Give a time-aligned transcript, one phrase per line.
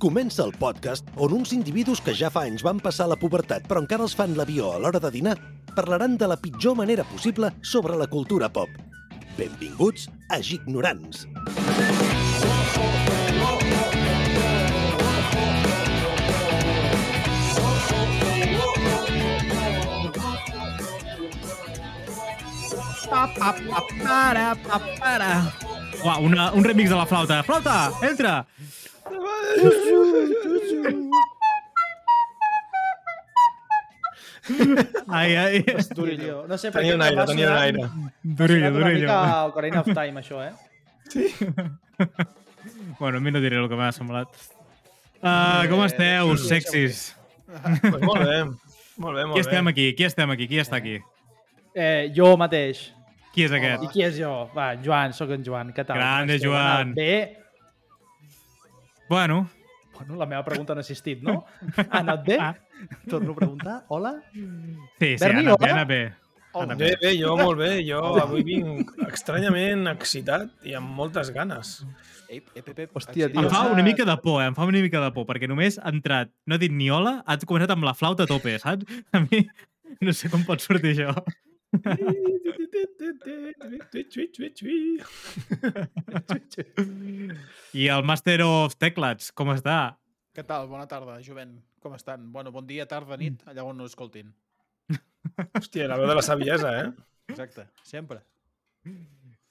[0.00, 3.82] Comença el podcast on uns individus que ja fa anys van passar la pubertat però
[3.82, 5.34] encara els fan l'avió a l'hora de dinar
[5.76, 8.70] parlaran de la pitjor manera possible sobre la cultura pop.
[9.36, 11.26] Benvinguts a Gignorants.
[23.10, 25.32] Pa, pa, pa, para, pa, para.
[26.00, 27.42] Uau, una, un remix de la flauta.
[27.44, 28.46] Flauta, entra!
[35.08, 35.64] Ai, ai.
[35.94, 36.44] Duri, tio.
[36.48, 37.78] No sé per Tenia què un aire, tenia un aire.
[38.22, 39.06] Durillo, sonat una durillo.
[39.06, 40.52] mica Ocarina of Time, això, eh?
[42.98, 44.28] Bueno, a mi no diré el que m'ha semblat.
[45.20, 47.14] Uh, com esteu, sexis?
[47.50, 48.38] Pues molt bé,
[48.96, 49.44] molt bé, molt Qui bé.
[49.44, 49.86] estem aquí?
[49.98, 50.44] Qui estem aquí?
[50.48, 50.96] Qui està aquí?
[51.74, 52.76] eh jo mateix.
[53.34, 53.82] Qui és aquest?
[53.84, 54.32] I qui és jo?
[54.56, 55.72] Va, Joan, sóc en Joan.
[55.76, 55.96] Què tal?
[56.00, 56.38] Grande?
[56.42, 56.94] Joan.
[56.96, 57.12] Bé.
[59.10, 59.50] Bueno,
[59.98, 61.44] Bueno, la meva pregunta no ha assistit, no?
[61.76, 62.36] Ha anat bé?
[63.10, 63.84] Torno a preguntar.
[63.88, 64.12] Hola?
[64.32, 64.44] sí,
[65.00, 65.98] sí, Berni, ha anat bé, ha anat bé.
[66.60, 67.10] Anat Bé, bé.
[67.18, 67.72] jo molt bé.
[67.86, 71.74] Jo avui vinc estranyament excitat i amb moltes ganes.
[72.30, 72.94] Ei, ep, ep, ep.
[72.96, 73.42] Hòstia, tio.
[73.42, 74.46] Em fa una mica de por, eh?
[74.46, 77.18] Em fa una mica de por, perquè només ha entrat, no ha dit ni hola,
[77.26, 78.86] ha començat amb la flauta a tope, saps?
[79.10, 79.42] A mi
[80.00, 81.18] no sé com pot sortir això.
[87.74, 89.96] I el Master of Teclats, com està?
[90.34, 90.68] Què tal?
[90.70, 91.56] Bona tarda, jovent.
[91.82, 92.26] Com estan?
[92.32, 94.32] Bueno, bon dia, tarda, nit, allà on no escoltin.
[95.58, 96.90] Hòstia, la veu de la saviesa, eh?
[97.32, 98.20] Exacte, sempre.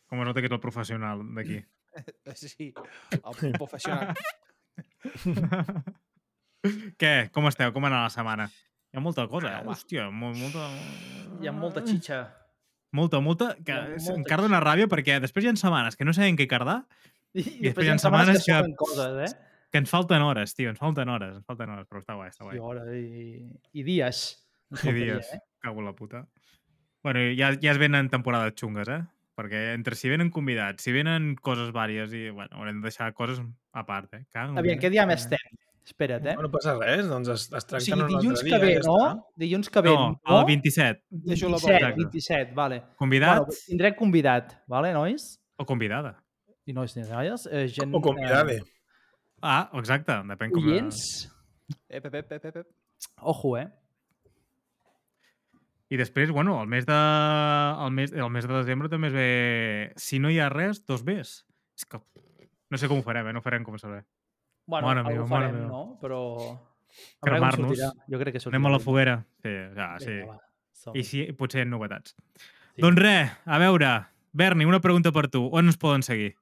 [0.10, 1.60] Com es nota que és el professional d'aquí.
[1.64, 2.70] Eh, Sí,
[3.18, 4.14] el professional.
[7.00, 7.14] Què?
[7.34, 7.72] Com esteu?
[7.76, 8.46] Com ha anat la setmana?
[8.90, 9.60] Hi ha molta cosa, eh?
[9.64, 9.74] Home.
[9.74, 10.68] Hòstia, mo- molta...
[11.42, 12.20] Hi ha molta xitxa.
[12.92, 16.14] Molta, molta, que ha molta encara dona ràbia perquè després hi ha setmanes que no
[16.18, 16.80] sabem què cardar,
[17.38, 19.36] I, I després hi ha setmanes que- sobren coses, eh?
[19.70, 22.48] que ens falten hores, tio, ens falten hores, ens falten hores, però està guai, està
[22.48, 22.56] guai.
[22.58, 23.46] I, hora, i,
[23.78, 24.24] i dies.
[24.82, 25.40] I dies, Eh?
[25.62, 26.24] cago en la puta.
[27.04, 29.04] Bueno, ja, ja es venen temporades xungues, eh?
[29.40, 33.40] Perquè entre si venen convidats, si venen coses vàries i, bueno, haurem de deixar coses
[33.72, 34.26] a part, eh?
[34.34, 35.54] Cago, Aviam, què dia més estem?
[35.90, 36.36] Espera't, eh?
[36.38, 38.96] No passa res, doncs es, es O tracten sigui, un dilluns que ve, ja no?
[39.00, 39.14] està.
[39.42, 40.40] Dilluns que ve, No, no?
[40.40, 41.02] el 27.
[41.32, 42.04] Deixo la 27, Exacte.
[42.04, 42.78] 27, vale.
[43.02, 45.26] Convidat Bueno, tindrem convidat, vale, nois?
[45.58, 46.14] o convidada?
[46.70, 47.48] I nois ni noies.
[47.52, 48.60] Eh, gent, O convidade.
[49.42, 50.68] Ah, exacte, depèn Eh, com...
[50.70, 51.02] oients,
[51.90, 52.68] Ep, ep, ep, ep, ep, ep.
[53.22, 53.68] ojo, eh?
[55.90, 59.30] I després, bueno, el mes de, el mes, el mes de desembre també es ve...
[59.98, 61.32] Si no hi ha res, dos Bs.
[61.80, 61.98] És que...
[62.70, 63.34] No sé com ho farem, eh?
[63.34, 64.04] No ho farem com saber.
[64.70, 65.70] Bueno, Mare algú meva, mare farem, meva.
[65.74, 65.98] no?
[66.02, 66.20] Però...
[67.26, 67.80] Cremar-nos.
[68.12, 68.58] Jo crec que sortirà.
[68.58, 69.16] Anem a la foguera.
[69.42, 70.14] Sí, ja, sí.
[70.20, 70.94] Vinga, va.
[70.96, 72.14] I sí, potser hi ha novetats.
[72.14, 72.84] Sí.
[72.86, 73.90] Doncs res, a veure,
[74.32, 75.42] Berni, una pregunta per tu.
[75.52, 76.36] On ens poden seguir?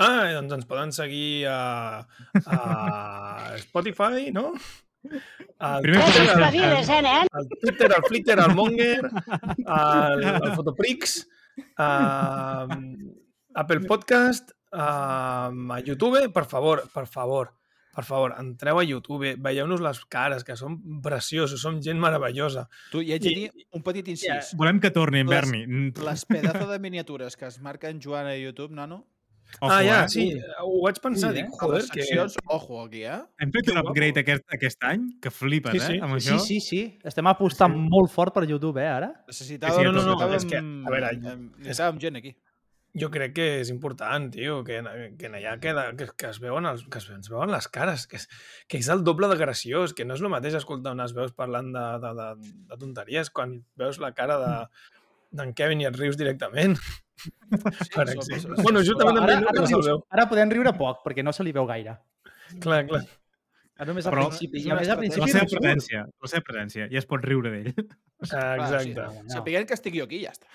[0.00, 2.06] Ah, doncs ens poden seguir a,
[2.46, 2.60] a
[3.60, 4.54] Spotify, no?
[5.58, 9.10] Al Primer Twitter, al, Espaviles, eh, al Twitter, al Flickr, al Monger,
[9.66, 11.18] al, al Fotoprix,
[11.76, 12.66] a
[13.60, 17.52] Apple Podcast, a, a YouTube, per favor, per favor,
[17.94, 22.68] per favor, entreu a YouTube, veieu-nos les cares, que som preciosos, som gent meravellosa.
[22.92, 24.52] Tu, i haig de dir un petit incís.
[24.56, 25.64] Volem que torni, en Les- Berni.
[26.06, 29.06] Les pedazo de miniatures que es marquen Joan a YouTube, nano,
[29.58, 30.08] Ojo, ah, ja, eh?
[30.08, 30.24] sí,
[30.62, 31.56] ho vaig pensar, Sí, dic, eh?
[31.58, 32.04] joder, que...
[32.04, 33.16] seccions, ojo aquí, eh?
[33.42, 35.86] Hem fet que un upgrade aquest, aquest any que flipes, Sí, eh?
[35.88, 35.98] sí.
[35.98, 36.38] Amb Sí, això.
[36.44, 36.82] sí, sí.
[37.02, 39.08] Estem apostant molt fort per YouTube, eh, ara?
[39.26, 42.36] Necessitàvem, Sí, sí, no, no, no, necessitàvem, és que, a veure, em, necessitàvem gent aquí.
[42.98, 44.80] Jo crec que és important, tio, que,
[45.18, 48.18] que allà queda, que, que, es veuen els, que es, ens veuen les cares, que
[48.18, 48.24] és,
[48.66, 51.70] que és el doble de graciós, que no és el mateix escoltar unes veus parlant
[51.76, 54.50] de, de, de, de tonteries quan veus la cara de
[55.38, 56.74] d'en Kevin i et rius directament.
[57.94, 58.40] per exemple.
[58.42, 60.02] som- bueno, justament ara, amb ell ara, no se'l rius, veu.
[60.10, 61.94] ara podem riure poc, perquè no se li veu gaire.
[62.58, 63.04] Clar, clar.
[63.80, 64.60] Ara només al Però principi.
[64.66, 65.22] I a més al estratègia.
[65.22, 65.30] La principi...
[65.30, 67.70] seva no presència, la seva presència, ja es pot riure d'ell.
[68.34, 68.92] Ah, exacte.
[68.98, 69.22] Clar, No.
[69.22, 69.30] sí.
[69.38, 70.50] Sapiguem que estic jo aquí, ja està.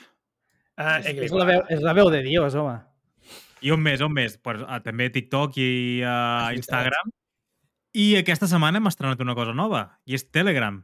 [0.75, 2.75] Ah, És, eh, és, la veu, és la veu de Dios, home.
[3.63, 4.35] I on més, on més?
[4.43, 5.69] Pues, uh, també TikTok i
[6.03, 7.13] uh, Instagram.
[7.95, 10.81] I aquesta setmana hem estrenat una cosa nova, i és Telegram.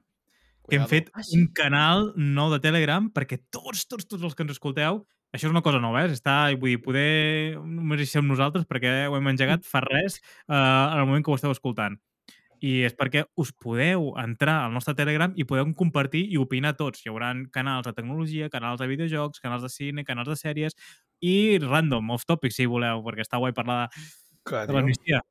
[0.69, 0.89] Que hem Cuidado.
[0.89, 1.36] fet Ah, sí?
[1.38, 5.01] un canal nou de Telegram perquè tots, tots, tots els que ens escolteu,
[5.33, 6.13] això és una cosa nova, eh?
[6.16, 10.56] Està, vull dir, poder només hi som nosaltres perquè ho hem engegat fa res uh,
[10.56, 12.00] en el moment que ho esteu escoltant.
[12.62, 17.02] I és perquè us podeu entrar al nostre Telegram i podeu compartir i opinar tots.
[17.02, 20.78] Hi haurà canals de tecnologia, canals de videojocs, canals de cine, canals de sèries
[21.25, 24.06] i random, off topic, si voleu, perquè està guai parlar de,
[24.46, 25.22] clar de l'amnistia.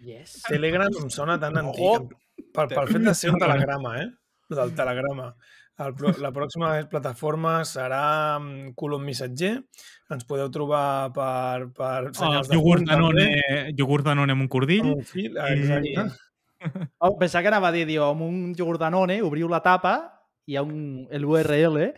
[0.00, 0.40] Yes.
[0.48, 2.12] Telegram em sona tan antic.
[2.56, 4.08] Pel, pel fet de ser un telegrama, eh?
[4.50, 5.34] Del telegrama.
[5.80, 9.54] El, la pròxima plataforma serà mm, Colom Missatger.
[10.12, 14.44] Ens podeu trobar per, per El senyals de iogurt punt, també, Danone, iogurt Danone amb
[14.44, 14.88] un cordill.
[14.88, 16.08] amb un fil, exacte.
[17.00, 19.94] Oh, pensava que anava a dir, diu, amb un iogurt Danone, obriu la tapa
[20.46, 21.94] i hi ha un, el URL de,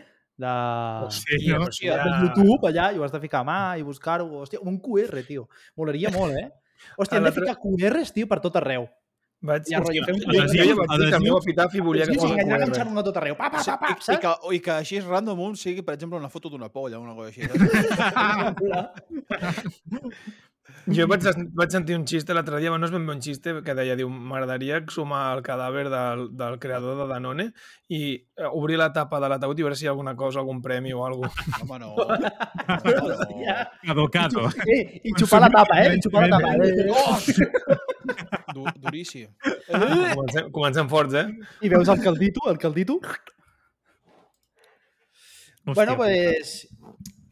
[1.13, 1.65] Sí, Hòstia, no?
[1.67, 4.27] però si ja- de YouTube allà i ho has de ficar a mà i buscar-ho.
[4.43, 5.49] Hòstia, un QR, tio.
[5.77, 6.49] Molaria molt, eh?
[6.99, 8.89] Hòstia, hem de ficar QRs, tio, per tot arreu.
[9.43, 10.45] Vaig, Ja, rotllo, fem un jo, jo ja
[10.79, 12.55] vaig dir que el meu epitafi volia que Sí, fos sí, allà QR.
[12.63, 13.35] enganxar-ho a tot arreu.
[13.37, 16.15] Pa, pa, pa, pa, I, i, que, I que així random un sigui, per exemple,
[16.19, 17.43] una foto d'una polla o una cosa així.
[20.95, 21.25] Jo vaig,
[21.55, 24.09] vaig sentir un xiste l'altre dia, no és ben bé un xiste, que deia, diu,
[24.11, 27.47] m'agradaria exhumar el cadàver del, del creador de Danone
[27.91, 30.63] i eh, obrir la tapa de l'ataúd i veure si hi ha alguna cosa, algun
[30.63, 31.59] premi o alguna cosa.
[31.63, 31.95] Home, no.
[33.87, 34.49] Home, no.
[34.67, 35.95] Eh, I xupar la tapa, eh?
[35.95, 36.55] I xupar la tapa.
[36.55, 36.91] Eh?
[36.91, 37.19] Oh!
[38.53, 39.31] Du, duríssim.
[39.71, 41.29] Comencem, comencem forts, eh?
[41.63, 42.99] I veus el caldito, el caldito.
[45.65, 46.69] Bueno, pues...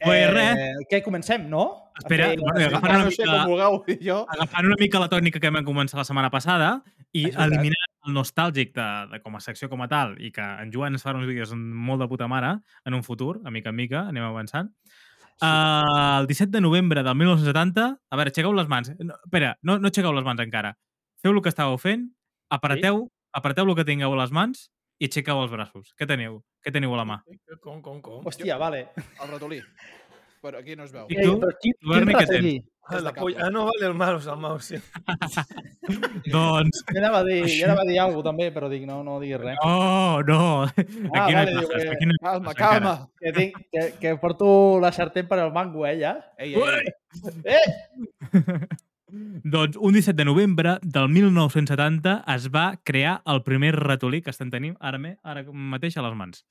[0.04, 0.60] Pues res.
[0.90, 1.64] Què, comencem, no?
[2.00, 4.16] Espera, fer- bueno, agafant una no sé mica, com vulgueu, jo...
[4.36, 6.70] agafant una mica la tònica que vam començar la setmana passada
[7.12, 7.46] i És veritat.
[7.46, 10.96] eliminant el nostàlgic de, de com a secció com a tal i que en Joan
[10.96, 12.54] ens farà uns vídeos molt de puta mare
[12.88, 14.70] en un futur, a mica en mica, anem avançant.
[15.40, 17.84] Uh, el 17 de novembre del 1970...
[18.10, 18.90] A veure, aixequeu les mans.
[19.00, 20.74] No, espera, no, no aixequeu les mans encara.
[21.20, 22.08] Feu el que estàveu fent,
[22.52, 23.06] apreteu,
[23.36, 24.66] apreteu el que tingueu a les mans
[25.00, 25.92] i aixequeu els braços.
[25.96, 26.40] Què teniu?
[26.60, 27.16] Què teniu a la mà?
[27.64, 28.20] Com, com, com?
[28.28, 28.86] Hòstia, vale.
[29.00, 29.60] El ratolí.
[30.40, 31.06] Però aquí no es veu.
[31.12, 31.34] I tu?
[31.40, 32.52] però quin, Tu, Berni, què ratolí?
[32.90, 33.44] Ah, la polla.
[33.44, 34.78] Ah, no, vale, el mouse, el mouse, sí.
[36.32, 36.80] doncs...
[36.88, 39.38] Jo anava a dir, jo anava a dir alguna també, però dic, no, no diguis
[39.42, 39.60] res.
[39.62, 40.40] Oh, no!
[40.64, 42.94] Aquí no vale, hi diu passes, que- aquí no hi Calma, calma.
[43.20, 44.50] Que, tinc, que, que porto
[44.82, 46.16] la sartén per al mango, eh, ja.
[46.40, 47.60] Ei, ei, ei.
[47.60, 48.66] Eh!
[49.10, 54.50] Doncs un 17 de novembre del 1970 es va crear el primer ratolí que estem
[54.52, 56.44] tenint ara, me, ara mateix a les mans.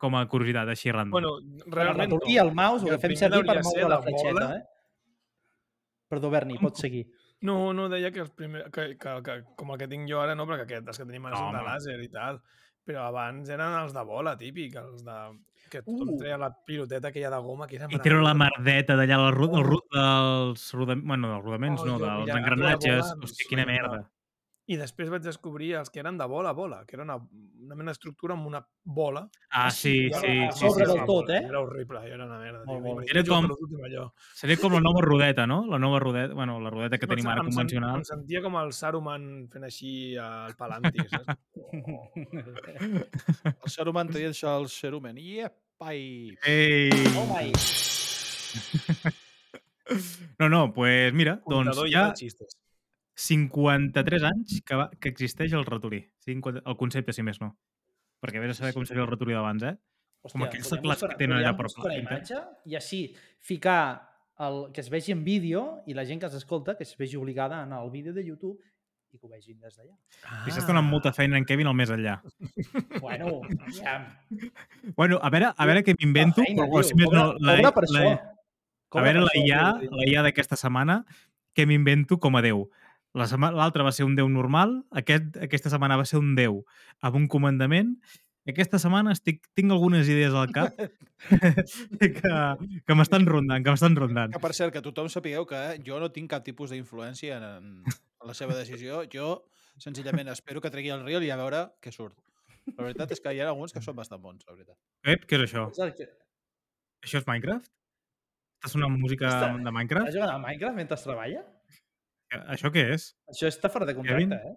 [0.00, 1.14] Com a curiositat, així random.
[1.14, 2.42] Bueno, El realment ratolí, no.
[2.42, 4.62] el mouse, ho El fem primer servir per moure la la fletxeta, eh?
[6.10, 7.06] Perdó, Berni, pots seguir.
[7.44, 10.36] No, no, deia que, els primer, que, que, que com el que tinc jo ara,
[10.38, 12.38] no, perquè aquest, els que tenim ara No, són de làser i tal.
[12.84, 15.18] Però abans eren els de bola, típic, els de...
[15.74, 16.18] Que tothom Uh.
[16.20, 19.48] treia la piloteta aquella de goma, que era I treure la merdeta d'allà del ru,
[19.50, 23.00] del ru, dels, rodaments, bueno, dels rodaments, Oh, no, jo, dels mira, engranatges.
[23.08, 24.04] volant, Hòstia, quina merda.
[24.66, 27.74] I després vaig descobrir els que eren de bola a bola, que era una, una
[27.76, 29.28] mena d'estructura amb una bola.
[29.50, 31.04] Ah, sí, sí, a sí, sobre sí, del sí.
[31.06, 31.42] tot, eh?
[31.50, 32.62] Era horrible, era una merda.
[32.64, 33.10] Molt, Tio.
[33.12, 33.50] Era com-.
[34.32, 35.66] Seria com la nova rodeta, no?
[35.68, 37.96] La nova rodeta, bueno, la rodeta que tenim ara Em sen- convencional.
[37.98, 41.36] Em sentia com el Saruman fent així al Palantir, saps?
[42.24, 45.18] El Saruman traient això al Saruman.
[45.84, 46.36] Iepai!
[46.46, 46.90] Ei!
[47.16, 47.52] Oh my...
[50.38, 52.54] No, no, pues mira, doncs ja de xistes.
[53.20, 56.00] 53 anys que, va, que existeix el ratolí.
[56.24, 57.50] 50, el concepte, si més no.
[58.24, 59.74] Perquè vés a saber com seria el ratolí d'abans, eh?
[60.32, 62.00] Com aquells teclats que tenen allà per una pintar.
[62.00, 63.02] imatge i així
[63.44, 64.00] ficar
[64.40, 67.60] el, que es vegi en vídeo i la gent que s'escolta que es vegi obligada
[67.60, 68.56] a anar al vídeo de YouTube
[69.14, 69.94] i que ho vegin des d'allà.
[70.48, 72.18] I s'està donant molta feina en Kevin al més enllà.
[73.04, 74.06] Bueno, aviam.
[74.96, 77.84] Bueno, a veure, a veure què m'invento, Feina, però si més no, la, cobra per
[77.92, 78.04] la,
[78.94, 79.62] a veure la IA,
[79.92, 81.02] la IA d'aquesta setmana,
[81.54, 82.66] què m'invento com a Déu.
[83.14, 86.62] La L'altra va ser un Déu normal, aquest, aquesta setmana va ser un Déu
[87.04, 87.94] amb un comandament,
[88.50, 90.74] aquesta setmana estic, tinc algunes idees al cap
[92.00, 92.32] que,
[92.84, 94.34] que m'estan rondant, que m'estan rondant.
[94.34, 97.94] Que per cert, que tothom sapigueu que jo no tinc cap tipus d'influència en, en
[98.26, 99.02] la seva decisió.
[99.12, 99.44] Jo
[99.78, 102.16] senzillament espero que tregui el reel i a veure què surt.
[102.76, 104.76] La veritat és que hi ha alguns que són bastant bons, la veritat.
[105.04, 105.66] Ep, què és això?
[105.70, 106.08] És el que-
[107.04, 107.66] Això és Minecraft?
[108.62, 110.12] Està sonant música Està- de Estàs Minecraft?
[110.14, 111.42] jugant a Minecraft mentre treballa?
[112.54, 113.10] Això què és?
[113.28, 114.32] Això està fora de contracte, Kevin?
[114.32, 114.54] eh?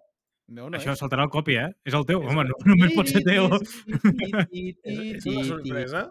[0.48, 0.98] Meu no Això és.
[0.98, 1.68] saltarà el copy, eh?
[1.84, 2.22] És el teu.
[2.24, 3.44] Home, no, només pot ser teu.
[4.50, 6.10] És una sorpresa?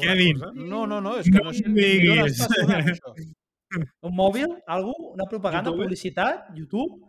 [0.00, 0.40] Kevin.
[0.54, 2.40] No, no, no, és que no No sé diguis.
[4.06, 4.54] Un mòbil?
[4.66, 4.94] Algú?
[5.14, 5.70] Una propaganda?
[5.70, 5.84] YouTube?
[5.84, 6.48] Publicitat?
[6.56, 7.04] YouTube?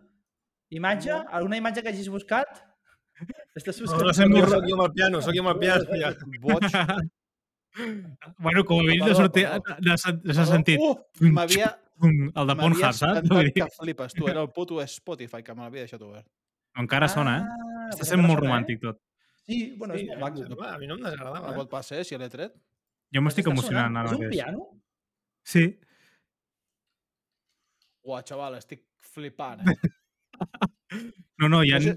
[0.69, 1.11] Imatge?
[1.31, 2.47] Alguna imatge que hagis buscat?
[3.57, 4.05] Estàs No, buscant...
[4.07, 5.83] no sé, no, soc jo amb el piano, soc jo amb el piano.
[5.99, 6.13] Ja.
[6.43, 6.63] Boig.
[8.39, 10.95] bueno, com a mínim de sortir, s'ha sentit Uh,
[11.31, 11.69] m'havia
[12.01, 13.21] el de Pornhub, saps?
[13.27, 14.27] Dir, que flipes, tu.
[14.31, 16.25] Era el puto Spotify que me l'havia deixat obert.
[16.79, 17.43] encara sona, eh?
[17.43, 18.45] Ah, Està sent molt eh?
[18.45, 18.99] romàntic tot.
[19.45, 20.63] Sí, bueno, Sí, és a molt maco.
[20.69, 21.53] a mi no em No desagradava.
[21.57, 22.53] pot pas ser, si l'he tret.
[23.13, 23.97] Jo m'estic emocionant sonant.
[23.97, 24.35] ara És un mateix.
[24.37, 24.67] piano?
[25.43, 25.65] Sí.
[28.07, 29.75] Uah, xaval, estic flipant, eh?
[31.39, 31.77] No, no, ja...
[31.79, 31.93] No sé,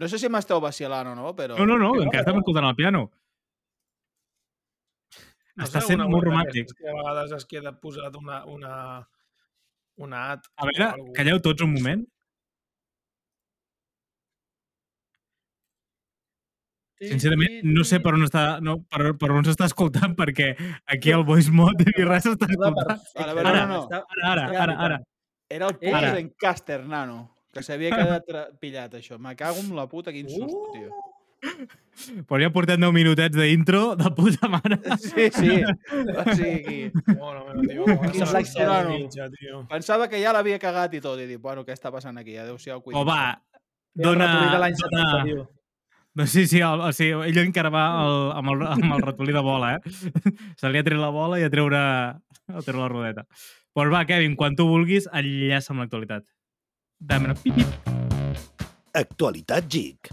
[0.00, 1.56] no sé si m'esteu vacilant o no, però...
[1.56, 2.24] No, no, no, encara no.
[2.24, 3.00] estem escoltant el piano.
[5.58, 6.70] No Està sent molt romàntic.
[6.78, 8.72] Que a vegades es queda posat una, una,
[9.98, 10.46] una ad.
[10.54, 11.12] A veure, algú.
[11.16, 12.04] calleu tots un moment.
[16.98, 20.52] Sincerament, no sé per on està, no, per, per on s'està escoltant, perquè
[20.94, 22.98] aquí al voice mode ni res s'està escoltant.
[22.98, 23.84] Ara, a veure, Ara, no, no.
[23.86, 24.98] Està- Ara, ara, ara, ara.
[25.48, 26.12] Era el Eh, punt ara.
[26.14, 27.34] d'en Caster, nano.
[27.52, 29.18] Que s'havia quedat tra- pillat, això.
[29.18, 30.90] Me cago en la puta, quin susto, tio.
[32.26, 34.78] Però ja portem 10 minutets d'intro de puta mare.
[34.98, 35.60] Sí, sí.
[35.62, 38.88] O sigui, Bueno, meu, tio, com Quin zero.
[38.90, 39.60] mitja, tio.
[39.70, 41.18] pensava que ja l'havia cagat i tot.
[41.20, 42.36] I dic, bueno, què està passant aquí?
[42.36, 43.00] Adéu-siau, cuida't.
[43.02, 43.40] O va,
[43.94, 44.26] Dona...
[44.26, 44.50] dona...
[44.52, 45.46] de l'any dona 70, tio.
[46.14, 49.32] no, sí, sí, el, o sigui, ell encara va el, amb, el, amb el ratolí
[49.32, 50.32] de bola, eh?
[50.58, 53.26] Se li ha tret la bola i a treure, a treure la rodeta.
[53.76, 56.24] Doncs va, Kevin, quan tu vulguis, enllaça amb l'actualitat.
[56.98, 57.92] Dame pip, pip.
[58.96, 60.08] Actualitat GIC.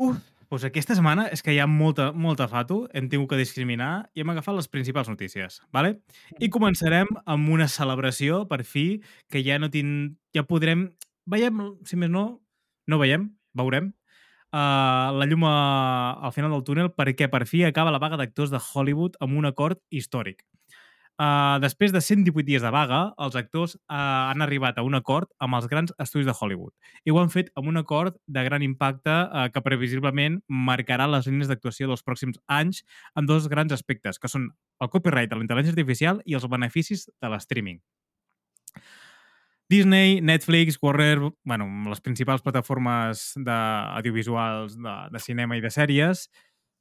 [0.00, 0.16] Uf,
[0.48, 4.24] doncs aquesta setmana és que hi ha molta, molta fato, hem tingut que discriminar i
[4.24, 5.98] hem agafat les principals notícies, ¿vale?
[6.40, 10.16] I començarem amb una celebració, per fi, que ja no tin...
[10.34, 10.88] ja podrem...
[11.30, 12.24] Veiem, si més no,
[12.88, 13.92] no veiem, veurem,
[14.52, 15.56] uh, la llum a,
[16.20, 19.48] al final del túnel perquè per fi acaba la vaga d'actors de Hollywood amb un
[19.50, 20.44] acord històric.
[21.20, 25.28] Uh, després de 118 dies de vaga, els actors uh, han arribat a un acord
[25.44, 26.72] amb els grans estudis de Hollywood
[27.04, 31.28] i ho han fet amb un acord de gran impacte uh, que previsiblement marcarà les
[31.28, 32.86] línies d'actuació dels pròxims anys
[33.20, 34.48] en dos grans aspectes, que són
[34.80, 37.82] el copyright de la intel·ligència artificial i els beneficis de l'streaming.
[39.70, 43.58] Disney, Netflix, Warner, bueno, les principals plataformes de,
[43.94, 46.24] audiovisuals de, de cinema i de sèries,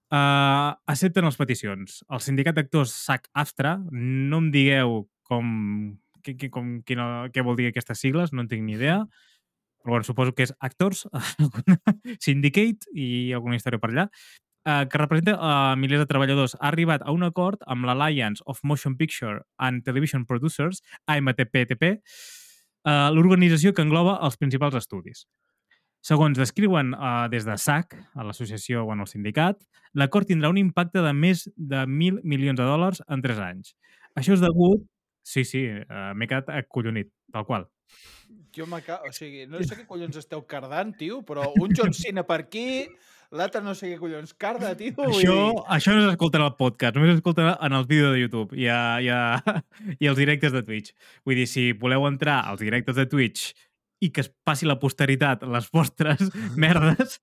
[0.10, 2.00] uh, accepten les peticions.
[2.10, 5.54] El sindicat d'actors SAG-AFTRA, no em digueu com,
[6.26, 9.04] qui, qui, com quina, què vol dir aquestes sigles, no en tinc ni idea,
[9.84, 11.06] però bueno, suposo que és Actors,
[12.26, 14.10] Syndicate i alguna història per allà,
[14.66, 18.66] eh, que representa uh, milers de treballadors, ha arribat a un acord amb l'Alliance of
[18.66, 22.00] Motion Picture and Television Producers, AMTPTP,
[22.86, 25.26] eh, l'organització que engloba els principals estudis.
[26.06, 29.58] Segons descriuen uh, des de SAC, a l'associació, bueno, al sindicat,
[30.00, 33.76] l'acord tindrà un impacte de més de 1.000 milions de dòlars en 3 anys.
[34.16, 34.88] Això és degut...
[35.24, 37.68] Sí, sí, uh, m'he quedat acollonit, tal qual.
[38.56, 39.10] Jo me cago...
[39.10, 42.86] O sigui, no sé què collons esteu cardant, tio, però un John Cena per aquí,
[43.34, 44.94] l'altre no sé què collons carda, tio.
[45.06, 48.58] Això, dir- això no s'escolta en el podcast, només s'escolta en els vídeos de YouTube
[48.58, 49.62] i, a, i, a,
[50.02, 50.94] i els directes de Twitch.
[51.26, 53.52] Vull dir, si voleu entrar als directes de Twitch
[54.00, 56.22] i que es passi la posteritat les vostres
[56.64, 57.20] merdes,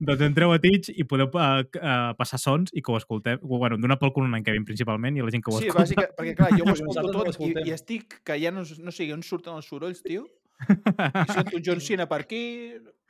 [0.00, 3.40] doncs entreu a Twitch i podeu uh, uh, passar sons i que ho escolteu.
[3.42, 5.84] Bueno, donar pel cul en Kevin principalment i la gent que ho Sí, escolta.
[5.84, 9.10] bàsica, perquè clar, jo ho escolto tot i, i estic que ja no, no sé
[9.12, 10.24] on surten els sorolls, tio.
[10.60, 12.42] I sento un John Cena per aquí...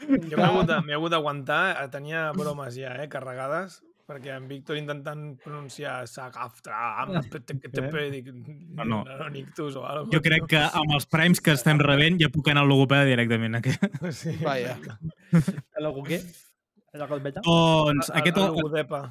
[0.07, 3.81] un Jo m'he hagut, d'aguantar, tenia bromes ja, eh, carregades,
[4.11, 8.33] perquè en Víctor intentant pronunciar Sagaftra, Ampeteketepe, dic,
[8.75, 9.05] No, no.
[9.07, 12.49] no, nictus o alguna Jo crec que amb els primes que estem rebent ja puc
[12.51, 13.55] anar al logopeda directament.
[13.61, 13.71] Aquí.
[14.11, 14.35] Sí.
[14.43, 14.75] Vaja.
[15.33, 16.19] El logo què?
[16.93, 17.41] El logo beta?
[17.47, 19.05] Doncs, A- aquest, a logodepa.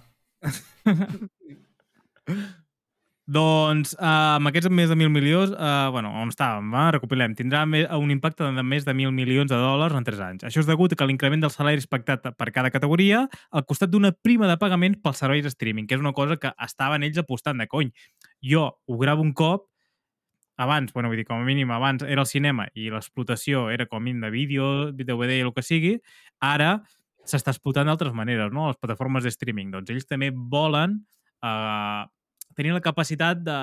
[3.29, 6.85] Doncs uh, amb aquests més de 1.000 milions, uh, bueno, on estàvem, eh?
[6.95, 7.61] recopilem, tindrà
[7.99, 10.47] un impacte de més de 1.000 milions de dòlars en 3 anys.
[10.49, 14.49] Això és degut a l'increment dels salaris pactat per cada categoria al costat d'una prima
[14.49, 17.69] de pagament pels serveis de streaming, que és una cosa que estaven ells apostant de
[17.69, 17.93] cony.
[18.41, 19.69] Jo ho gravo un cop,
[20.57, 24.01] abans, bueno, vull dir, com a mínim, abans era el cinema i l'explotació era com
[24.01, 25.99] a mínim de vídeo, DVD i el que sigui,
[26.41, 26.79] ara
[27.29, 28.71] s'està explotant d'altres maneres, no?
[28.73, 29.69] Les plataformes de streaming.
[29.75, 31.03] Doncs ells també volen
[31.45, 32.07] eh,
[32.59, 33.57] tenir la capacitat de,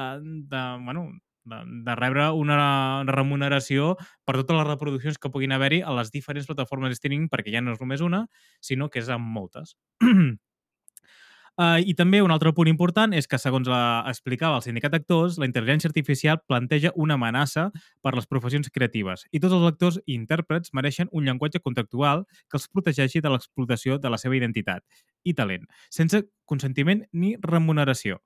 [0.48, 1.10] de, bueno,
[1.46, 6.48] de, de rebre una remuneració per totes les reproduccions que puguin haver-hi a les diferents
[6.48, 8.26] plataformes de streaming, perquè ja no és només una,
[8.60, 9.76] sinó que és amb moltes.
[10.00, 15.38] Uh, I també un altre punt important és que, segons la, explicava el sindicat d'actors,
[15.40, 17.68] la intel·ligència artificial planteja una amenaça
[18.02, 22.60] per les professions creatives i tots els actors i intèrprets mereixen un llenguatge contractual que
[22.60, 24.84] els protegeixi de l'explotació de la seva identitat
[25.24, 28.20] i talent, sense consentiment ni remuneració,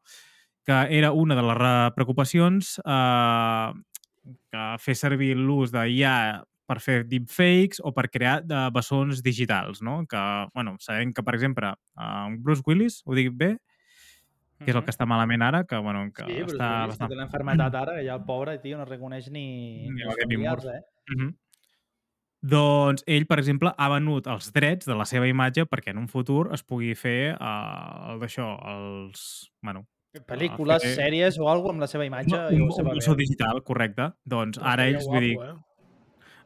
[0.70, 3.72] que era una de les re- preocupacions eh,
[4.54, 6.14] que fer servir l'ús de IA
[6.70, 10.04] per fer deepfakes o per crear de bessons digitals, no?
[10.06, 10.20] Que,
[10.54, 13.48] bueno, sabem que, per exemple, uh, Bruce Willis, ho dic bé,
[14.60, 17.10] que és el que està malament ara, que, bueno, que Sí, està està, bastant...
[17.10, 19.88] té l'enfermetat ara, que ja el pobre, tio, no reconeix ni...
[19.90, 20.76] Ni els Demi Moore.
[20.76, 21.14] eh?
[21.16, 21.32] Mhm.
[22.54, 26.06] Doncs ell, per exemple, ha venut els drets de la seva imatge perquè en un
[26.08, 29.50] futur es pugui fer uh, el d'això, els...
[29.60, 29.88] Bueno,
[30.26, 33.00] Pel·lícules, fer- sèries o alguna amb la seva imatge un, i un, la seva un
[33.00, 33.20] so veu.
[33.22, 34.08] digital, correcte.
[34.26, 35.54] Doncs Però ara ells, vull dir, eh?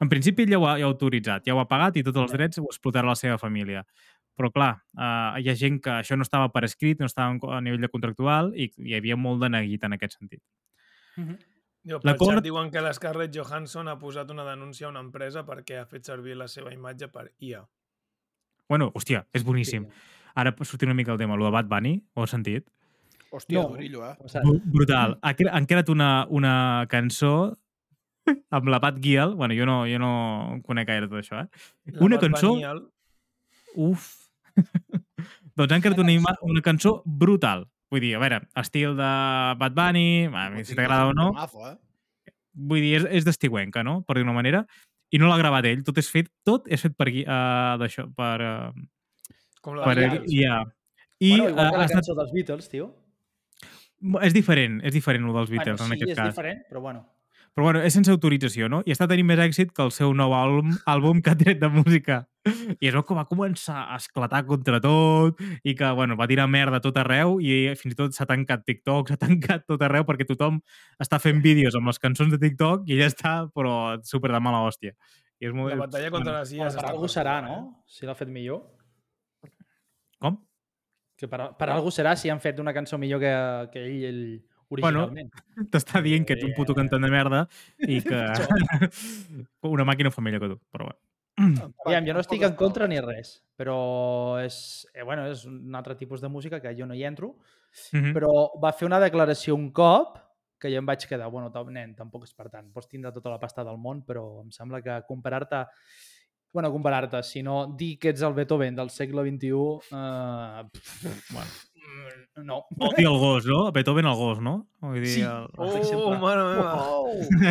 [0.02, 2.02] En principi ell ja ho ha, ja ho ha autoritzat, ja ho ha pagat i
[2.04, 3.84] tots els drets ho explotarà la seva família.
[4.36, 7.60] Però, clar, eh, hi ha gent que això no estava per escrit, no estava a
[7.62, 10.42] nivell de contractual i hi havia molt de neguit en aquest sentit.
[11.16, 11.38] Mhm.
[11.84, 15.00] Diu, pel L'acord- xat diuen que la Scarlett Johansson ha posat una denúncia a una
[15.00, 17.62] empresa perquè ha fet servir la seva imatge per IA.
[18.68, 19.86] Bueno, hòstia, és boníssim.
[20.34, 22.66] Ara sortir una mica el tema, lo de Bad Bunny, ho has sentit?
[23.34, 23.68] Hòstia, No.
[23.74, 24.14] Durillo, eh?
[24.64, 25.18] Brutal.
[25.22, 26.54] Ha cre han creat una, una
[26.90, 27.32] cançó
[28.56, 29.34] amb la Pat Giel.
[29.34, 31.48] Bueno, jo no, jo no conec gaire tot això, eh?
[31.92, 32.84] La Una Bad cançó- Bunny al-
[33.74, 34.06] Uf.
[35.58, 37.66] doncs han creat una, ima- una cançó brutal.
[37.90, 39.10] Vull dir, a veure, estil de
[39.60, 41.76] Bad Bunny, a mi, si t'agrada o no, Mazo, eh?
[42.54, 44.00] vull dir, és, és d'estiuenca, no?
[44.06, 44.64] Per dir una manera.
[45.14, 48.32] I no l'ha gravat ell, tot és fet, tot és fet per, uh, d'això, per,
[48.42, 50.24] uh, Com la per.
[50.26, 50.56] IA.
[51.22, 52.88] I bueno, igual uh, que ha la estat, cançó dels Beatles, tio.
[54.22, 56.32] És diferent, és diferent el dels Beatles bueno, en sí, aquest és cas.
[56.34, 57.04] diferent, però bueno.
[57.54, 58.80] Però bueno, és sense autorització, no?
[58.82, 61.68] I està tenint més èxit que el seu nou àlbum, àlbum que ha tret de
[61.70, 62.24] música.
[62.82, 66.48] I és el que va començar a esclatar contra tot i que, bueno, va tirar
[66.50, 70.02] merda a tot arreu i fins i tot s'ha tancat TikTok, s'ha tancat tot arreu
[70.08, 70.58] perquè tothom
[71.00, 74.64] està fent vídeos amb les cançons de TikTok i ella està, però super de mala
[74.66, 74.96] hòstia.
[75.38, 75.70] I és molt...
[75.76, 77.84] La batalla contra bueno, les IAs per algú serà, no?
[77.86, 78.64] Si l'ha fet millor.
[80.18, 80.42] Com?
[81.16, 83.32] Que per, per algú serà si han fet una cançó millor que,
[83.72, 84.22] que ell, ell
[84.74, 85.30] originalment.
[85.70, 86.78] T'està dient que ets un puto Eh.
[86.80, 87.44] cantant de merda
[87.86, 88.22] i que
[89.76, 91.00] una màquina fa millor que tu, però bueno.
[91.84, 95.96] Aviam, jo no estic en contra ni res, però és, eh, bueno, és un altre
[95.98, 97.36] tipus de música que jo no hi entro,
[97.92, 98.12] Mhm.
[98.14, 100.18] però va fer una declaració un cop
[100.60, 103.40] que jo em vaig quedar, bueno, nen, tampoc és per tant, pots tindre tota la
[103.40, 105.64] pasta del món, però em sembla que comparar-te
[106.54, 109.48] bueno, comparar-te, si no dir que ets el Beethoven del segle XXI,
[109.90, 110.64] eh,
[111.34, 111.50] Bueno.
[111.74, 112.64] mm, no.
[112.70, 113.70] Vol dir el gos, no?
[113.72, 114.68] Beethoven el gos, no?
[114.80, 115.20] Vull dir, Sí.
[115.22, 115.48] el...
[115.50, 116.18] per Oh, exemple.
[116.18, 116.74] mare meva.
[116.88, 117.08] Oh!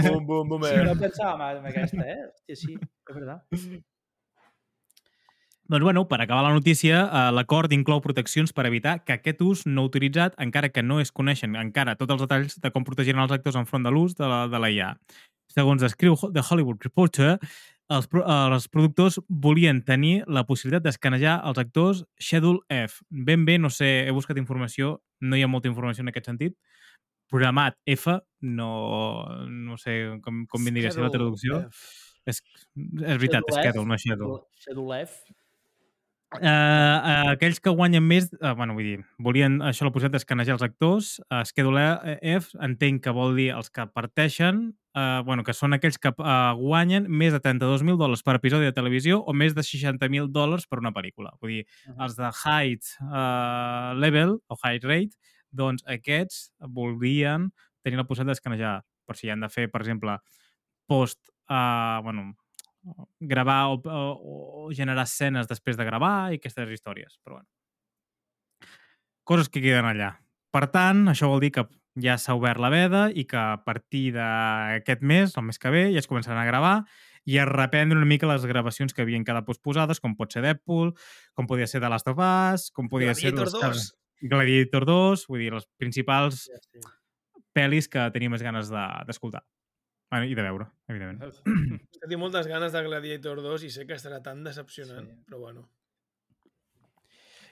[0.10, 0.84] Bum, bum, bum, Sí, eh.
[0.88, 2.22] no pensava en aquesta, eh?
[2.32, 3.84] Hòstia, sí, és veritat.
[5.66, 9.62] Doncs bueno, per acabar la notícia, eh, l'acord inclou proteccions per evitar que aquest ús
[9.66, 13.32] no autoritzat, encara que no es coneixen encara tots els detalls de com protegiran els
[13.32, 14.90] actors enfront de l'ús de, la, de la IA.
[15.54, 17.38] Segons descriu The Hollywood Reporter,
[17.96, 23.04] els, eh, els productors volien tenir la possibilitat d'escanejar els actors Schedule F.
[23.10, 26.58] Ben bé, no sé, he buscat informació, no hi ha molta informació en aquest sentit.
[27.32, 28.72] Programat F, no,
[29.50, 31.62] no sé com, com vindria a ser la Schedule traducció.
[31.70, 32.10] F.
[32.30, 32.40] És,
[32.80, 34.44] és veritat, és Schedule, no Schedule.
[34.66, 35.18] Schedule F.
[36.34, 40.56] Uh, uh, aquells que guanyen més, uh, bueno, vull dir, volien això la possibilitat d'escanejar
[40.56, 41.84] els actors, uh, Schedule
[42.34, 44.64] F entenc que vol dir els que parteixen,
[44.98, 48.74] uh, bueno, que són aquells que uh, guanyen més de 32.000 dòlars per episodi de
[48.74, 51.36] televisió o més de 60.000 dòlars per una pel·lícula.
[51.42, 52.04] Vull dir, Uh -huh.
[52.06, 55.16] els de height uh, level o height rate,
[55.52, 57.52] doncs aquests voldrien
[57.84, 60.18] tenir la possibilitat d'escanejar, per si han de fer, per exemple,
[60.88, 61.20] post,
[61.50, 62.34] uh, bueno,
[63.20, 67.50] gravar o, o, o generar escenes després de gravar i aquestes històries, però bueno.
[69.24, 70.10] Coses que queden allà.
[70.54, 71.64] Per tant, això vol dir que
[72.04, 75.84] ja s'ha obert la veda i que a partir d'aquest mes, el mes que ve,
[75.94, 76.76] ja es començaran a gravar
[77.26, 80.92] i a reprendre una mica les gravacions que havien quedat posposades, com pot ser Deadpool,
[81.38, 83.62] com podia ser The Last of Us, com podia Gladiator ser...
[83.64, 83.92] les 2.
[83.94, 86.84] que- Gladiator 2, vull dir, les principals Ja, sí.
[87.56, 89.42] pel·lis que tenia més ganes de- d'escoltar.
[89.44, 89.48] De,
[90.22, 91.34] I de veure, evidentment.
[91.44, 95.16] Que tinc moltes ganes de Gladiator 2 i sé que serà tan decepcionant, Sí.
[95.26, 95.70] però bueno.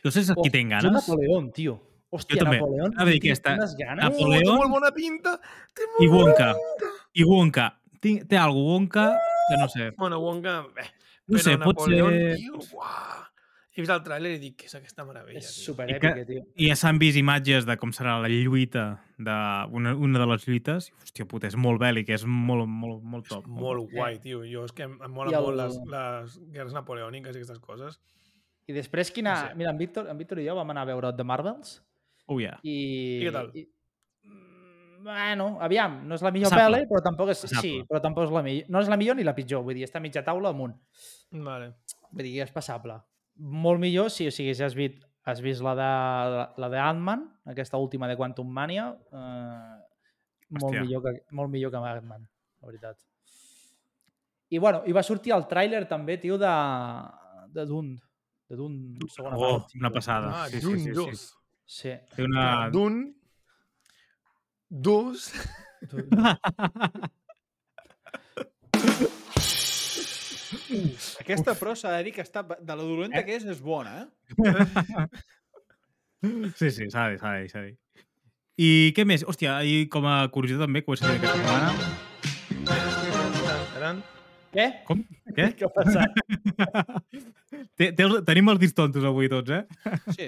[0.04, 0.94] No sé si aquí tinc Jo ganes.
[0.94, 1.80] Napoleón, tio.
[2.12, 2.58] Hòstia, també.
[2.60, 2.92] Napoleón.
[2.94, 3.54] Anava a dir tinc aquesta.
[3.56, 4.04] unes ganes.
[4.06, 4.48] Napoleón.
[4.48, 5.36] Oh, té molt bona pinta!
[5.74, 6.48] Té molt I bona Wonka.
[6.58, 6.92] pinta!
[7.14, 7.68] I Wonka.
[8.02, 9.06] Tinc, té Wonka
[9.50, 9.92] que no sé.
[9.98, 10.66] Bueno, Wonka...
[10.78, 10.90] Eh,
[11.28, 13.31] No sé, pot Napoleón, ser- Tio, uah.
[13.74, 15.64] He vist el tràiler i dic, què és aquesta meravella, És tio?
[15.72, 16.42] super I que- èpica, tio.
[16.60, 19.36] I ja s'han vist imatges de com serà la lluita de
[19.72, 20.90] una, una de les lluites.
[20.90, 23.48] I, Hòstia puta, és molt bèl·lic, és molt, molt, molt top.
[23.48, 24.42] Molt guai, tio.
[24.44, 27.60] Jo és que em, em mola I el- molt les, les guerres napoleòniques i aquestes
[27.64, 28.00] coses.
[28.68, 29.34] I després quina...
[29.40, 29.56] No sé.
[29.56, 31.78] Mira, en Víctor, en Víctor i jo vam anar a veure The Marvels
[32.28, 32.60] Oh, yeah.
[32.64, 33.20] i...
[33.22, 33.52] I què tal?
[33.56, 33.68] I,
[34.24, 37.40] Mm, bueno, aviam, no és la millor pel·li, però tampoc és...
[37.58, 38.68] Sí, però tampoc és la millor.
[38.70, 40.76] No és la millor ni la pitjor, vull dir, està a mitja taula amunt.
[41.32, 41.72] Vale.
[42.12, 43.00] Vull dir, és passable.
[43.42, 45.88] Molt millor si, o sigui, si has vist, has vist la de,
[46.62, 49.80] la de Ant-Man, aquesta última de Quantum Mania, eh,
[50.52, 50.82] molt, Hòstia.
[50.86, 52.28] millor que, molt millor que Ant-Man,
[52.62, 52.98] la veritat.
[54.52, 56.54] I, bueno, i va sortir el tràiler també, tio, de,
[57.56, 57.98] de Dune.
[58.52, 59.76] De Dune, segona Oh, part.
[59.80, 60.32] una passada.
[60.44, 60.94] Ah, sí, sí, Dune sí, sí.
[60.94, 61.38] 2.
[61.66, 61.90] Sí.
[62.18, 62.70] Té una...
[62.70, 63.14] Dune
[64.70, 65.32] 2.
[71.22, 72.44] Aquesta pro s'ha de dir que està...
[72.44, 74.08] De la dolenta que és, és bona, eh?
[76.56, 77.78] Sí, sí, s'ha de dir, s'ha de dir, s'ha de dir.
[78.62, 79.24] I què més?
[79.26, 81.70] Hòstia, i com a curiositat també, que ho he sentit aquesta setmana.
[84.52, 84.66] Què?
[84.88, 85.02] Com?
[85.32, 85.46] Què?
[85.58, 86.12] Què ha passat?
[87.78, 89.64] Té, té, tenim els dits tontos avui tots, eh?
[90.16, 90.28] Sí.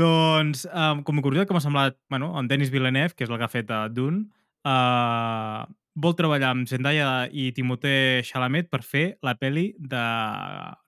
[0.00, 3.38] Doncs, um, com a curiositat que m'ha semblat, bueno, en Denis Villeneuve, que és el
[3.40, 4.26] que ha fet a Dune,
[4.68, 5.64] uh,
[5.98, 10.02] vol treballar amb Zendaya i Timothée Chalamet per fer la peli de...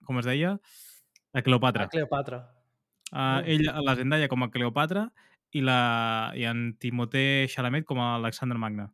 [0.07, 0.55] com es deia?
[1.35, 1.87] De Cleopatra.
[1.89, 2.41] A Cleopatra.
[3.11, 5.09] Uh, ell, la Zendaya com a Cleopatra
[5.51, 8.87] i, la, i en Timothée Chalamet com a Alexander Magna.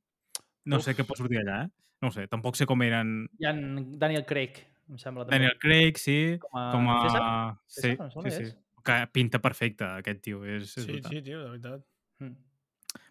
[0.66, 0.98] No sé Uf.
[1.00, 1.72] què pot sortir allà, eh?
[2.02, 3.52] No ho sé, tampoc sé com eren Hi ha
[4.00, 4.58] Daniel Craig,
[4.90, 5.24] em sembla.
[5.24, 5.36] També.
[5.38, 6.96] Daniel Craig, sí, Com a com a...
[7.04, 7.26] César?
[7.66, 8.48] Sí, César, sí, sí.
[8.48, 8.56] és.
[8.86, 10.44] Que pinta perfecte, aquest tio.
[10.46, 11.12] És, és Sí, brutal.
[11.12, 11.80] sí, tio, de veritat.
[12.22, 12.34] Mm.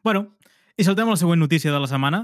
[0.07, 0.21] Bueno,
[0.77, 2.21] i saltem a la següent notícia de la setmana.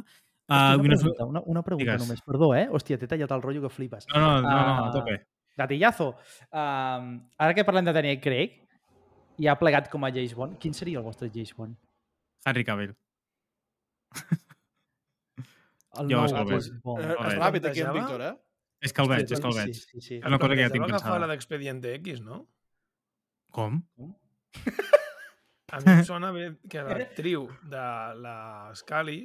[0.47, 0.97] Hòstia, Uh, una, una...
[0.97, 2.01] pregunta, una, una pregunta Digues.
[2.08, 2.21] només.
[2.25, 2.67] Perdó, eh?
[2.69, 4.08] Hòstia, t'he tallat el rotllo que flipes.
[4.13, 5.19] No, no, no, no, a Ah, tope.
[5.58, 6.10] Gatillazo.
[6.51, 8.58] Um, ara que parlem de Daniel Craig,
[9.38, 11.75] i ha plegat com a James Bond, quin seria el vostre James Bond?
[12.45, 12.95] Henry Cavill.
[15.99, 16.62] El Jo nou és que el veig.
[16.63, 17.04] James Bond.
[17.04, 18.34] Eh, a és ràpid aquí en Víctor, eh?
[18.82, 19.73] És que el veig, és que el veig.
[19.75, 20.15] Sí, sí, sí.
[20.21, 21.17] És una cosa que ja tinc pensada.
[21.19, 22.45] la d'Expediente X, no?
[23.51, 23.82] Com?
[25.71, 27.84] A mi em sona bé que l'actriu de
[28.23, 29.19] la Scully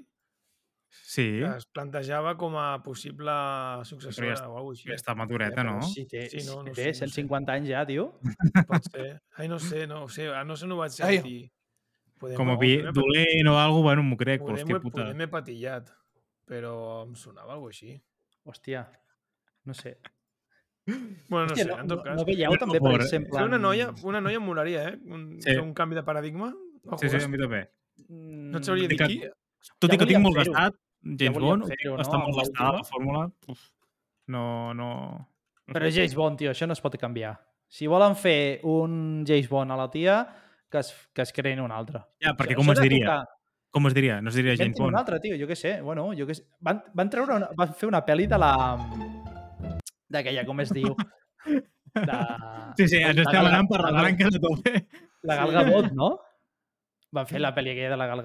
[0.88, 3.30] Sí, que es plantejava com a possible
[3.84, 4.88] successora ja o alguna cosa així.
[4.90, 5.80] ja està madureta, no?
[5.82, 7.06] Si té, Sí, no, no té sé, no sé.
[7.06, 8.06] 150 anys ja, tio.
[8.68, 9.20] Pot ser.
[9.36, 10.28] Ai, no sé, no ho sé.
[10.28, 11.18] Ah, no sé, no ho vaig Ai.
[11.18, 11.50] sentir.
[12.18, 15.02] Podem, Com a no, vi, dolent o alguna bueno, m'ho crec, però Podem, hòstia puta.
[15.04, 15.90] podem he patillat,
[16.48, 18.00] però em sonava alguna cosa així.
[18.46, 18.86] Hòstia,
[19.66, 19.98] no sé.
[21.28, 22.16] Bueno, no Hòstia, sé, no, en tot no, cas.
[22.16, 23.44] no veieu Per també, per favor, exemple...
[23.44, 24.98] Una noia, una noia em molaria, eh?
[25.04, 25.56] Un, Sí.
[25.60, 26.54] un canvi de paradigma.
[26.84, 27.24] Ojo, Sí, sí, eh?
[27.24, 27.64] a mi també.
[28.08, 29.20] No et sabria dir que- qui.
[29.78, 32.78] Tot Ja i que tinc molt gastat, James volíem Bond, fer-ho, està no, molt gastada
[32.78, 33.24] la fórmula.
[33.48, 33.66] Uf,
[34.32, 34.88] no, no...
[35.66, 37.34] Però James Bond, tio, això no es pot canviar.
[37.68, 40.20] Si volen fer un James Bond a la tia,
[40.70, 42.04] que es, que es creïn un altre.
[42.22, 43.06] Ja, perquè Això- com això es diria?
[43.06, 43.32] tocar-
[43.76, 44.20] Com es diria?
[44.22, 44.98] No es diria James Inventin un Bond.
[45.00, 45.80] altre, tio, jo què sé.
[45.82, 46.46] Bueno, jo què sé.
[46.60, 48.52] Van, van treure una, van fer una pel·li de la...
[50.08, 50.94] d'aquella, com es diu?
[51.96, 52.16] De...
[52.78, 54.72] Sí, sí, ens estem Gal- anant per Gal- branques de tope.
[55.28, 56.08] La Gal Gadot, no?
[57.12, 58.22] Van fer la pel·li aquella de la Gal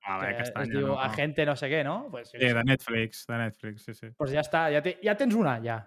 [0.00, 0.16] Gadot.
[0.16, 0.98] A veure, que es castanya, diu no.
[1.00, 1.96] Agente no sé què, no?
[2.10, 2.64] Pues, Sí, què de.
[2.64, 4.08] Netflix, de Netflix, sí, sí.
[4.16, 5.82] pues ja està, ja, te, ja tens una, ja.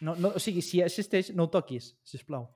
[0.00, 2.46] No, no, o sigui, si existeix, no ho toquis, sisplau.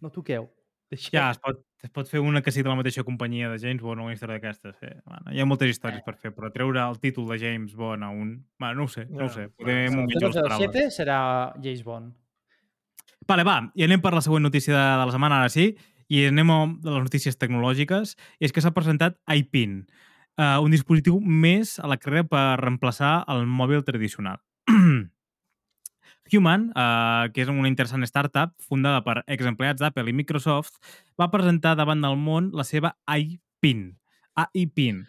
[0.00, 0.48] No toqueu.
[0.90, 1.10] Deixeu.
[1.12, 3.82] Ja, es pot, es pot fer una que sigui de la mateixa companyia de James
[3.84, 4.78] Bond o una història d'aquestes.
[4.80, 4.88] Sí.
[5.04, 8.08] Bueno, hi ha moltes històries per fer, però treure el títol de James Bond a
[8.08, 8.30] un...
[8.58, 9.34] Bueno, no ho sé, no ho Ja.
[9.34, 9.48] sé.
[9.50, 10.72] Podem Bueno, menjar les paraules.
[10.72, 11.18] 007 serà
[11.60, 12.14] James Bond.
[13.28, 15.74] Vale, va, i anem per la següent notícia de, de la setmana, ara sí,
[16.08, 19.82] i anem a de les notícies tecnològiques, i és que s'ha presentat iPin,
[20.38, 24.40] uh, un dispositiu més a la carrera per reemplaçar el mòbil tradicional.
[26.32, 30.76] Human, uh, que és una interessant startup fundada per exempleats d'Apple i Microsoft,
[31.20, 33.90] va presentar davant del món la seva iPin.
[34.54, 35.04] iPin.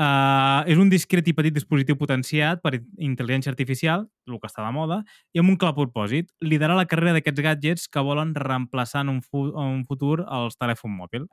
[0.00, 4.72] Uh, és un discret i petit dispositiu potenciat per intel·ligència artificial, el que està de
[4.72, 5.02] moda,
[5.36, 9.18] i amb un clar propòsit, liderar la carrera d'aquests gadgets que volen reemplaçar en un,
[9.20, 11.28] fu en un futur els telèfon mòbil.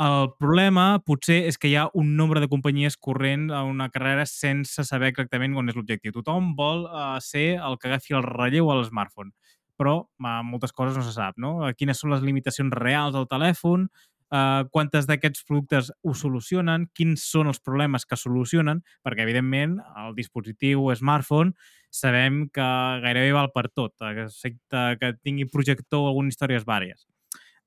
[0.00, 4.22] El problema potser és que hi ha un nombre de companyies corrent a una carrera
[4.24, 6.14] sense saber exactament on és l'objectiu.
[6.14, 9.34] Tothom vol uh, ser el que agafi el relleu a l'smartphone,
[9.76, 11.58] però uh, moltes coses no se sap, no?
[11.60, 13.90] Uh, Quines són les limitacions reals del telèfon,
[14.32, 20.16] uh, quantes d'aquests productes ho solucionen, quins són els problemes que solucionen, perquè, evidentment, el
[20.16, 21.52] dispositiu smartphone
[21.92, 22.72] sabem que
[23.04, 27.04] gairebé val per tot, excepte que tingui projector o algunes històries vàries.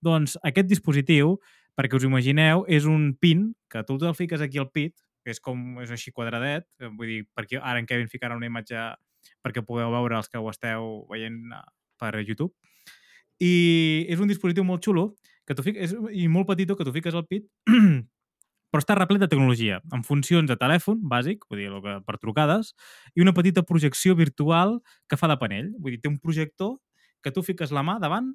[0.04, 1.38] Doncs aquest dispositiu,
[1.78, 5.40] perquè us imagineu, és un pin que tu te'l fiques aquí al pit, que és
[5.40, 8.92] com és així quadradet, eh, vull dir, perquè ara en Kevin ficarà una imatge
[9.44, 11.62] perquè pugueu veure els que ho esteu veient eh,
[12.00, 12.52] per YouTube.
[13.40, 15.14] I és un dispositiu molt xulo
[15.48, 17.48] que fiques, és, i molt petitó que tu fiques al pit,
[18.72, 22.74] però està replet de tecnologia, amb funcions de telèfon bàsic, vull dir, que, per trucades,
[23.16, 25.74] i una petita projecció virtual que fa de panell.
[25.80, 26.78] Vull dir, té un projector
[27.24, 28.34] que tu fiques la mà davant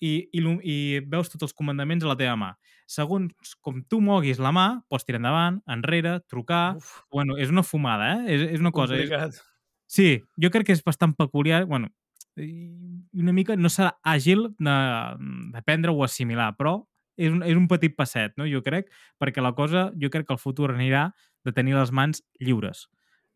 [0.00, 0.76] i, i, i
[1.08, 2.52] veus tots els comandaments a la teva mà.
[2.86, 6.76] Segons com tu moguis la mà, pots tirar endavant, enrere, trucar...
[6.78, 8.34] Uf, Bueno, és una fumada, eh?
[8.36, 8.94] És, és una cosa...
[8.94, 9.40] És, complicat.
[9.86, 10.08] Sí,
[10.42, 11.64] jo crec que és bastant peculiar.
[11.70, 11.90] Bueno,
[12.36, 16.80] una mica no serà àgil d'aprendre o assimilar, però
[17.16, 18.46] és un, és un petit passet, no?
[18.50, 21.08] Jo crec, perquè la cosa, jo crec que el futur anirà
[21.46, 22.86] de tenir les mans lliures,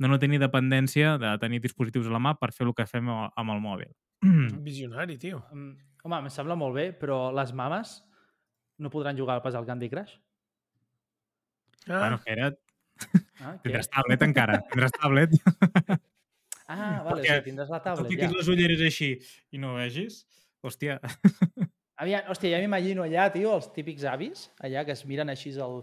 [0.00, 3.08] de no tenir dependència de tenir dispositius a la mà per fer el que fem
[3.08, 3.94] amb amb el mòbil.
[4.66, 5.40] Visionari, tio.
[6.04, 7.98] Home, em sembla molt bé, però les mames
[8.80, 10.14] no podran jugar pas al Candy Crush?
[11.88, 12.56] Ah, Bueno, espera't,
[13.40, 13.70] Ah, què?
[13.70, 15.30] tindràs tablet encara, tindràs tablet.
[16.70, 18.36] Ah, vale, o Perquè sigui, tindràs la Tu tablet, fiques ja.
[18.36, 19.08] les ulleres així
[19.50, 20.20] i no vegis,
[20.62, 20.98] hòstia,
[22.00, 25.80] Aviam, hòstia, ja m'imagino allà, tio, els típics avis, allà que es miren així el,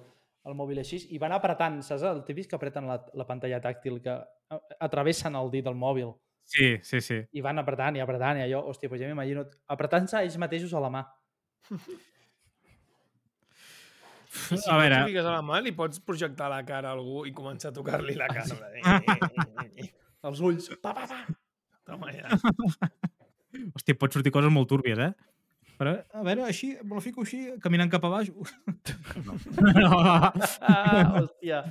[0.49, 2.01] el mòbil així i van apretant, saps?
[2.09, 6.13] El típic que apreten la, la pantalla tàctil, que a- atravessen el dit del mòbil
[6.47, 7.21] sí, sí, sí.
[7.35, 10.83] i van apretant i apretant i allò, hòstia, doncs ja m'imagino apretant-se ells mateixos a
[10.83, 11.03] la mà.
[14.37, 16.97] I si A no veure, t'ho a la mà, li pots projectar la cara a
[16.97, 18.57] algú i començar a tocar-li la cara.
[18.77, 19.87] Eh,
[20.27, 20.67] Els ulls.
[20.83, 21.23] Pa, pa, pa.
[21.87, 22.27] Toma ja.
[23.73, 25.11] hòstia, pot sortir coses molt túrbies, eh?
[25.77, 28.33] Però, a veure, així, me la fico així, caminant cap a baix.
[29.77, 30.01] No.
[30.01, 31.63] Ah, hòstia.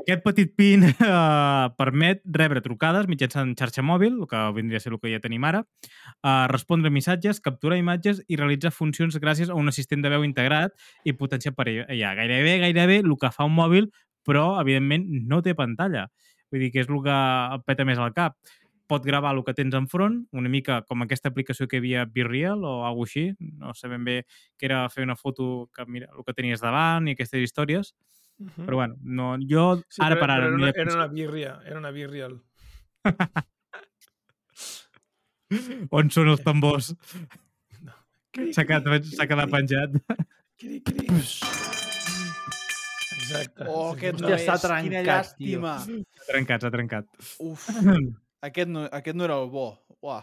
[0.00, 4.94] Aquest petit pin eh, permet rebre trucades mitjançant xarxa mòbil, el que vindria a ser
[4.94, 5.60] el que ja tenim ara,
[6.24, 10.72] eh, respondre missatges, capturar imatges i realitzar funcions gràcies a un assistent de veu integrat
[11.04, 12.14] i potenciat per IA.
[12.16, 13.90] Gairebé, gairebé el que fa un mòbil,
[14.24, 16.08] però, evidentment, no té pantalla.
[16.52, 17.20] Vull dir que és el que
[17.56, 18.36] et peta més al cap.
[18.92, 22.60] Pot gravar el que tens enfront, una mica com aquesta aplicació que hi havia Virreal
[22.68, 23.22] o alguna així.
[23.40, 24.16] No sé ben bé
[24.60, 27.94] que era fer una foto que mira el que tenies davant i aquestes històries.
[28.42, 28.66] Mhm.
[28.66, 30.44] Però bueno, no, jo Sí, ara per ara...
[30.44, 32.36] Era una, era una birria, era una birrial.
[35.92, 36.92] On són els tambors?
[38.56, 38.84] S'ha quedat,
[39.28, 39.90] quedat cri, penjat.
[40.60, 41.06] Cri, cri.
[43.22, 43.64] Exacte.
[43.68, 44.62] Oh, aquest no Hòstia, està és.
[44.84, 45.60] Quina trencat, tio.
[45.60, 45.72] llàstima.
[46.18, 47.08] S'ha trencat, s'ha trencat.
[47.40, 47.68] Uf.
[48.42, 49.68] Aquest no, aquest no era el bo.
[50.02, 50.22] Uah.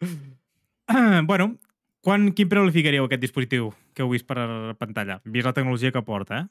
[1.28, 1.56] bueno,
[2.02, 4.38] quan, quin preu li ficaríeu a aquest dispositiu que heu vist per
[4.80, 5.20] pantalla?
[5.24, 6.48] Vist la tecnologia que porta, eh?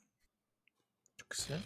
[1.21, 1.59] Jo què sé.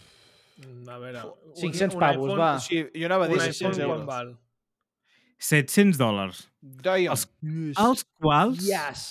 [0.63, 1.21] Mm, A veure...
[1.27, 2.49] un- 500 un pavos, iPhone- va.
[2.63, 4.08] Sigui, jo anava a dir Un 600 iPhone quan euros.
[4.08, 4.34] val?
[5.45, 6.43] 700 dòlars.
[6.95, 7.27] Els-
[7.84, 9.01] als quals Yes.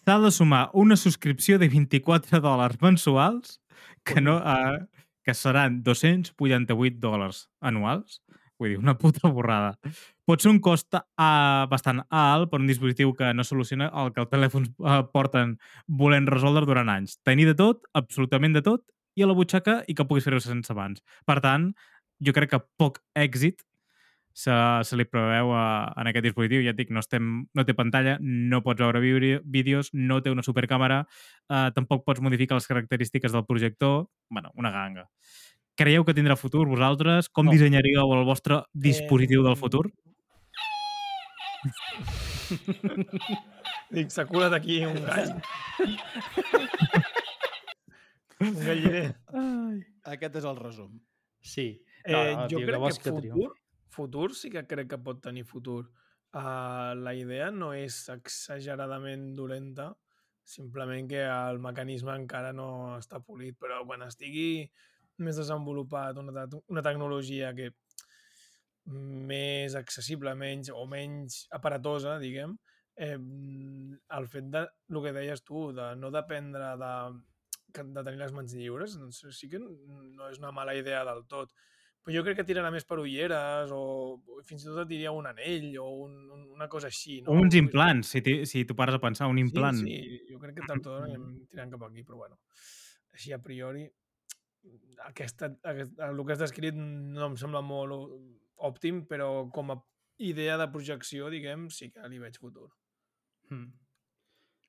[0.00, 3.58] s'ha de sumar una subscripció de 24 dòlars mensuals
[4.02, 4.78] que, no, eh,
[5.22, 8.22] que seran 288 dòlars anuals.
[8.58, 9.76] Vull dir, una puta borrada.
[10.26, 14.24] Pot ser un cost uh, bastant alt per un dispositiu que no soluciona el que
[14.24, 17.20] els telèfons uh, porten volent resoldre durant anys.
[17.22, 18.82] Tenir de tot, absolutament de tot,
[19.18, 21.02] i a la butxaca i que puguis fer-ho sense abans.
[21.26, 21.70] Per tant,
[22.22, 23.62] jo crec que poc èxit
[24.38, 24.54] se,
[24.86, 25.64] se li preveu a,
[25.98, 26.62] en aquest dispositiu.
[26.66, 30.30] Ja et dic, no, estem, no té pantalla, no pots veure vídeo- vídeos, no té
[30.34, 31.00] una supercàmera,
[31.50, 34.08] eh, tampoc pots modificar les característiques del projector.
[34.30, 35.08] bueno, una ganga.
[35.78, 37.28] Creieu que tindrà futur vosaltres?
[37.30, 37.52] Com No.
[37.54, 39.84] dissenyaríeu el vostre dispositiu del Em, futur?
[43.90, 45.30] Dic, s'ha colat aquí un gall.
[48.40, 49.06] un galliner.
[49.34, 49.78] Ai.
[50.14, 50.98] Aquest és el resum.
[51.40, 51.68] Sí.
[52.04, 53.60] Eh, No, no, jo tio, que crec que que futur, triomfi.
[53.88, 55.90] futur sí que crec que pot tenir futur.
[56.32, 59.96] Uh, la idea no és exageradament dolenta,
[60.44, 64.70] simplement que el mecanisme encara no està polit, però quan estigui
[65.24, 67.70] més desenvolupat una, te- una tecnologia que
[68.88, 72.54] més accessible, menys o menys aparatosa, diguem,
[72.96, 73.16] eh,
[74.18, 76.92] el fet de, el que deies tu, de no dependre de,
[77.82, 81.52] de tenir les mans lliures, doncs sí que no és una mala idea del tot.
[81.98, 83.82] Però jo crec que tirarà més per ulleres o,
[84.16, 87.18] o fins i tot et diria un anell o un, un, una cosa així.
[87.20, 87.34] No?
[87.34, 89.76] O uns implants, si, si tu pares a pensar, un implant.
[89.76, 92.38] Sí, sí, jo crec que o d'hora anem tirant cap aquí, però bueno,
[93.12, 93.84] així a priori,
[95.06, 98.10] aquesta, aquest, el que has descrit no em sembla molt
[98.56, 99.78] òptim, però com a
[100.18, 102.68] idea de projecció, diguem, sí que li veig futur.
[103.50, 103.70] Mm.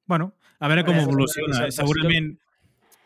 [0.09, 1.49] Bueno, a veure com evoluciona.
[1.53, 2.29] dissertació- Segurament,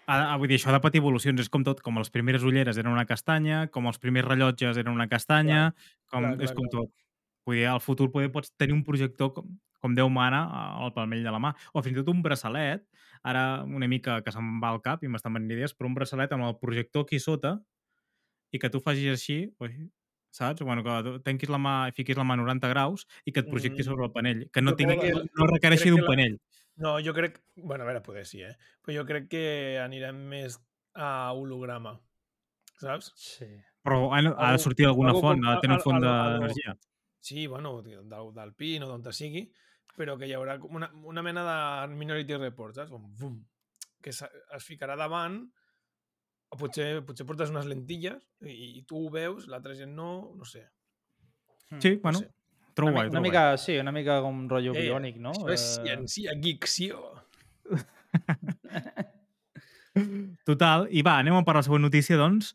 [0.08, 1.40] ah, vull dir, això de patir evolucions.
[1.40, 4.94] És com tot, com les primeres ulleres eren una castanya, com els primers rellotges eren
[4.94, 5.74] una castanya,
[6.08, 6.82] com, clar, és clar, com clar.
[6.84, 6.92] tot.
[7.46, 9.50] Vull dir, al futur poder pots tenir un projector com,
[9.84, 10.46] com Déu mana
[10.80, 11.52] al palmell de la mà.
[11.76, 12.86] O fins i tot un braçalet,
[13.28, 16.32] ara una mica que se'm va al cap i m'estan venint idees, però un braçalet
[16.32, 17.58] amb el projector aquí sota
[18.54, 19.70] i que tu facis així, ui,
[20.34, 20.62] saps?
[20.64, 23.50] Bueno, que tanquis la mà i fiquis la mà a 90 graus i que et
[23.52, 23.86] projecti Mm.
[23.92, 24.48] sobre el panell.
[24.54, 26.40] Que no, tingui, que- no requereixi d'un la- panell.
[26.78, 27.42] No, jo crec...
[27.56, 28.56] bueno, a veure, poder sí, eh?
[28.82, 30.56] Però jo crec que anirem més
[30.96, 32.00] a holograma,
[32.82, 33.12] saps?
[33.16, 33.46] Sí.
[33.84, 36.74] Però ha, ha de sortir d'alguna algo font, ha de tenir una font d'energia.
[37.24, 39.44] Sí, bueno, del, del PIN o d'on te sigui,
[39.98, 42.92] però que hi haurà com una, una mena de Minority Report, saps?
[42.94, 43.36] Com, bum,
[44.04, 45.42] que es, es ficarà davant,
[46.54, 50.46] o potser, potser portes unes lentilles i, i tu ho veus, l'altra gent no, no
[50.46, 50.68] sé.
[51.82, 52.28] Sí, bueno, sé.
[52.78, 53.30] trobo Una, guai, una trobo guai.
[53.32, 55.32] mica, sí, una mica com rotllo Eh, biònic, no?
[55.34, 57.00] Això és Eh, ciència, geekció.
[60.48, 62.54] Total, i va, anem a per la següent notícia, doncs.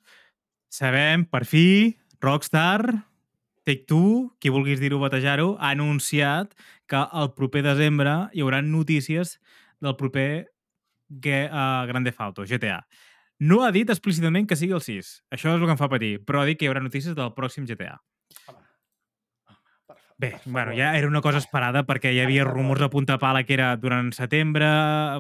[0.71, 2.83] Sabem, per fi, Rockstar,
[3.69, 6.55] Take-Two, qui vulguis dir-ho, batejar-ho, ha anunciat
[6.89, 9.37] que el proper desembre hi haurà notícies
[9.85, 10.29] del proper
[11.09, 12.81] Ge uh, Grand Theft Auto, GTA.
[13.39, 15.11] No ha dit explícitament que sigui el 6.
[15.37, 17.35] Això és el que em fa patir, però ha dit que hi haurà notícies del
[17.37, 17.99] pròxim GTA.
[20.21, 23.53] Bé, bueno, ja era una cosa esperada perquè hi havia rumors a punta pala que
[23.55, 24.67] era durant setembre,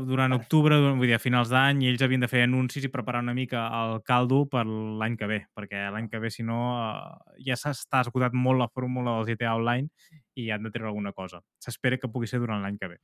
[0.03, 3.21] durant octubre, vull dir, a finals d'any, i ells havien de fer anuncis i preparar
[3.23, 7.39] una mica el caldo per l'any que ve, perquè l'any que ve, si no, eh,
[7.47, 9.87] ja s'està esgotat molt la fórmula del GTA Online
[10.35, 11.45] i han de treure alguna cosa.
[11.63, 12.99] S'espera que pugui ser durant l'any que ve.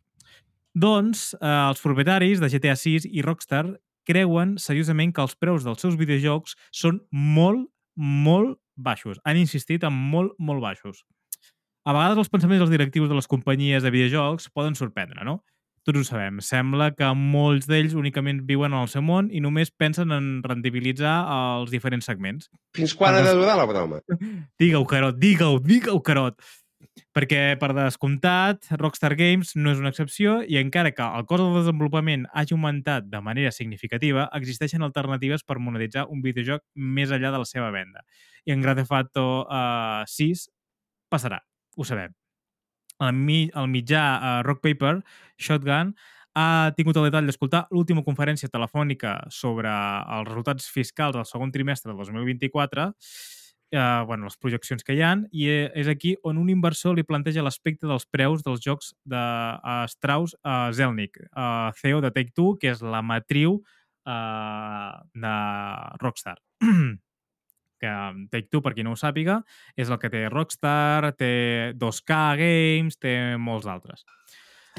[0.74, 3.68] Doncs, eh, els propietaris de GTA 6 i Rockstar
[4.02, 9.22] creuen seriosament que els preus dels seus videojocs són molt, molt baixos.
[9.22, 11.04] Han insistit en molt, molt baixos.
[11.84, 15.42] A vegades els pensaments dels directius de les companyies de videojocs poden sorprendre, no?
[15.84, 16.38] Tots ho sabem.
[16.40, 21.12] Sembla que molts d'ells únicament viuen en el seu món i només pensen en rendibilitzar
[21.34, 22.48] els diferents segments.
[22.72, 24.00] Fins quan ha de durar la broma?
[24.60, 26.40] Digue-ho, Carot, digue-ho, digue-ho, Carot.
[27.12, 31.56] Perquè, per descomptat, Rockstar Games no és una excepció i encara que el cost del
[31.60, 37.44] desenvolupament hagi augmentat de manera significativa, existeixen alternatives per monetitzar un videojoc més enllà de
[37.44, 38.06] la seva venda.
[38.48, 40.48] I en Grand Theft Auto uh, 6
[41.12, 41.42] passarà,
[41.76, 42.14] ho sabem.
[43.02, 44.96] El, mi, el mitjà uh, Rock Paper,
[45.40, 45.94] Shotgun,
[46.34, 51.92] ha tingut el detall d'escoltar l'última conferència telefònica sobre els resultats fiscals del segon trimestre
[51.92, 52.90] del 2024
[53.74, 57.04] eh, bueno, les projeccions que hi han, i eh, és aquí on un inversor li
[57.06, 62.56] planteja l'aspecte dels preus dels jocs de uh, Strauss uh, Zelnick, uh, CEO de Take-Two,
[62.60, 65.34] que és la matriu uh, de
[66.02, 66.38] Rockstar.
[67.80, 67.92] que
[68.32, 69.40] Take-Two, per qui no ho sàpiga,
[69.76, 74.04] és el que té Rockstar, té 2K Games, té molts d'altres.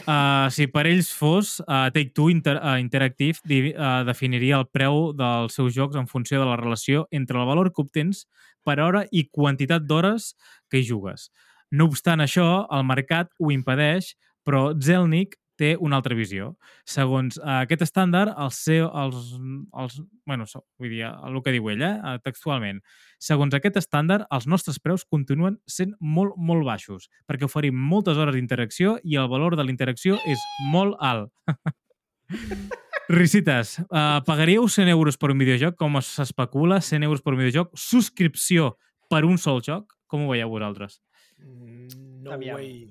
[0.04, 5.56] Uh, si per ells fos, uh, Take-Two Inter uh, Interactive uh, definiria el preu dels
[5.56, 8.26] seus jocs en funció de la relació entre el valor que obtens
[8.66, 10.34] per hora i quantitat d'hores
[10.70, 11.30] que hi jugues.
[11.72, 14.14] No obstant això, el mercat ho impedeix,
[14.46, 16.54] però Zelnick té una altra visió.
[16.88, 19.34] Segons uh, aquest estàndard, els, seu, els,
[19.82, 20.48] els, bueno,
[20.80, 22.82] vull dir, el que diu ell, eh, textualment,
[23.22, 28.36] segons aquest estàndard, els nostres preus continuen sent molt, molt baixos, perquè oferim moltes hores
[28.36, 30.42] d'interacció i el valor de la interacció és
[30.72, 31.32] molt alt.
[33.08, 37.76] Risites, uh, pagaríeu 100 euros per un videojoc, com s'especula, 100 euros per un videojoc,
[37.78, 38.74] subscripció
[39.14, 39.94] per un sol joc?
[40.10, 41.00] Com ho veieu vosaltres?
[41.38, 42.58] Mm, No Aviam.
[42.58, 42.90] way.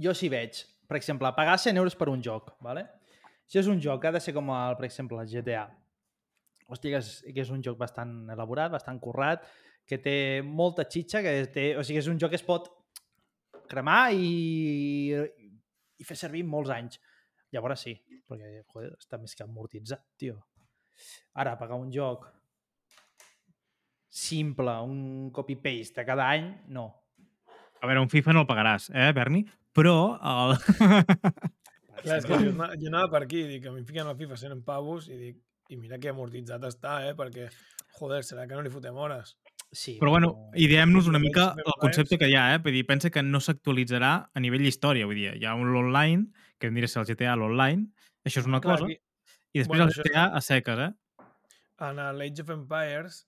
[0.00, 2.88] Jo sí veig, per exemple, pagar 100 euros per un joc, ¿vale?
[3.50, 5.64] si és un joc que ha de ser com, el, per exemple, el GTA,
[6.70, 9.42] hòstia, que és, que és un joc bastant elaborat, bastant currat,
[9.90, 10.14] que té
[10.46, 12.68] molta xitxa, que té, o sigui, és un joc que es pot
[13.70, 15.10] cremar i,
[15.98, 17.00] i fer servir molts anys.
[17.50, 17.96] Llavors sí,
[18.30, 20.38] perquè joder, està més que amortitzat, tio.
[21.42, 22.28] Ara, pagar un joc
[24.06, 26.86] simple, un copy-paste de cada any, no.
[27.82, 29.42] A veure, un FIFA no el pagaràs, eh, Berni?
[29.76, 30.56] Però el...
[32.00, 34.16] Clar, és que jo, ana- jo anava per aquí, dic, a mi em fiquen al
[34.16, 37.12] FIFA 100 pavos i dic, i mira que amortitzat està, eh?
[37.18, 37.50] Perquè,
[37.98, 39.34] joder, serà que no li fotem hores.
[39.70, 42.62] Sí, Però bueno, ideem-nos una mica el concepte que hi ha, eh?
[42.64, 46.32] Vull dir, pensa que no s'actualitzarà a nivell d'història, vull dir, hi ha un online,
[46.58, 47.84] que em diré ser el GTA l'online,
[48.26, 48.96] això és una Clar, cosa, aquí,
[49.52, 50.90] i després bueno, el això- GTA a seques, eh?
[51.86, 53.20] en l'Age of Empires,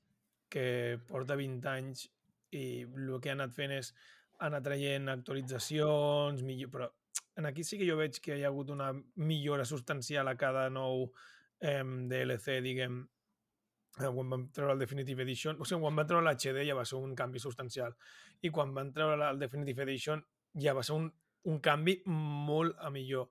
[0.52, 0.64] que
[1.08, 2.08] porta 20 anys
[2.52, 3.92] i el que ha anat fent és
[4.42, 6.90] anar traient actualitzacions, millor, però
[7.36, 10.68] en aquí sí que jo veig que hi ha hagut una millora substancial a cada
[10.70, 11.06] nou
[11.60, 13.00] eh, DLC, diguem,
[13.96, 17.00] quan vam treure el Definitive Edition, o sigui, quan van treure l'HD ja va ser
[17.00, 17.96] un canvi substancial,
[18.42, 20.22] i quan van treure el Definitive Edition
[20.60, 21.08] ja va ser un,
[21.48, 23.30] un canvi molt a millor.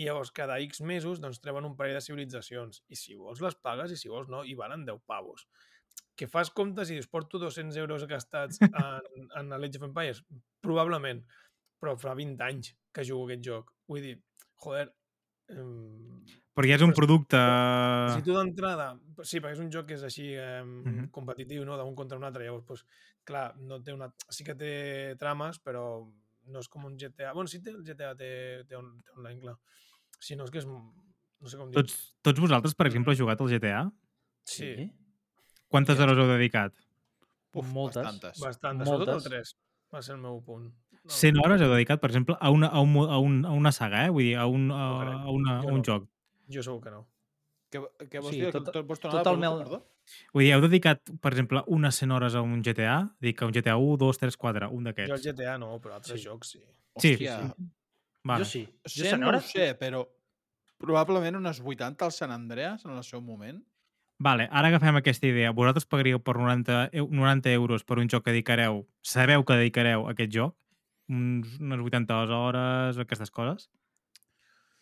[0.00, 2.84] I llavors, cada X mesos, doncs, treuen un parell de civilitzacions.
[2.88, 5.44] I si vols les pagues i si vols no, i valen 10 pavos.
[6.20, 10.20] Que fas comptes i dius, porto 200 euros gastats en, en l'Age of Empires?
[10.60, 11.22] Probablement,
[11.80, 13.72] però fa 20 anys que jugo aquest joc.
[13.88, 14.16] Vull dir,
[14.60, 14.90] joder...
[15.50, 16.20] Um,
[16.54, 17.38] Perquè és un producte...
[18.12, 18.90] si tu d'entrada...
[19.24, 21.08] Sí, perquè és un joc que és així eh, Mhm.
[21.14, 21.78] competitiu, no?
[21.78, 22.44] d'un contra un altre.
[22.44, 22.84] Llavors, pues,
[23.24, 24.10] clar, no té una...
[24.28, 24.72] sí que té
[25.18, 25.84] trames, però
[26.50, 27.32] no és com un GTA.
[27.32, 28.30] Bueno, sí té el GTA, té,
[28.68, 29.56] té, un, té online, clar.
[30.20, 30.68] Si no, és que és...
[30.68, 31.80] No sé com dir.
[31.80, 33.84] Tots, tots vosaltres, per exemple, heu jugat al GTA?
[34.44, 34.74] Sí,
[35.70, 36.74] Quantes hores heu dedicat?
[37.54, 38.02] Uf, Moltes.
[38.02, 38.40] bastantes.
[38.42, 38.82] bastant.
[38.84, 39.30] Sobretot el Moltes.
[39.30, 39.56] 3
[39.94, 40.68] va ser el meu punt.
[41.00, 43.72] No, 100 hores heu dedicat, per exemple, a una, a un, a un, a una
[43.72, 44.10] saga, eh?
[44.14, 44.82] Vull dir, a un, a,
[45.22, 45.86] a, una, a un no.
[45.86, 46.08] joc.
[46.50, 47.06] Jo segur que no.
[47.70, 47.80] Què,
[48.10, 48.50] què vols Sí, dir?
[48.52, 49.80] tot- Tot, vols tornar tot a el meu- perdó?
[50.34, 52.96] Vull dir, heu dedicat, per exemple, unes 100 hores a un GTA?
[53.22, 55.26] Dic que un GTA 1, 2, 3, 4, un Jo el d'aquests.
[55.30, 56.26] GTA no, però altres Sí.
[56.26, 56.62] jocs sí.
[56.98, 57.54] Sí, Hòstia,
[58.24, 58.44] Vale.
[58.44, 58.64] Jo sí.
[58.66, 59.50] Jo 100 cent no ho hores?
[59.54, 60.02] sé, però
[60.76, 63.62] probablement unes 80 al Sant Andreas en el seu moment.
[64.20, 65.50] Vale, ara agafem aquesta idea.
[65.56, 70.06] Vosaltres pagaríeu per 90, eu- 90 euros per un joc que dedicareu, sabeu que dedicareu
[70.06, 70.54] a aquest joc?
[71.08, 73.70] Uns, unes 80 hores, aquestes coses?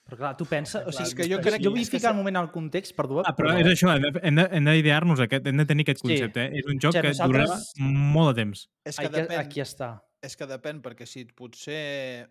[0.09, 0.83] Però clar, tu pensa...
[0.89, 3.21] O sigui, és que jo crec- jo vull ficar un moment al context, perdó.
[3.29, 6.01] Ah, però és això, hem de- hem de- hem d'idear-nos aquest, hem de tenir aquest
[6.01, 6.09] Sí.
[6.09, 6.47] concepte.
[6.47, 6.59] Eh?
[6.59, 8.65] És un joc sigui, que nosaltres- durarà molt de temps.
[8.85, 10.03] És que, Aquí, depèn, aquí està.
[10.23, 12.27] és que depèn, perquè si potser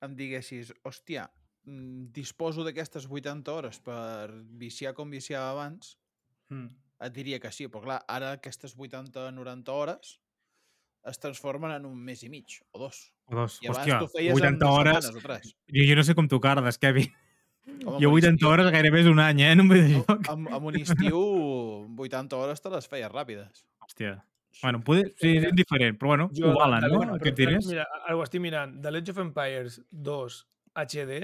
[0.00, 1.28] em diguessis, hòstia,
[1.66, 5.98] mm, disposo d'aquestes 80 hores per viciar com viciava abans,
[6.50, 6.68] Mm.
[7.04, 10.20] et diria que sí, però clar, ara aquestes 80-90 hores
[11.04, 13.12] es transformen en un mes i mig, o dos.
[13.26, 13.58] O dos.
[13.62, 15.04] I abans Hòstia, tu feies 80 en dues hores...
[15.04, 15.56] setmanes o tres.
[15.68, 17.10] Jo, jo no sé com tu cardes, Kevin.
[17.84, 19.50] Home, Jo amb un 80 estiu- hores gairebé és un any, eh?
[19.52, 20.28] En un videojoc.
[20.32, 21.20] Amb, amb un estiu,
[22.06, 23.64] 80 hores te les feies ràpides.
[23.84, 24.14] Hòstia.
[24.62, 25.08] Bueno, poder...
[25.18, 26.96] sí, és indiferent, però bueno, ho valen, no?
[27.00, 27.66] bueno, Aquests però, diners.
[27.72, 28.76] Mira, ara ho estic mirant.
[28.84, 30.36] The Age of Empires 2
[30.84, 31.20] HD,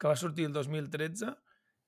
[0.00, 1.34] que va sortir el 2013,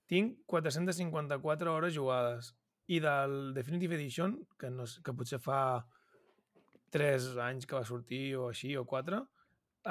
[0.06, 2.52] tinc 454 hores jugades.
[2.90, 5.60] I del Definitive Edition, que, no, que potser fa
[6.92, 9.20] 3 anys que va sortir o així, o 4,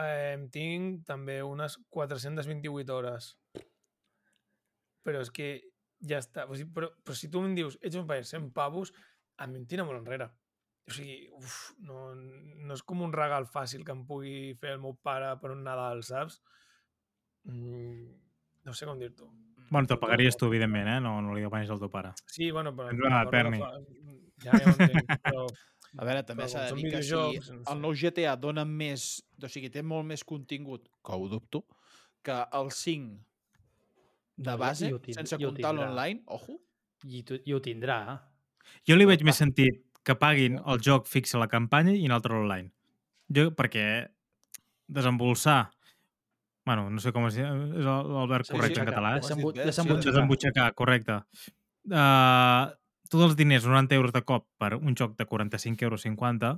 [0.03, 3.31] eh, tinc també unes 428 hores.
[5.01, 5.49] Però és que
[6.07, 6.45] ja està.
[6.49, 8.93] O sigui, però, però si tu em dius Age of Empires 100 pavos,
[9.37, 10.29] a mi em tira molt enrere.
[10.89, 14.83] O sigui, uf, no, no és com un regal fàcil que em pugui fer el
[14.83, 16.41] meu pare per un Nadal, saps?
[17.49, 18.11] Mm,
[18.67, 19.29] no sé com dir-t'ho.
[19.71, 20.99] Bueno, te'l pagaries tu, evidentment, eh?
[20.99, 22.11] No, no li demanis al teu pare.
[22.27, 22.89] Sí, bueno, però...
[22.91, 23.61] Tens una perni.
[24.43, 25.45] Ja, ja ho entenc, però...
[25.99, 29.05] A veure, també s'ha de dir que si videojocs, el nou GTA dona més...
[29.39, 31.63] O sigui, té molt més contingut, que ho dubto,
[32.23, 36.59] que el 5 de base, sense comptar l'online, ojo,
[37.07, 37.97] I, tu, I ho tindrà.
[38.87, 42.35] Jo li veig més sentit que paguin el joc fixa la campanya i un altre
[42.43, 42.73] online.
[43.31, 43.85] Jo, perquè
[44.91, 45.61] desembolsar...
[46.65, 49.15] Bueno, no sé com es diu, és el, el verb Sí, correcte sí, en català,
[49.17, 50.11] desembutxacar.
[50.11, 51.15] Desembutxacar, correcte.
[51.89, 52.69] Uh,
[53.09, 56.51] tots els diners, 90 euros de cop per un joc de 45 euros 50,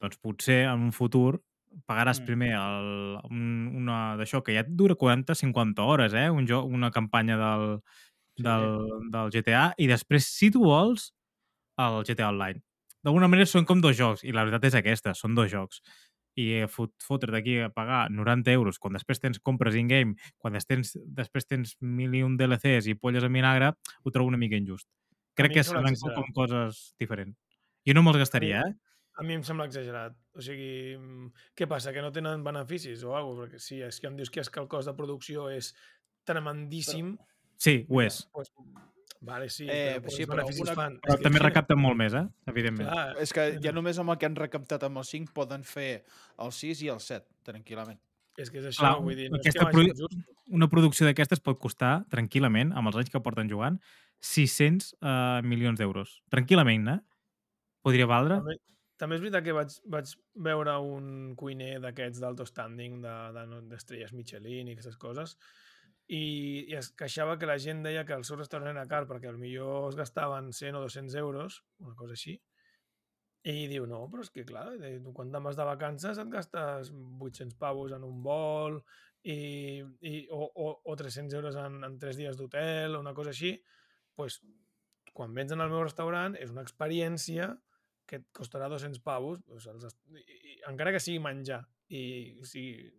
[0.00, 1.40] doncs potser en un futur
[1.86, 2.26] pagaràs Mm.
[2.26, 3.42] primer el, un,
[3.80, 6.28] una d'això que ja et dura 40-50 hores, eh?
[6.30, 7.80] Un joc, una campanya del,
[8.36, 8.42] Sí.
[8.42, 11.12] del, del GTA i després, si tu vols,
[11.78, 12.60] el GTA Online.
[13.04, 15.80] D'alguna manera són com dos jocs, i la veritat és aquesta, són dos jocs.
[16.38, 20.56] I eh, fot, fotre't aquí a pagar 90 euros quan després tens compres in-game, quan
[20.68, 23.72] tens, després tens mil i un DLCs i polles en vinagre,
[24.04, 24.88] ho trobo una mica injust.
[25.34, 26.14] Crec que exagerat.
[26.14, 27.36] com coses diferents.
[27.86, 28.74] Jo no me'ls gastaria, eh?
[29.20, 30.14] A mi em sembla exagerat.
[30.36, 30.96] O sigui,
[31.56, 31.92] què passa?
[31.92, 33.50] Que no tenen beneficis o alguna cosa?
[33.50, 35.74] Perquè si és que em dius que, és que el cost de producció és
[36.28, 37.16] tremendíssim...
[37.60, 38.22] Sí, ho és.
[38.32, 38.52] Pues,
[39.20, 40.98] vale, sí, Eh, però, sí, però una- fan.
[41.00, 42.26] Però també sí, recapten molt més, eh?
[42.46, 42.88] Evidentment.
[42.90, 46.04] Clar, és que ja només amb el que han recaptat amb el 5 poden fer
[46.38, 47.98] el 6 i el 7, tranquil·lament.
[48.38, 50.14] és que és això, Clar, vull dir, no és que produ- just.
[50.48, 53.78] Una producció d'aquestes pot costar, tranquil·lament, amb els anys que porten jugant,
[54.20, 56.22] 600 uh, milions d'euros.
[56.30, 57.00] Tranquil·lament, eh?
[57.82, 58.36] Podria valdre?
[58.40, 58.56] També,
[58.96, 64.12] també és veritat que vaig, vaig veure un cuiner d'aquests d'alto standing de- de- d'estrelles
[64.12, 65.36] Michelin i aquestes coses
[66.10, 66.22] i,
[66.66, 69.90] i es queixava que la gent deia que el seu restaurant era car perquè millor
[69.90, 72.34] es gastaven 100 o 200 euros, una cosa així,
[73.46, 74.66] i diu, no, però és que clar,
[75.16, 78.80] quan te'n vas de vacances et gastes 800 pavos en un vol
[79.22, 83.32] i, i, o, o, o 300 euros en, en 3 dies d'hotel o una cosa
[83.32, 83.54] així,
[84.18, 84.40] pues,
[85.16, 87.54] quan vens en el meu restaurant és una experiència
[88.10, 91.62] que et costarà 200 pavos, doncs els, i, i, encara que sigui menjar.
[91.94, 92.02] I
[92.42, 92.90] o sigui,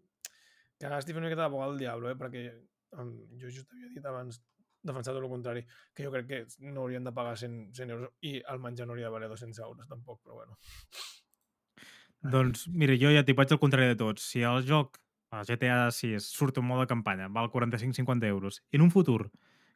[0.80, 2.18] que ara estic fent una miqueta d'abogado del diablo, eh?
[2.20, 2.47] perquè
[2.91, 4.41] jo just havia dit abans,
[4.83, 8.39] defensat el contrari, que jo crec que no haurien de pagar 100, 100 euros i
[8.41, 10.57] el menjar no hauria de valer 200 euros tampoc, però bueno.
[12.21, 14.25] Doncs, mira, jo ja t'hi vaig al contrari de tots.
[14.33, 14.99] Si el joc,
[15.33, 19.31] el GTA 6, surt en mode campanya, val 45-50 euros, i en un futur,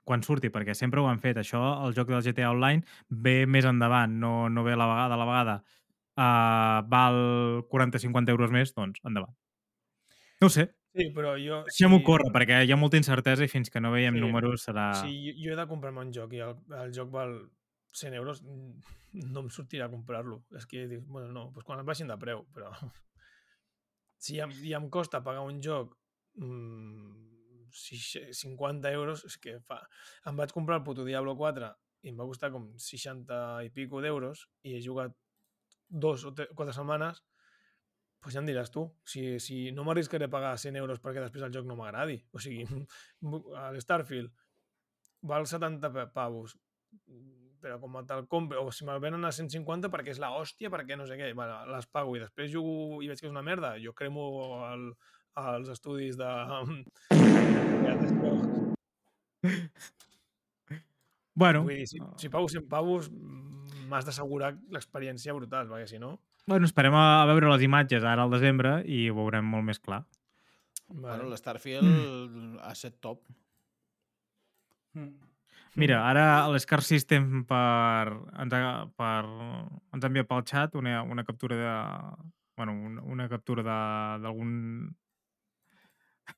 [0.06, 3.66] quan surti, perquè sempre ho han fet, això, el joc del GTA Online ve més
[3.66, 5.56] endavant, no, no ve a la vegada, a la vegada,
[6.22, 7.20] uh, val
[7.72, 9.34] 40-50 euros més, doncs endavant.
[10.44, 11.58] No sé, Sí, però jo...
[11.68, 14.22] deixem-ho córrer, perquè hi ha molta incertesa i fins que no veiem Sí.
[14.24, 14.86] números serà...
[15.02, 17.36] Si jo, he de comprar-me un joc i el, el joc val
[17.96, 20.42] 100 euros, no em sortirà a comprar-lo.
[20.56, 22.72] És que dius, bueno, no, doncs quan em baixin de preu, però
[24.24, 25.94] si ja, ja em costa pagar un joc
[26.40, 27.24] mmm,
[27.76, 29.82] 50 euros, és que fa...
[30.30, 31.74] Em vaig comprar el puto Diablo 4
[32.06, 35.12] i em va costar com 60 i pico d'euros i he jugat
[35.90, 37.20] dos o tre- quatre setmanes
[38.26, 41.44] pues ja em diràs tu, si, si no m'arriscaré a pagar 100 euros perquè després
[41.46, 42.16] el joc no m'agradi.
[42.34, 44.32] O sigui, el Starfield
[45.30, 46.56] val 70 pa- pavos,
[47.62, 50.98] però com te'l compre, o si me'l venen a 150 perquè és la hòstia, perquè
[50.98, 53.76] no sé què, bueno, les pago i després jugo i veig que és una merda,
[53.82, 54.26] jo cremo
[54.72, 54.90] el,
[55.46, 56.32] els estudis de...
[61.36, 63.10] Bueno, Vull dir, si, si pago 100 pavos,
[63.90, 66.16] m'has d'assegurar l'experiència brutal, perquè si no...
[66.48, 69.80] bueno, esperem a, a veure les imatges ara al desembre i ho veurem molt més
[69.80, 70.04] clar.
[70.88, 73.24] Bueno, l'Starfield ha set top.
[74.94, 75.16] Mm.
[75.76, 79.24] Mira, ara l'Scar System per, ens, ha, per,
[79.92, 81.74] ens ha enviat pel xat una, una captura de...
[82.56, 84.54] Bueno, una, una captura de- d'algun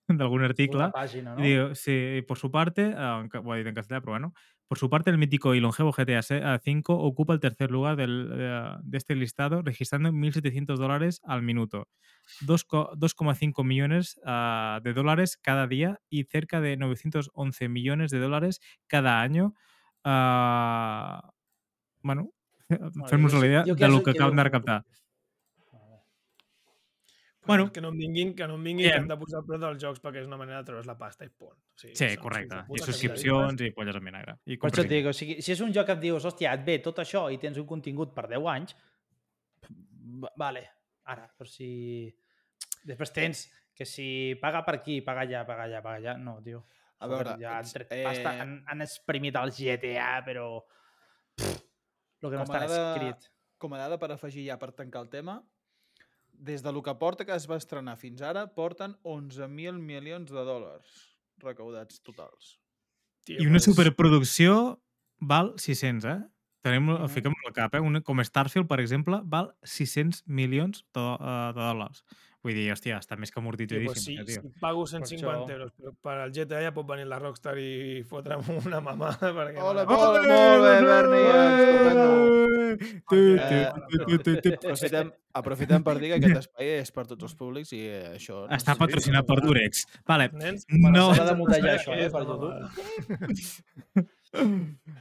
[0.10, 1.40] d'algun article, Una pàgina, no?
[1.46, 4.34] Y digo, sí, por su parte, aunque voy a decir en castellano, pero bueno,
[4.68, 8.30] por su parte el mítico y longevo GTA 5 ocupa el tercer lugar del,
[8.84, 11.88] de este listado, registrando 1.700 dólares al minuto,
[12.40, 18.20] Dos co- 2,5 millones ah, de dólares cada día y cerca de 911 millones de
[18.20, 19.54] dólares cada año.
[20.04, 21.32] Ah,
[22.04, 22.32] bueno,
[23.06, 24.86] fem-nos la idea de lo que que acaben de recaptar.
[27.48, 28.94] Bueno, que no em vinguin, que no em vinguin Bien.
[28.94, 30.98] que hem de posar el preu dels jocs perquè és una manera de treure's la
[31.00, 31.56] pasta i punt.
[31.58, 32.62] O sigui, Sí, correcte.
[32.70, 34.38] I subscripcions i polles en vinagre.
[34.46, 36.54] I Per això et dic, o sigui, si és un joc que et dius, hòstia,
[36.54, 38.76] et ve tot això i tens un contingut per 10 anys,
[40.24, 40.66] va- vale,
[41.06, 41.70] ara, però si...
[42.88, 43.46] Després tens
[43.76, 46.66] que si paga per aquí, paga allà, paga allà, paga allà, no, tio.
[47.00, 50.48] A veure, ja han, tret eh, pasta, han, han exprimit el GTA, però...
[51.38, 51.60] Pff,
[52.24, 53.28] el que no està escrit.
[53.62, 55.36] Com a dada per afegir ja per tancar el tema,
[56.38, 60.44] des de lo que porta que es va estrenar fins ara, porten 11.000 milions de
[60.46, 60.96] dòlars
[61.44, 62.58] recaudats totals.
[63.26, 64.80] Tio, I una pues, superproducció
[65.20, 66.20] val 600, eh?
[66.62, 67.04] Tenim, uh Mhm.
[67.04, 67.10] -huh.
[67.10, 67.80] fiquem al cap, eh?
[67.80, 72.04] Una, com Starfield, per exemple, val 600 milions de, uh, de dòlars.
[72.46, 73.86] Vull dir, hòstia, està més que Tio, amortitzadíssim.
[73.92, 74.42] pues, si, eh, tio.
[74.46, 78.04] si pago 150 això- euros per, per al GTA ja pot venir la Rockstar i
[78.08, 79.58] fotre'm una mamada perquè...
[79.62, 81.22] Ole, me la- ole, molt bé, Berni,
[83.10, 84.68] Tu, Eh, tu, tu, tu, tu, tu.
[84.68, 88.44] Aprofitem, aprofitem per dir que aquest espai és per tots els públics i eh, això...
[88.46, 89.86] no Està patrocinat per Durex.
[90.08, 91.10] Vale, Nens, No.
[91.18, 92.54] S'ha de mutejar saber això, eh, per YouTube.
[92.54, 94.08] mamada.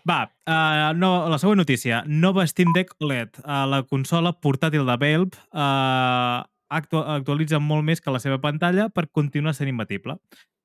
[0.07, 2.03] Va, uh, no, la següent notícia.
[2.07, 3.41] Nova Steam Deck OLED.
[3.43, 8.89] Uh, la consola portàtil de Valve uh, actu actualitza molt més que la seva pantalla
[8.91, 10.19] per continuar sent imbatible.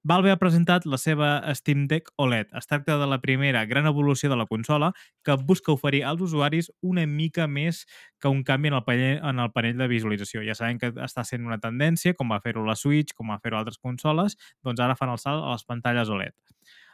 [0.04, 2.56] Valve ha presentat la seva Steam Deck OLED.
[2.58, 4.93] Es tracta de la primera gran evolució de la consola
[5.24, 7.84] que busca oferir als usuaris una mica més
[8.20, 10.41] que un canvi en el panell, en el panell de visualització.
[10.47, 13.62] Ja sabem que està sent una tendència, com va fer-ho la Switch, com va fer-ho
[13.62, 16.34] altres consoles, doncs ara fan el salt a les pantalles OLED.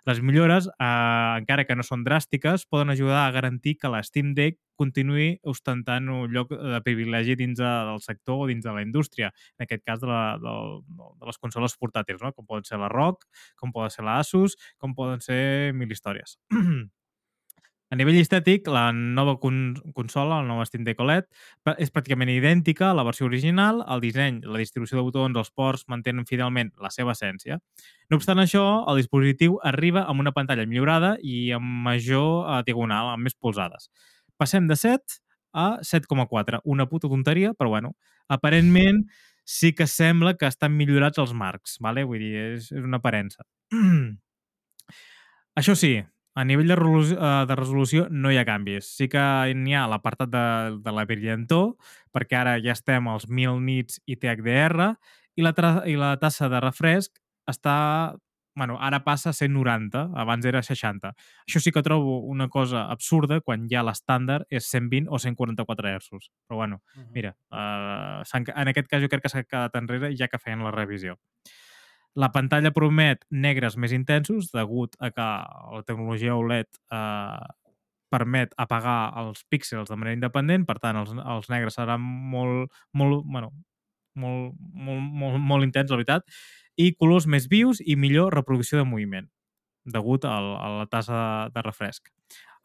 [0.06, 4.34] Les millores, eh, encara que no són dràstiques, poden ajudar a garantir que la Steam
[4.38, 8.84] Deck continuï ostentant un lloc de privilegi dins de, del sector o dins de la
[8.86, 10.54] indústria, en aquest cas de, la, de,
[11.18, 12.34] de les consoles portàtils, no?
[12.34, 13.26] com poden ser la ROG,
[13.58, 16.38] com poden ser la Asus, com poden ser mil històries.
[17.88, 21.28] A nivell estètic, la nova con consola, la nova Steam Deck OLED,
[21.80, 23.80] és pràcticament idèntica a la versió original.
[23.88, 27.62] El disseny, la distribució de botons, els ports mantenen fidelment la seva essència.
[28.12, 33.14] No obstant això, el dispositiu arriba amb una pantalla millorada i amb major eh, diagonal,
[33.14, 33.88] amb més polzades.
[34.36, 35.22] Passem de 7
[35.56, 36.60] a 7,4.
[36.66, 37.96] Una puta tonteria, però bueno,
[38.28, 39.06] aparentment
[39.48, 42.04] sí que sembla que estan millorats els marcs, vale?
[42.04, 43.48] vull dir, és, és una aparença.
[45.58, 45.96] Això sí,
[46.38, 48.92] a nivell de, resolució, eh, de resolució no hi ha canvis.
[49.00, 49.24] Sí que
[49.58, 50.46] n'hi ha l'apartat de,
[50.86, 51.72] de la brillantor,
[52.14, 54.92] perquè ara ja estem als 1000 nits i THDR,
[55.38, 55.54] i la,
[55.90, 57.18] i la tassa de refresc
[57.50, 58.16] està...
[58.58, 61.12] Bueno, ara passa a ser 90, abans era 60.
[61.46, 66.32] Això sí que trobo una cosa absurda quan ja l'estàndard és 120 o 144 Hz.
[66.50, 66.80] Però bueno,
[67.14, 70.74] mira, uh, en aquest cas jo crec que s'ha quedat enrere ja que feien la
[70.74, 71.20] revisió.
[72.18, 75.26] La pantalla promet negres més intensos degut a que
[75.76, 77.48] la tecnologia OLED eh,
[78.10, 83.26] permet apagar els píxels de manera independent, per tant, els, els negres seran molt, molt,
[83.26, 83.52] bueno,
[84.18, 86.26] molt, molt, molt, molt intens, la veritat,
[86.78, 89.28] i colors més vius i millor reproducció de moviment,
[89.86, 91.20] degut al, a la tassa
[91.54, 92.10] de refresc.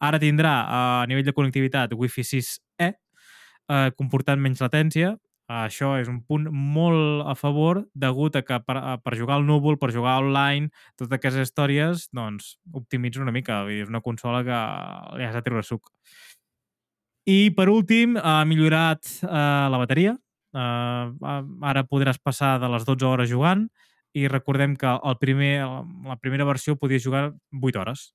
[0.03, 5.13] Ara tindrà, eh, a nivell de connectivitat, Wi-Fi 6E, eh, comportant menys latència,
[5.53, 9.45] això és un punt molt a favor degut a que per, a- per jugar al
[9.47, 13.61] núvol, per jugar online, totes aquestes històries, doncs, optimitza una mica.
[13.67, 14.59] Vull dir, és una consola que
[15.19, 15.91] li has de treure suc.
[17.29, 20.15] I, per últim, ha millorat eh, la bateria.
[20.53, 21.05] Eh,
[21.65, 23.63] ara podràs passar de les 12 hores jugant
[24.13, 25.53] i recordem que el primer,
[26.05, 27.31] la primera versió podies jugar
[27.61, 28.11] 8 hores.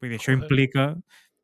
[0.00, 0.84] Vull dir, això implica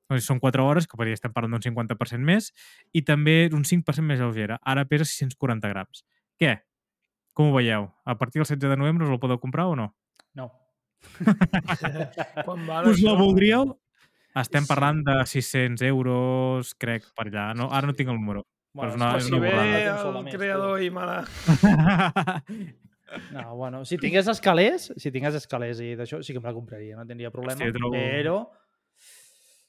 [0.09, 2.53] doncs són 4 hores, que per estem parlant d'un 50% més,
[2.93, 4.59] i també un 5% més lleugera.
[4.63, 6.05] Ara pesa 640 grams.
[6.39, 6.59] Què?
[7.37, 7.91] Com ho veieu?
[8.05, 9.91] A partir del 16 de novembre us el podeu comprar o no?
[10.35, 10.51] No.
[12.45, 13.75] Quan val Us la voldríeu?
[14.37, 14.69] Estem Sí.
[14.69, 17.55] parlant de 600 euros, crec, per allà.
[17.57, 18.45] No, ara no tinc el número.
[18.77, 20.19] Però és una, és si una borrada.
[20.21, 21.25] el creador i me la...
[23.33, 26.97] No, bueno, si tingués escalers, si tingués escalers i d'això, sí que me la compraria,
[26.99, 28.35] no tindria problema, Hòstia, trobo- però...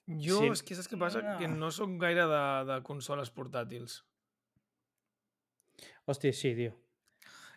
[0.07, 0.47] Jo, Sí.
[0.53, 1.21] és que saps què passa?
[1.37, 1.47] Que Ah.
[1.51, 4.03] no sóc gaire de, de consoles portàtils.
[6.07, 6.73] Hòstia, sí, tio.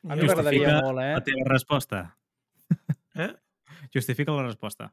[0.08, 1.20] A mi m'agradaria Justifica molt, La eh?
[1.22, 2.16] teva resposta.
[3.14, 3.34] Eh?
[3.94, 4.92] Justifica la resposta.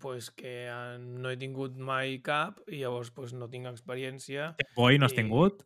[0.00, 4.54] pues que eh, no he tingut mai cap i llavors pues, no tinc experiència.
[4.74, 5.62] Boi no has I- tingut?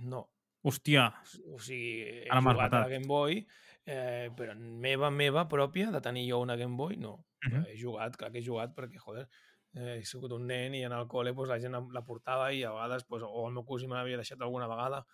[0.00, 0.24] No.
[0.64, 1.14] Hòstia,
[1.54, 2.88] O sigui, he Ara jugat a la.
[2.88, 3.46] Game Boy,
[3.86, 7.24] Eh, però meva, meva pròpia, de tenir jo una Game Boy, no.
[7.42, 7.64] Mhm.
[7.68, 9.28] He jugat, clar que he jugat, perquè, joder,
[9.74, 12.64] eh, he sigut un nen i en el col·le pues, la gent la portava i
[12.64, 15.04] a vegades, pues, o el meu cosí me l'havia deixat alguna vegada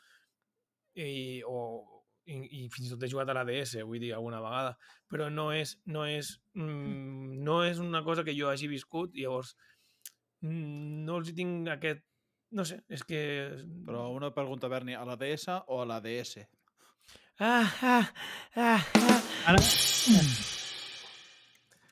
[0.97, 1.59] i, o,
[2.27, 4.75] i, i fins i tot he jugat a la DS, vull dir, alguna vegada,
[5.13, 9.27] però no és, no és, mm, no és una cosa que jo hagi viscut i
[9.27, 9.55] llavors
[10.43, 12.05] mm, no els hi tinc aquest...
[12.57, 13.19] No sé, és que...
[13.85, 16.47] Però una pregunta, Berni, a la DS o a la DS?
[17.43, 18.05] Ah, ah,
[18.55, 19.23] ah, ah.
[19.51, 20.56] Ara...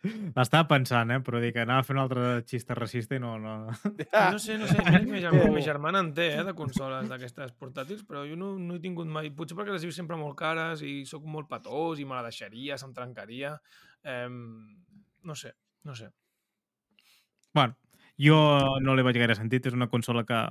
[0.05, 1.21] L'estava pensant, eh?
[1.25, 3.35] Però dic, anava a fer un altre xista racista i no...
[3.41, 3.55] no...
[3.75, 8.05] No sé, no sé, ma germana, ma germana en té, eh, de consoles d'aquestes portàtils,
[8.09, 9.31] però jo no, no he tingut mai...
[9.37, 12.27] Potser perquè les he vist sempre molt cares i sóc molt petós i me la
[12.29, 13.55] deixaria, se'm trencaria.
[14.05, 15.55] Eh, no sé,
[15.89, 16.11] no sé.
[17.55, 17.77] Bueno,
[18.21, 18.39] jo
[18.83, 19.67] no li vaig gaire sentit.
[19.71, 20.45] És una consola que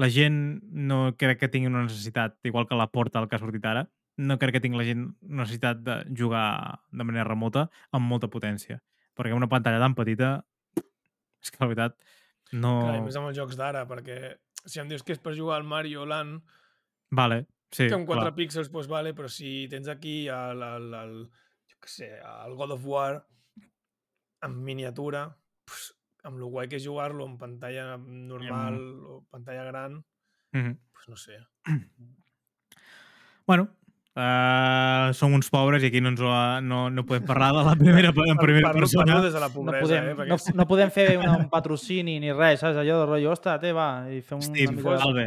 [0.00, 0.38] la gent
[0.72, 3.86] no crec que tingui una necessitat, igual que la Portal que ha sortit ara,
[4.22, 8.78] no crec que tingui la gent necessitat de jugar de manera remota amb molta potència.
[9.18, 10.30] Perquè una pantalla tan petita,
[11.42, 11.98] és que la veritat
[12.52, 12.76] no...
[12.86, 15.66] Clar, més amb els jocs d'ara, perquè si em dius que és per jugar al
[15.68, 16.40] Mario Land,
[17.12, 17.42] Vale,
[17.74, 18.34] sí, que amb 4 clar.
[18.38, 21.16] píxels, doncs vale, però si tens aquí el, el, el,
[21.68, 23.18] jo què sé, el God of War
[24.46, 25.26] en miniatura,
[25.68, 25.90] pues,
[26.24, 30.00] amb lo guai que és jugar-lo en pantalla normal o pantalla gran,
[30.52, 30.72] Mhm.
[30.92, 31.38] pues no sé.
[33.46, 33.70] Bueno,
[34.16, 36.30] uh, som uns pobres i aquí no, ens ho,
[36.64, 39.06] no, no podem parlar de la primera, en primera parlo, persona.
[39.12, 40.14] Parlo des de la No pobresa, podem, eh?
[40.28, 42.76] no, Perquè no podem fer una, un patrocini ni res, saps?
[42.82, 44.96] Allò de rotllo, ostres, té, va, i fem Hosti, una mica...
[44.96, 45.26] de- Albe,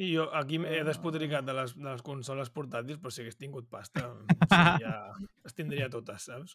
[0.00, 3.66] I jo aquí he despotricat de les, de les consoles portàtils, però si hagués tingut
[3.68, 4.06] pasta,
[4.52, 4.92] seria,
[5.44, 6.54] les tindria totes, saps?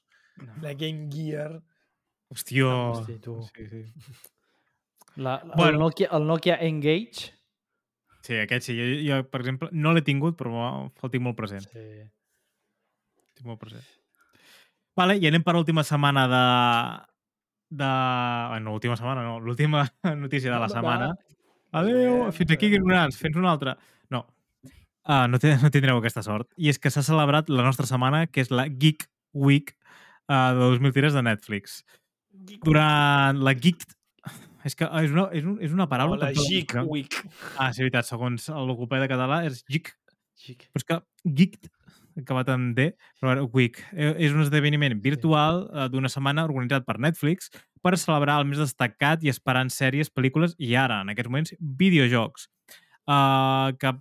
[0.64, 1.52] La Game Gear...
[2.32, 2.72] hòstia.
[2.96, 3.36] Hosti, tu.
[3.52, 3.84] Sí, sí.
[5.18, 5.78] La, el, Bueno.
[5.86, 7.35] Nokia, el Nokia Engage.
[8.26, 8.76] Sí, aquest sí.
[8.78, 11.66] Jo, jo, per exemple, no l'he tingut, però el tinc molt present.
[11.72, 11.86] Sí.
[12.06, 13.86] El tinc molt present.
[14.96, 16.44] Vale, i anem per l'última setmana de...
[17.82, 17.90] de...
[18.54, 19.40] Bueno, última setmana, no.
[19.44, 19.84] L'última
[20.24, 21.12] notícia de la setmana.
[21.76, 23.76] Adéu, fins aquí, ignorants, fins una altra.
[24.14, 24.24] No,
[25.10, 26.48] uh, no, no tindreu aquesta sort.
[26.56, 29.74] I és que s'ha celebrat la nostra setmana, que és la Geek Week
[30.30, 31.82] uh, de 2003 de Netflix.
[32.64, 33.84] Durant la Geek...
[34.66, 36.18] És que és una, és, un, és una paraula...
[36.18, 37.18] O la que em fa- Geek Week.
[37.62, 39.92] Ah, sí, veritat, segons el logopeda català és Geek.
[40.42, 40.66] Xic.
[40.74, 40.98] Però és que
[41.38, 41.70] Geek,
[42.20, 42.90] acabat amb D,
[43.22, 47.52] però ara Week, eh, és un esdeveniment virtual eh, d'una setmana organitzat per Netflix
[47.86, 52.48] per celebrar el més destacat i esperant sèries, pel·lícules i ara, en aquests moments, videojocs,
[53.06, 53.92] uh, que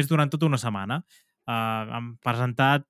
[0.00, 1.02] és durant tota una setmana.
[1.44, 2.86] Uh, han presentat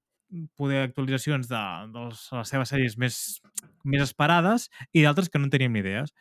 [0.55, 3.19] poder actualitzacions de, de les seves sèries més,
[3.83, 6.15] més esperades i d'altres que no en teníem ni idees.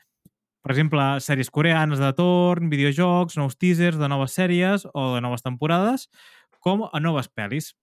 [0.63, 5.43] Per exemple, sèries coreanes de torn, videojocs, nous teasers de noves sèries o de noves
[5.43, 6.07] temporades,
[6.63, 7.73] com a noves pel·lis.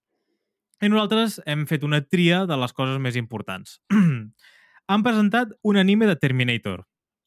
[0.81, 3.77] I nosaltres hem fet una tria de les coses més importants.
[4.91, 6.87] Han presentat un anime de Terminator.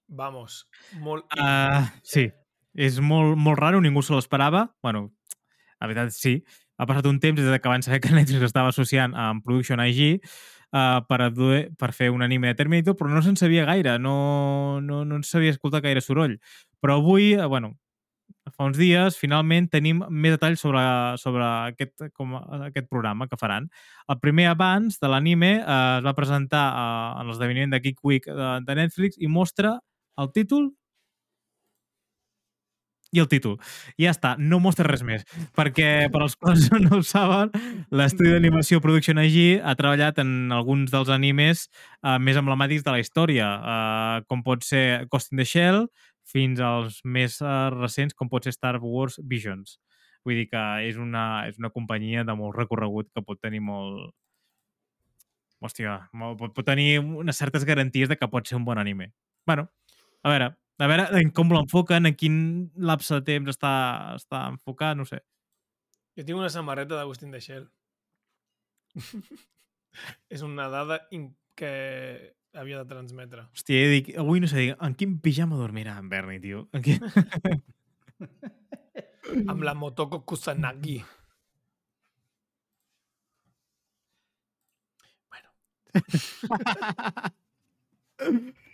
[0.10, 0.64] Vamos,
[1.00, 1.30] molt...
[1.38, 2.26] Uh, sí,
[2.74, 4.72] és molt, molt raro, ningú se l'esperava.
[4.82, 5.12] bueno,
[5.80, 6.40] la veritat sí.
[6.82, 9.80] Ha passat un temps des de que van saber que Netflix estava associant amb Production
[9.86, 10.18] IG
[10.74, 13.96] uh, per, a dur, per fer un anime de Terminator, però no se'n sabia gaire,
[14.02, 16.40] no, no, no en sabia escoltar gaire soroll.
[16.84, 17.76] Però avui, uh, bueno,
[18.52, 20.84] fa uns dies, finalment tenim més detalls sobre,
[21.22, 22.36] sobre aquest, com,
[22.68, 23.70] aquest programa que faran.
[24.12, 28.28] El primer abans de l'anime eh, es va presentar eh, en l'esdeveniment de Geek Week
[28.28, 29.78] de, de Netflix i mostra
[30.20, 30.72] el títol
[33.14, 33.60] i el títol.
[33.96, 35.24] I ja està, no mostra res més.
[35.56, 37.54] Perquè, per als quals no ho saben,
[37.94, 41.68] l'estudi d'animació Production IG ha treballat en alguns dels animes
[42.02, 45.86] uh, més emblemàtics de la història, uh, com pot ser Ghost in the Shell,
[46.26, 49.78] fins als més uh, recents, com pot ser Star Wars Visions.
[50.26, 54.12] Vull dir que és una, és una companyia de molt recorregut que pot tenir molt...
[55.64, 59.14] Hòstia, pot, pot tenir unes certes garanties de que pot ser un bon anime.
[59.48, 59.70] bueno,
[60.24, 60.54] a veure,
[60.84, 62.36] a veure en com l'enfoquen, en quin
[62.76, 63.74] lapse de temps està,
[64.18, 65.20] està enfocat, no sé.
[66.18, 67.66] Jo tinc una samarreta d'Agustín de Shell.
[70.34, 71.00] és una dada
[71.56, 71.72] que
[72.54, 73.42] havia de transmetre.
[73.56, 76.60] Hòstia, dic, avui no sé, en quin pijama dormirà en Berni, tio?
[76.74, 77.00] En quin...
[79.50, 81.04] Amb la Motoko Kusanagi.
[85.32, 85.50] bueno,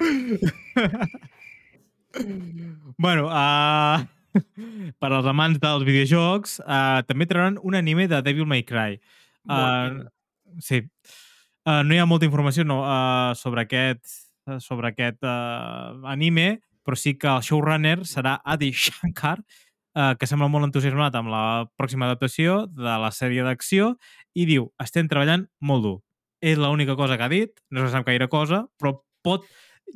[3.28, 3.98] uh,
[5.00, 8.98] per als amants dels videojocs, uh, també trauran un anime de Devil May Cry.
[9.44, 10.04] Uh,
[10.60, 10.82] sí.
[11.64, 14.04] Uh, no hi ha molta informació no, uh, sobre aquest,
[14.50, 19.38] uh, sobre aquest uh, anime, però sí que el showrunner serà Adi Shankar,
[19.96, 21.44] eh, que sembla molt entusiasmat amb la
[21.80, 23.94] pròxima adaptació de la sèrie d'acció
[24.36, 25.96] i diu, estem treballant molt dur.
[26.44, 29.48] És l'única cosa que ha dit, no se sap gaire cosa, però pot...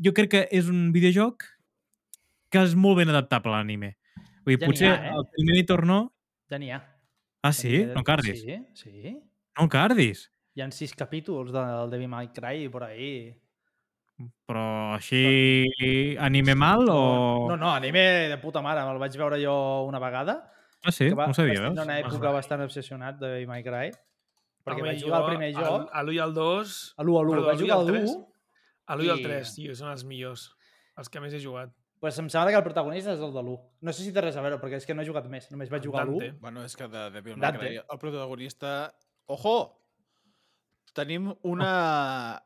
[0.05, 1.45] Jo crec que és un videojoc
[2.53, 3.95] que és molt ben adaptable a l'anime.
[4.45, 5.14] Vull dir, Ja potser ha, eh?
[5.16, 5.99] el Terminator no...
[6.49, 6.78] Ja n'hi ha.
[7.45, 7.84] Ah, sí?
[7.95, 8.41] No cardis.
[8.43, 9.16] Sí, sí.
[9.59, 10.28] No cardis.
[10.57, 13.34] Hi ha sis capítols del Devil May Cry por ahí.
[14.49, 17.03] Però així anime mal o...
[17.51, 18.82] No, no, anime de puta mare.
[18.86, 19.55] Me'l vaig veure jo
[19.86, 20.41] una vegada.
[20.82, 21.11] Ah, sí?
[21.11, 21.78] va, No ho sabia, veus?
[21.78, 23.93] una època bastant obsessionat de Devil May Cry.
[24.66, 25.86] Perquè Home, vaig jo jugar al primer joc.
[25.95, 26.74] A l'1 i al 2...
[26.99, 27.36] A l'1 a l'1.
[27.36, 28.11] perdó, Vaig jugar al al tres.
[28.16, 28.26] 1.
[28.89, 30.49] A l'1 i al I- 3, tio, són els millors.
[30.99, 31.70] Els que més he jugat.
[32.01, 33.57] Pues em sembla que el protagonista és el de l'1.
[33.82, 35.51] No sé si té res a veure, perquè és que no he jugat més.
[35.51, 36.30] Només vaig jugar a Dante.
[36.30, 36.39] l'1.
[36.41, 37.53] Bueno, és que de Devil May.
[37.59, 38.95] Cry, el protagonista...
[39.26, 39.57] Ojo!
[40.95, 41.72] Tenim una...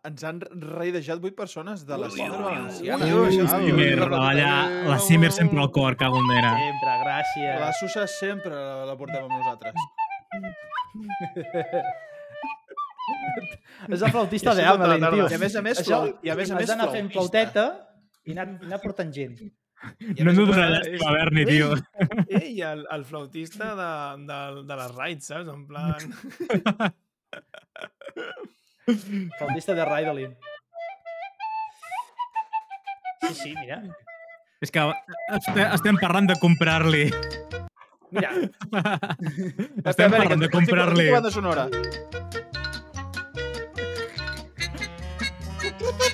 [0.04, 3.06] Ens han raidejat 8 persones de la Ciudad Valenciana.
[3.06, 6.50] Ui, ui, Simer, la Simer sempre al cor, cago en nena.
[6.58, 7.60] Sempre, gràcies.
[7.62, 9.74] La Susa sempre la, la portem amb nosaltres.
[13.92, 15.16] És el flautista de això la Amelin, tarda.
[15.16, 15.26] tio.
[15.30, 17.10] I a més a més, Això, flau- i a més a has més d'anar fent
[17.12, 17.64] flauteta
[18.24, 19.40] i anar, anar portant gent.
[19.98, 21.72] I a No ens a ho donarà llàstima, Berni, tio.
[22.28, 23.90] Ei, el, el flautista de,
[24.28, 24.38] de,
[24.68, 25.48] de les raids, saps?
[25.50, 26.94] En plan...
[29.38, 30.36] Flautista de Raidolin.
[33.22, 33.82] Sí, sí, mira.
[34.62, 34.82] És que
[35.34, 37.04] este- estem parlant de comprar-li.
[38.12, 38.30] Mira,
[39.90, 41.06] Estem parlant de comprar-li.
[41.08, 41.66] Estic banda sonora.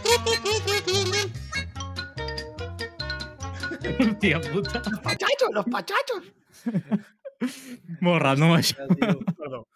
[4.20, 4.80] Tia puta.
[5.02, 6.22] ¡Pachachos, los pachachos!
[8.04, 8.86] Molt random, això.
[8.94, 9.18] tio.
[9.38, 9.66] Perdó.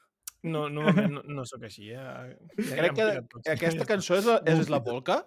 [0.42, 2.02] No, no, no, no sóc així, eh?
[2.02, 2.26] Ja
[2.80, 3.46] Crec que tots.
[3.52, 5.20] aquesta cançó és la, és la polca.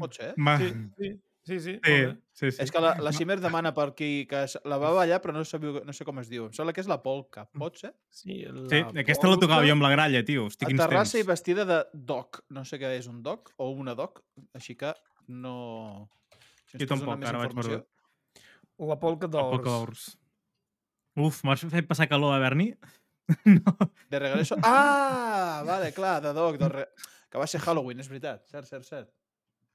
[0.00, 0.30] Pot ser.
[0.40, 0.54] Ma...
[0.62, 1.10] Sí, sí,
[1.46, 1.76] sí, sí.
[1.82, 2.16] Bé.
[2.34, 2.62] sí, sí.
[2.64, 5.44] És que la, la Simer demana per qui que es- la va ballar, però no,
[5.48, 6.48] sabia, no sé com es diu.
[6.50, 7.46] Em sembla que és la polca.
[7.56, 7.92] Pot ser?
[8.10, 10.46] Sí, la Sí, aquesta la tocava jo amb la gralla, tio.
[10.50, 12.42] Hosti, A Terrassa i vestida de doc.
[12.50, 14.22] No sé què és un doc o una doc,
[14.52, 14.92] així que
[15.28, 16.10] no...
[16.66, 17.82] Si Jo tampoc, ara vaig.
[18.76, 19.54] O la polca d'ors.
[19.56, 20.06] poc d'ors.
[21.16, 22.72] Uf, m'has fet passar calor, a Berni?
[24.10, 24.58] De regreso...
[24.66, 26.58] Ah, vale, clar, de doc.
[26.60, 26.84] De re...
[27.30, 28.44] Que va ser Halloween, és veritat.
[28.50, 29.08] Cert, cert, cert.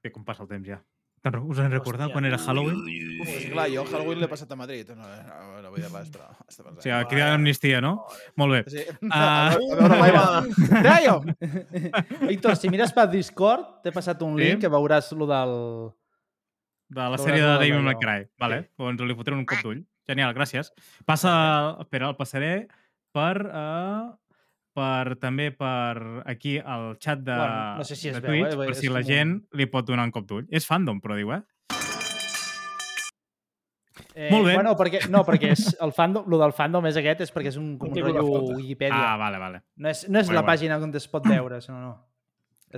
[0.02, 0.78] Bé, com passa el temps ja.
[1.24, 2.80] Re- Us en recordeu quan era Halloween?
[3.22, 4.88] Pues clar, jo Halloween l'he passat a Madrid.
[4.96, 6.26] No, no, no vull dir res, però...
[6.42, 6.50] O
[6.82, 7.92] sigui, crida d'amnistia, no?
[8.42, 8.62] Molt bé.
[8.72, 8.82] Sí.
[9.10, 9.54] Ah.
[9.86, 11.36] A veure!
[12.32, 14.44] Víctor, si mires per Discord, t'he passat un Sí?
[14.48, 15.54] link que veuràs lo del...
[16.92, 17.78] De la sèrie de David.
[17.86, 18.26] McCray.
[18.42, 19.78] Vale, doncs li fotré un cop d'ull.
[20.10, 20.72] Genial, gràcies.
[21.06, 21.32] Passa...
[21.80, 22.50] Espera, el passaré
[23.14, 23.36] per...
[23.46, 24.10] Uh,
[24.72, 28.56] per també per aquí al xat de, Bueno, no sé si de veu, eh?
[28.70, 30.46] Per si la un- gent li pot donar un cop d'ull.
[30.50, 31.42] És fandom, però diu, eh?
[34.14, 34.54] Eh, Molt bé.
[34.54, 37.56] Bueno, perquè, no, perquè és el fandom, lo del fandom és aquest, és perquè és
[37.60, 38.56] un, un rotllo.
[38.56, 39.12] Wikipedia.
[39.12, 39.62] Ah, vale, vale.
[39.76, 41.92] No és, no és la pàgina on es pot veure, sinó no.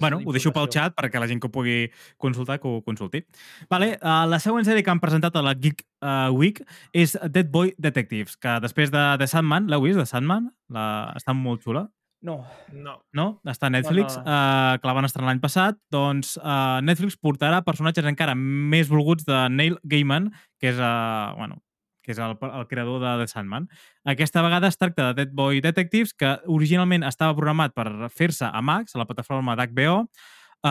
[0.00, 3.24] Bueno, ho deixo pel xat perquè la gent que ho pugui consultar, que ho consulti.
[3.70, 7.50] Vale, uh, la següent sèrie que han presentat a la Geek uh, Week és Dead
[7.50, 10.50] Boy Detectives, que després de The Sandman, l'heu vist, The Sandman?
[10.72, 11.12] La...
[11.18, 11.88] Està molt xula.
[12.24, 12.38] No,
[12.72, 12.94] No.
[13.12, 13.26] no?
[13.44, 15.76] Està a Netflix, no, no, Uh, que la van estrenar l'any passat.
[15.92, 21.60] Doncs uh, Netflix portarà personatges encara més volguts de Neil Gaiman, que és, uh, bueno,
[22.04, 23.66] que és el, el creador de The Sandman.
[24.04, 28.62] Aquesta vegada es tracta de Dead Boy Detectives, que originalment estava programat per fer-se a
[28.62, 30.68] Max, a la plataforma d'HBO, uh,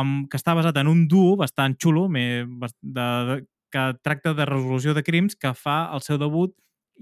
[0.00, 2.46] amb, que està basat en un duo bastant xulo, me,
[2.80, 3.38] de, de,
[3.72, 6.54] que tracta de resolució de crims, que fa el seu debut,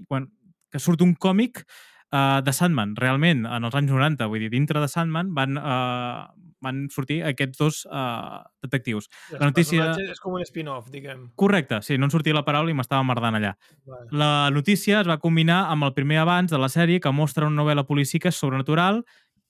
[0.09, 0.29] quan,
[0.71, 4.27] que surt un còmic uh, de Sandman, realment, en els anys 90.
[4.31, 9.09] Vull dir, dintre de Sandman van, uh, van sortir aquests dos uh, detectius.
[9.31, 11.27] Els La notícia- És com un spin-off, diguem.
[11.35, 13.55] Correcte, sí, no en sortia la paraula i m'estava merdant allà.
[13.85, 14.07] Vale.
[14.11, 17.61] La notícia es va combinar amb el primer abans de la sèrie que mostra una
[17.63, 19.03] novel·la policíaca sobrenatural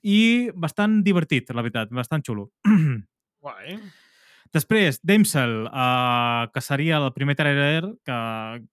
[0.03, 2.49] i bastant divertit, la veritat, bastant xulo.
[3.41, 3.79] Guai.
[4.55, 8.19] Després, Damsel, uh, que seria el primer trailer que,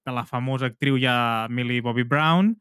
[0.06, 2.52] de la famosa actriu ja Millie Bobby Brown,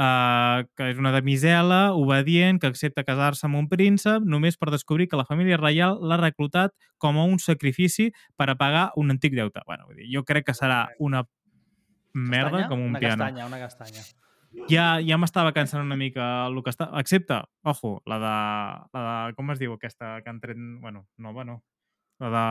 [0.00, 5.08] uh, que és una damisela obedient que accepta casar-se amb un príncep només per descobrir
[5.10, 9.36] que la família reial l'ha reclutat com a un sacrifici per a pagar un antic
[9.36, 9.62] deute.
[9.66, 11.26] Bueno, vull dir, jo crec que serà una
[12.14, 12.68] merda Castanya?
[12.72, 13.24] com un una piano.
[13.24, 14.02] castanya, una castanya.
[14.66, 16.88] Ja, ja m'estava cansant una mica el que està...
[16.98, 18.32] Excepte, ojo, la de,
[18.96, 19.34] la de...
[19.36, 20.58] Com es diu aquesta que han tret...
[20.82, 21.60] Bueno, nova no.
[22.18, 22.46] La de...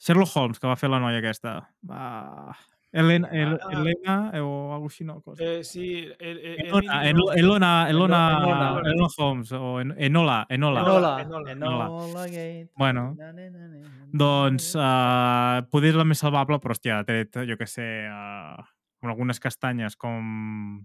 [0.00, 1.58] Sherlock Holmes, que va fer la noia aquesta.
[1.84, 2.56] Va...
[2.92, 3.68] Elena, El, Ah.
[3.72, 5.20] Elena eh, o alguna així, no?
[5.22, 5.44] Cosa.
[5.44, 8.80] Eh, sí, el, el, Elona, Emily- Elona, Elona, Enola.
[8.90, 10.80] Elona Holmes, o En- Enola, Enola.
[10.80, 11.20] Enola.
[11.22, 11.52] Enola.
[11.52, 12.70] Enola Gate.
[12.76, 16.98] Bueno, Na, na, na, na, na, doncs, uh, poder és la més salvable, però, hòstia,
[16.98, 20.84] ha tret, jo què sé, uh, amb algunes castanyes com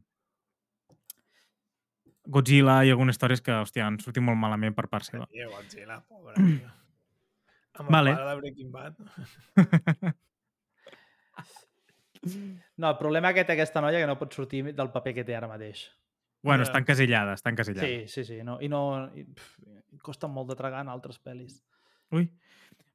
[2.28, 5.26] Godzilla i algunes històries que, hòstia, han sortit molt malament per part seva.
[5.34, 6.70] Tio, Godzilla, pobre, tio.
[7.82, 8.12] Amb Vale.
[8.12, 8.96] el pare de Breaking Bad.
[12.26, 15.36] No, el problema que té aquesta noia que no pot sortir del paper que té
[15.38, 15.86] ara mateix.
[16.46, 17.88] Bueno, està encasillada, està encasillada.
[17.88, 18.42] Sí, sí, sí.
[18.46, 18.82] No, I no...
[19.18, 19.56] I, pf,
[20.06, 21.58] costa molt de tragar en altres pel·lis.
[22.14, 22.28] Ui.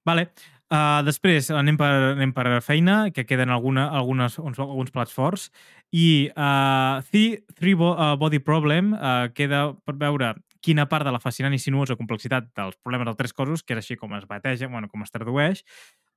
[0.07, 0.31] Vale.
[0.70, 5.49] Uh, després anem per, anem per feina, que queden alguna, algunes, uns, alguns plats forts.
[5.91, 11.12] I uh, Three, three Bo, uh, Body Problem uh, queda per veure quina part de
[11.12, 14.28] la fascinant i sinuosa complexitat dels problemes dels tres cossos, que és així com es
[14.28, 15.64] bateja, bueno, com es tradueix,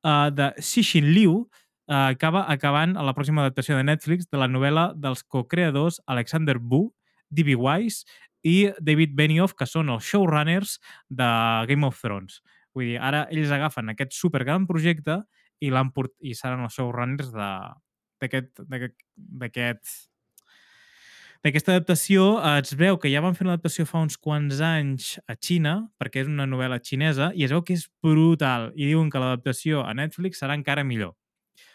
[0.03, 4.47] uh, de Cixin Liu, uh, acaba acabant a la pròxima adaptació de Netflix de la
[4.47, 6.93] novel·la dels co-creadors Alexander Wu,
[7.29, 7.55] D.B.
[7.59, 8.05] Weiss
[8.43, 10.77] i David Benioff, que són els showrunners
[11.09, 11.27] de
[11.67, 12.41] Game of Thrones.
[12.75, 15.21] Vull dir, ara ells agafen aquest supergran projecte
[15.61, 16.11] i l'han port...
[16.21, 17.73] i seran els showrunners de-
[18.23, 20.09] d'aquest d'aquest- d'aquest
[21.43, 25.17] d'aquesta adaptació eh, es veu que ja van fer una adaptació fa uns quants anys
[25.27, 28.69] a Xina, perquè és una novel·la xinesa, i es veu que és brutal.
[28.79, 31.15] I diuen que l'adaptació a Netflix serà encara millor.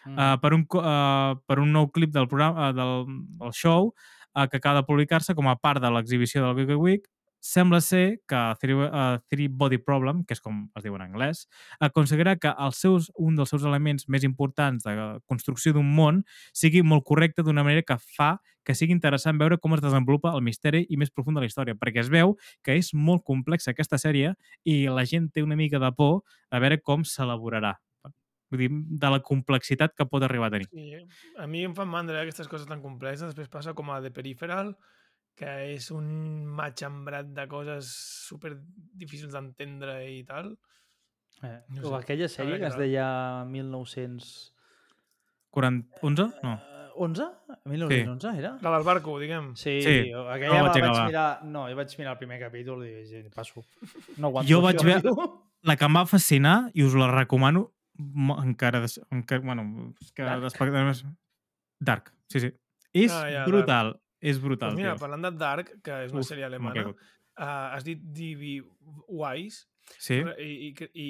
[0.05, 0.15] Mm.
[0.17, 3.07] Uh, per, un, uh, per un nou clip del, programa, uh, del,
[3.39, 7.07] del show uh, que acaba de publicar-se com a part de l'exhibició del Geek Week,
[7.39, 11.45] sembla ser que Three, uh, Three Body Problem, que és com es diu en anglès,
[11.79, 16.23] aconseguirà que els seus, un dels seus elements més importants de construcció d'un món
[16.53, 20.43] sigui molt correcte d'una manera que fa que sigui interessant veure com es desenvolupa el
[20.45, 23.97] misteri i més profund de la història, perquè es veu que és molt complexa aquesta
[23.97, 24.35] sèrie
[24.67, 26.21] i la gent té una mica de por
[26.51, 27.79] a veure com s'elaborarà.
[28.49, 30.69] Vull dir, de la complexitat que pot arribar a tenir.
[30.73, 30.95] Sí,
[31.37, 33.29] a mi em fan mandra aquestes coses tan complexes.
[33.29, 34.73] Després passa com a The Peripheral,
[35.37, 36.09] que és un
[36.57, 37.91] matxembrat de coses
[38.29, 38.55] super
[38.97, 40.55] difícils d'entendre i tal.
[41.43, 43.05] Eh, no o sé, aquella sèrie que es deia
[43.47, 44.33] 1900...
[45.55, 46.01] 40...
[46.05, 46.27] 11?
[46.43, 46.57] No.
[46.57, 47.27] Eh, 11?
[47.71, 48.57] 1911 era?
[48.65, 49.53] La del barco, diguem.
[49.55, 51.27] Sí, Sí, aquella no vaig vaig, mirar...
[51.45, 53.63] No, jo vaig mirar el primer capítol i vaig dir, passo.
[54.17, 55.13] No aguanto Jo vaig veure-.
[55.67, 57.69] La que em va fascinar, i us la recomano,
[57.99, 58.79] encara...
[58.81, 60.41] Des, encara bueno, és que Dark?
[60.47, 61.05] d'espectadors...
[61.79, 62.51] Dark, sí, sí.
[62.93, 64.99] És Ah, ja, brutal, és brutal, Pues mira, tio.
[65.05, 68.59] parlant de Dark, que és una Uf, sèrie alemana, uh, has dit D.B.
[69.07, 69.65] Weiss,
[69.97, 70.19] Sí?
[70.37, 71.07] i, i, i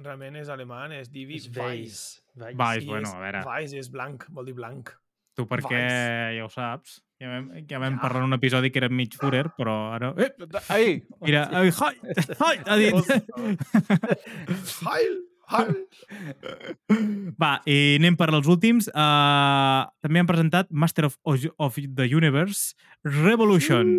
[0.00, 1.40] realment és alemany, és D.B.
[1.56, 1.56] Weiss.
[1.56, 2.22] Weiss.
[2.56, 3.42] Weiss, I bueno, és, a veure.
[3.48, 4.92] Weiss és blanc, vol dir blanc.
[5.36, 6.36] Tu perquè Weiss.
[6.36, 7.00] ja ho saps.
[7.22, 8.00] Ja vam, ja vam Ja.
[8.02, 10.12] parlar en un episodi que era mig Führer, però ara...
[10.18, 10.32] Eh,
[10.68, 11.06] Ahí!
[11.20, 11.96] mira, ai, hai,
[12.40, 12.94] hai, ha dit.
[14.86, 15.20] Heil!
[17.42, 18.88] Va, i anem per als últims.
[18.92, 22.74] Uh, també han presentat Master of, of the Universe
[23.04, 23.98] Revolution,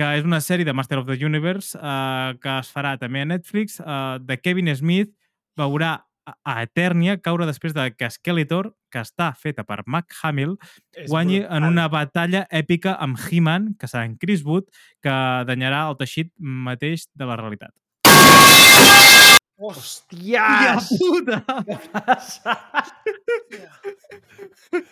[0.00, 3.28] que és una sèrie de Master of the Universe uh, que es farà també a
[3.34, 5.10] Netflix, uh, de Kevin Smith,
[5.60, 5.98] veurà
[6.30, 10.56] a- Eternia caure després de que Skeletor, que està feta per Mark Hamill,
[10.96, 11.56] És guanyi brutal.
[11.58, 14.66] en una batalla èpica amb He-Man, que serà en Chris Wood,
[15.02, 15.14] que
[15.48, 17.72] danyarà el teixit mateix de la realitat.
[19.60, 20.86] Hòsties!
[20.98, 21.40] puta!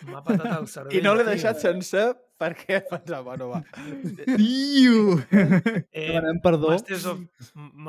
[0.09, 0.95] M'ha patat el cervell.
[0.97, 1.31] I no l'he tio.
[1.33, 2.05] deixat sencer
[2.39, 3.61] perquè pensava, bueno, va.
[4.37, 5.17] Tio!
[5.31, 6.69] Eh, Demanem perdó.
[6.75, 7.23] Masters of,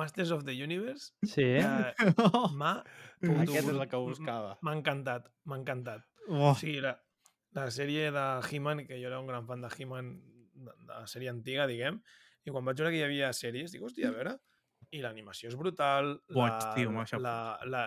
[0.01, 1.47] Masters of the Universe Sí.
[1.61, 1.93] eh,
[2.57, 2.73] m'ha...
[3.21, 4.57] Aquest és el que buscava.
[4.65, 6.07] M'ha encantat, m'ha encantat.
[6.31, 6.95] Oh, O sigui, la,
[7.59, 10.15] la sèrie de He-Man, que jo era un gran fan de He-Man,
[10.55, 12.01] de, de la sèrie antiga, diguem,
[12.47, 14.37] i quan vaig veure que hi havia sèries, dic, hòstia, a veure,
[14.91, 17.37] i l'animació és brutal, Boig, la, tio, deixat la,
[17.71, 17.85] la,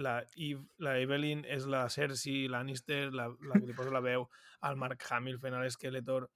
[0.00, 4.28] la, Eve, la Evelyn és la Cersei Lannister, la, la que li posa la veu,
[4.68, 6.28] el Mark Hamill fent a l'Skeletor,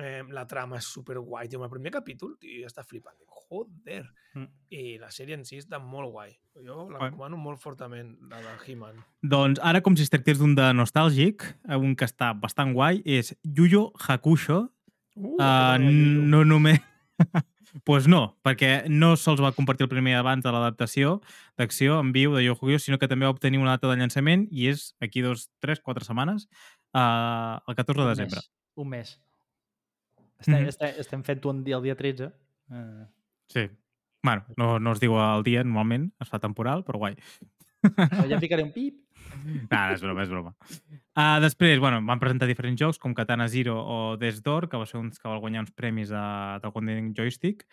[0.00, 4.04] eh, la trama és superguai, tio, el primer capítol, tio, ja està flipant, dic, joder,
[4.30, 4.46] Mm.
[4.70, 6.30] i la sèrie en si està molt guai,
[6.62, 9.00] jo la recomano molt fortament, la de He-Man.
[9.26, 11.42] Doncs ara, com si es tractés d'un de nostàlgic,
[11.74, 14.68] un que està bastant guai, és Yuyo Hakusho.
[15.16, 16.78] Uh, Uh, no només...
[17.84, 21.20] pues no, perquè no sols va compartir el primer abans de l'adaptació
[21.58, 24.68] d'acció en viu de Hakusho, sinó que també va obtenir una data de llançament i
[24.68, 26.48] és aquí dos, tres, quatre setmanes,
[26.94, 28.36] uh, el 14 de Un desembre.
[28.40, 28.50] mes.
[28.74, 29.20] Un mes.
[30.40, 30.68] Estem, Mhm.
[30.68, 32.32] estem, estem fent-ho un dia, el dia 13.
[32.72, 33.06] Eh,
[33.48, 33.68] Sí.
[34.22, 37.16] Bueno, no, no es diu el dia normalment, es fa temporal, però guai.
[38.28, 38.98] ja ficaré un pip.
[39.70, 40.50] No, no, és broma, és broma.
[41.16, 44.86] Uh, després, bueno, van presentar diferents jocs, com Katana Zero o Death's Door, que va
[44.86, 47.64] ser uns que va guanyar uns premis a, del Golden Joystick.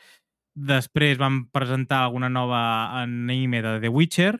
[0.58, 2.62] Després van presentar alguna nova
[3.02, 4.34] anime de The Witcher,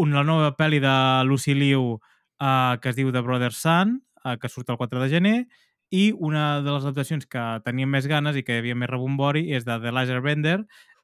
[0.00, 0.94] una nova pel·li de
[1.26, 1.96] Lucy Liu
[2.40, 5.38] uh, que es diu The Brother Sun, uh, que surt el 4 de gener,
[5.90, 9.48] i una de les adaptacions que teníem més ganes i que hi havia més rebombori
[9.56, 10.60] és de The Laser Bender,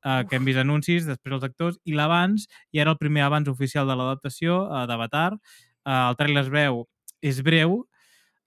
[0.06, 3.50] uh, que hem vist anuncis, després els actors, i l'abans, i ara el primer abans
[3.50, 5.32] oficial de l'adaptació uh, d'Avatar.
[5.34, 6.84] Uh, el trailer es veu,
[7.26, 7.80] és breu,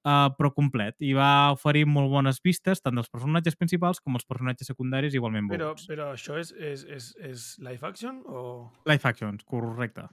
[0.08, 0.96] uh, però complet.
[1.04, 5.48] I va oferir molt bones vistes, tant dels personatges principals com els personatges secundaris igualment
[5.52, 5.86] Però, bons.
[5.92, 8.70] però això és, és, és, és live action o...
[8.90, 10.08] Live actions, correcte.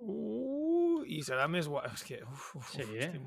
[0.00, 1.86] Uh, I serà més guai.
[1.94, 2.20] És que...
[2.28, 2.82] Uf, uf, Sí.
[2.84, 3.22] uf, estic...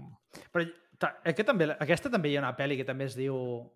[0.53, 0.65] Però
[0.97, 3.35] ta, aquest també, aquesta també hi ha una pel·li que també es diu...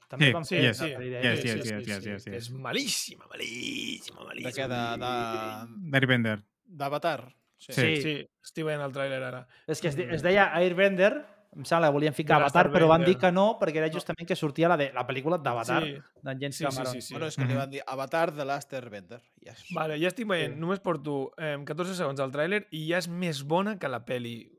[0.10, 1.34] També Sí, sí, fer yes, una pel·li yes, d'ella.
[1.34, 2.28] yes, yes, yes, yes, yes.
[2.40, 4.52] És malíssima, malíssima, De malíssima.
[4.56, 4.68] què?
[4.68, 6.40] De- de- D'Airbender.
[6.66, 7.20] D'Avatar?
[7.62, 7.74] Sí.
[7.78, 9.44] Sí, sí, estic veient el tràiler ara.
[9.68, 11.12] És que es, di- es deia Airbender,
[11.54, 14.26] em sembla que volien ficar De Avatar, però van dir que no, perquè era justament
[14.26, 15.94] que sortia la, de, la pel·lícula d'Avatar, Sí,
[16.24, 16.94] d'en James sí, sí, Cameron.
[16.94, 17.14] sí, sí.
[17.14, 17.58] Bueno, és que li Mhm.
[17.60, 19.22] van dir Avatar de Last Airbender.
[19.42, 19.66] Yes.
[19.76, 20.60] Vale, ja estic veient, Sí.
[20.60, 24.50] només porto eh, 14 segons al tràiler i ja és més bona que la peli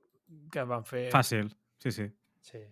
[0.52, 1.10] que van fer.
[1.10, 2.06] Fàcil, sí, sí.
[2.42, 2.62] Sí.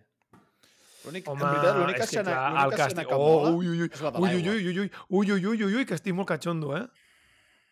[1.04, 4.40] L'únic, en veritat, l'únic que se n'acabola oh, ui, ui, ui, és la de l'aigua.
[4.40, 6.84] Ui, ui, ui, ui, ui, ui, ui, ui, que estic molt cachondo, eh?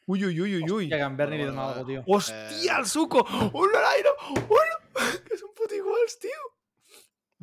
[0.09, 0.87] Ui, ui, ui, ui, ui.
[0.87, 2.05] Hòstia, Gamberni li dona alguna tio.
[2.09, 3.27] Hòstia, el suco!
[3.53, 4.15] Un l'aire!
[4.41, 4.73] Un...
[5.27, 6.49] Que són pot iguals, tio!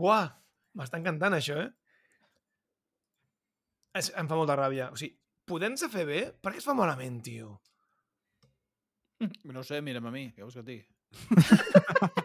[0.01, 0.31] Buah!
[0.75, 1.69] M'està encantant, això, eh?
[3.95, 4.89] Es, em fa molta ràbia.
[4.91, 5.13] O sigui,
[5.45, 6.25] podem se fer bé?
[6.41, 7.53] Per què es fa malament, tio?
[9.53, 10.31] No sé, mira'm a mi.
[10.33, 10.85] Què vols que et digui?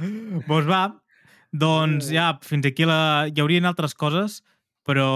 [0.50, 0.82] Doncs va,
[1.52, 3.26] doncs ja, fins aquí la...
[3.28, 4.40] hi haurien altres coses,
[4.86, 5.08] però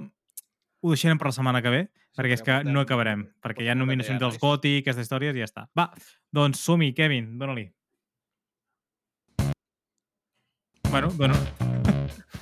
[0.00, 1.82] ho deixarem per la setmana que ve,
[2.16, 4.38] perquè és que no acabarem, perquè hi ha nominacions dels.
[4.40, 5.66] GOTY, aquestes històries i ja està.
[5.76, 5.90] Va,
[6.32, 7.68] doncs som-hi, Kevin, dóna-li.
[10.90, 11.36] Bueno, dono...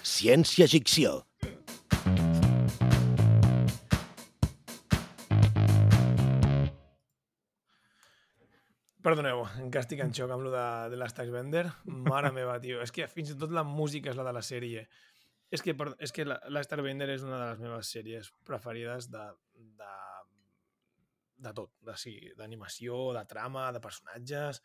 [0.05, 1.25] Ciència-ficció.
[9.05, 11.67] Perdoneu, encara estic en xoc amb lo de, de Last Bender.
[12.07, 12.79] Mare meva, tio.
[12.81, 14.87] És que fins i tot la música és la de la sèrie.
[15.53, 19.11] És que, per, és que la, Last Bender és una de les meves sèries preferides
[19.13, 19.27] de,
[19.83, 19.91] de,
[21.45, 21.75] de tot.
[21.85, 24.63] De, sí, d'animació, de trama, de personatges...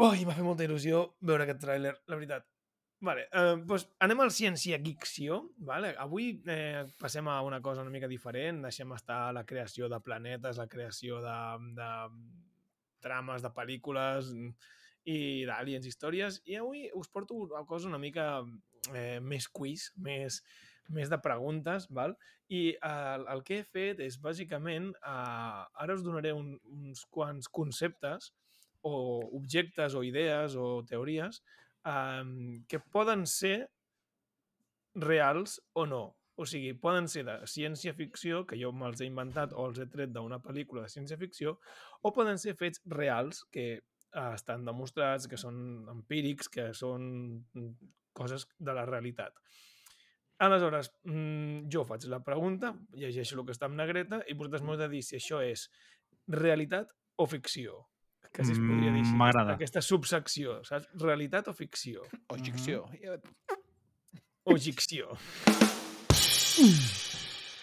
[0.00, 2.44] Ui, m'ha fet molta il·lusió veure aquest tràiler, la veritat.
[3.04, 5.42] Vale, eh, doncs anem al Ciència Geekció.
[5.68, 5.90] Vale?
[6.00, 8.62] Avui eh, passem a una cosa una mica diferent.
[8.64, 11.40] Deixem estar la creació de planetes, la creació de,
[11.76, 11.90] de
[13.02, 14.32] trames de pel·lícules
[15.08, 16.40] i d'aliens històries.
[16.46, 18.42] I avui us porto una cosa una mica
[18.94, 20.42] eh, més quiz, més,
[20.88, 22.16] més de preguntes, val?
[22.50, 27.48] I eh, el que he fet és, bàsicament, eh, ara us donaré un, uns quants
[27.48, 28.32] conceptes
[28.82, 28.94] o
[29.36, 31.42] objectes o idees o teories
[31.84, 33.68] um, que poden ser
[34.94, 36.04] reals o no.
[36.40, 40.12] O sigui, poden ser de ciència-ficció, que jo me'ls he inventat o els he tret
[40.14, 41.58] d'una pel·lícula de ciència-ficció,
[42.00, 43.66] o poden ser fets reals, que
[44.16, 45.58] uh, estan demostrats, que són
[45.92, 47.10] empírics, que són
[47.52, 49.36] mm, coses de la realitat.
[50.40, 54.78] Aleshores, mm, jo faig la pregunta, llegeixo el que està en negreta i vosaltres m'heu
[54.80, 55.66] de dir si això és
[56.32, 57.82] realitat o ficció.
[58.30, 59.12] Quasi es podria dir així.
[59.12, 59.58] Mm, m'agrada.
[59.58, 60.88] Aquesta subsecció, saps?
[61.02, 62.06] Realitat o ficció?
[62.30, 62.86] O ficció.
[64.48, 65.18] O ficció.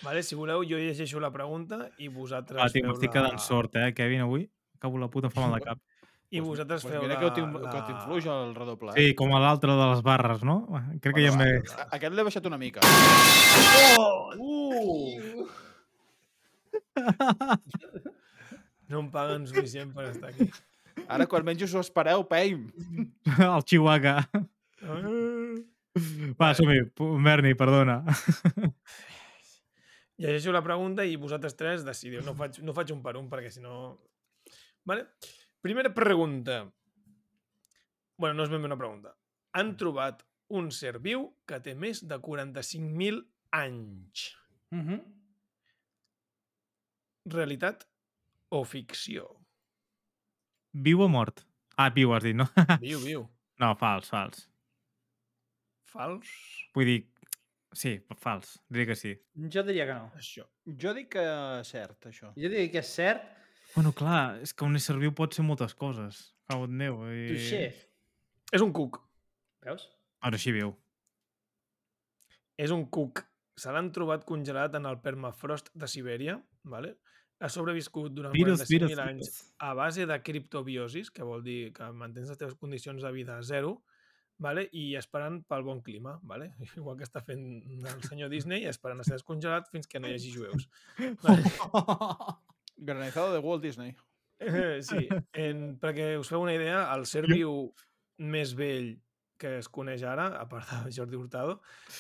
[0.03, 3.13] Vale, si voleu, jo llegeixo la pregunta i vosaltres Ah, tio, feu m'estic la...
[3.17, 4.45] quedant sort, eh, Kevin, avui.
[4.77, 5.79] Acabo la puta, em fa mal de cap.
[6.37, 7.19] I vosaltres Pues feu mira la...
[7.33, 7.71] que la...
[7.71, 8.95] que t'influix el redoblar.
[8.97, 10.57] Sí, com a l'altre de les barres, no?
[11.01, 11.75] Crec que ja Bueno, m'he...
[11.81, 12.83] a- Aquest l'he baixat una mica.
[14.37, 15.47] Uh!
[18.87, 20.47] No em paguen suficient per estar aquí.
[21.07, 22.67] Ara, quan menys us ho espereu, peim.
[23.47, 24.23] El Chihuahua.
[26.39, 26.81] Va, som-hi.
[27.23, 28.01] Berni, perdona.
[30.21, 32.23] Llegeixo la pregunta i vosaltres tres decidiu.
[32.25, 33.97] No faig, no faig un per un perquè si no...
[34.87, 35.05] Vale?
[35.61, 36.65] Primera pregunta.
[38.17, 39.13] bueno, no és ben bé una pregunta.
[39.53, 40.23] Han trobat
[40.57, 43.21] un ser viu que té més de 45.000
[43.53, 44.33] anys.
[44.71, 45.01] Uh -huh.
[47.25, 47.87] Realitat
[48.49, 49.27] o ficció?
[50.71, 51.45] Viu o mort?
[51.77, 52.47] Ah, viu, has dit, no?
[52.81, 53.29] Viu, viu.
[53.59, 54.49] No, fals, fals.
[55.91, 56.31] Fals?
[56.75, 56.97] Vull dir,
[57.75, 58.57] sí, fals.
[58.69, 59.13] Diria que sí.
[59.53, 60.11] Jo diria que no.
[60.19, 60.47] Això.
[60.83, 62.31] Jo dic que és cert, això.
[62.35, 63.23] Jo diria que és cert.
[63.75, 66.21] Bueno, clar, és que un ésser viu pot ser moltes coses.
[66.49, 67.01] Cau et meu.
[67.11, 67.27] I...
[67.33, 67.63] Touché.
[68.55, 69.01] És un cuc.
[69.65, 69.87] Veus?
[70.27, 70.71] Ara sí viu.
[72.57, 73.25] És un cuc.
[73.57, 76.95] Se l'han trobat congelat en el permafrost de Sibèria, vale?
[77.39, 79.41] ha sobreviscut durant Virus, 45.000 virus, anys virus.
[79.61, 83.43] a base de criptobiosis, que vol dir que mantens les teves condicions de vida a
[83.45, 83.83] zero,
[84.43, 84.67] vale?
[84.77, 86.51] i esperant pel bon clima, vale?
[86.79, 90.17] igual que està fent el senyor Disney, esperant a ser descongelat fins que no hi
[90.17, 90.67] hagi jueus.
[91.23, 91.55] Vale?
[92.89, 93.95] Granizado de Walt Disney.
[94.39, 97.71] Eh, sí, en, perquè us feu una idea, el ser viu
[98.21, 98.93] més vell
[99.37, 101.59] que es coneix ara, a part de Jordi Hurtado,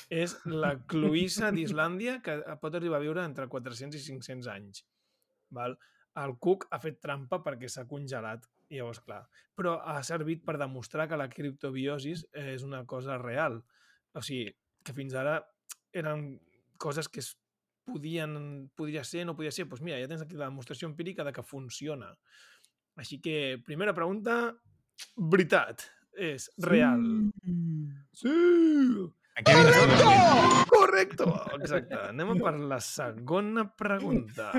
[0.09, 4.83] és la cloïssa d'Islàndia, que pot arribar a viure entre 400 i 500 anys.
[5.53, 5.77] Val?
[6.17, 9.21] El cuc ha fet trampa perquè s'ha congelat Llavors, clar.
[9.55, 13.61] Però ha servit per demostrar que la criptobiosis és una cosa real.
[14.13, 14.51] O sigui,
[14.83, 15.39] que fins ara
[15.95, 16.29] eren
[16.77, 17.33] coses que es
[17.87, 19.67] podien, podria ser, no podia ser.
[19.69, 22.11] Doncs mira, ja tens aquí la demostració empírica de que funciona.
[22.99, 24.57] Així que, primera pregunta,
[25.15, 25.85] veritat,
[26.17, 27.03] és real.
[28.17, 28.35] Sí!
[29.37, 30.63] Està dormint.
[30.71, 31.29] Correcto!
[31.59, 31.99] Exacte.
[32.09, 34.49] Anem a per la segona pregunta.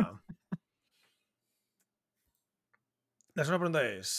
[3.39, 4.13] La segona pregunta és...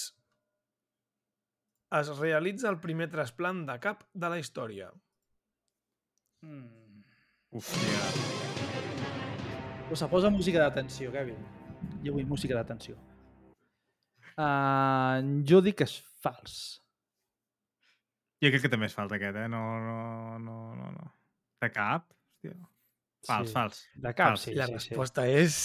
[1.99, 4.91] Es realitza el primer trasplant de cap de la història.
[6.45, 7.01] Mm.
[7.57, 8.03] Hòstia.
[9.89, 11.39] Posa, posa música d'atenció, Kevin.
[12.05, 12.95] Jo vull música d'atenció.
[14.39, 16.59] Uh, jo dic que és fals.
[18.39, 19.47] Jo crec que també és fals aquest, eh?
[19.51, 19.99] No, no,
[20.45, 21.09] no, no, no.
[21.59, 22.05] De cap?
[22.13, 22.55] Hòstia.
[23.27, 23.53] Fals, Sí.
[23.57, 23.81] fals.
[23.99, 24.45] De cap, Fals.
[24.45, 25.57] sí, la sí, resposta és...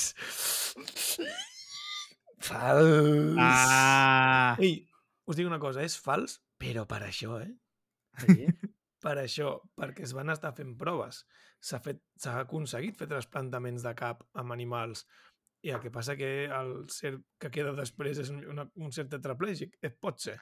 [2.44, 3.36] Fals.
[3.40, 4.56] Ah!
[4.60, 4.82] Ei,
[5.30, 7.52] us dic una cosa, és fals, però per això, eh?
[8.24, 8.44] Sí.
[9.04, 11.22] Per això, perquè es van estar fent proves.
[11.64, 15.06] S'ha fet- s'ha aconseguit fer trasplantaments de cap amb animals
[15.64, 19.78] i el que passa que el ser que queda després és una, un cert tetraplègic.
[19.82, 20.36] Eh, pot ser.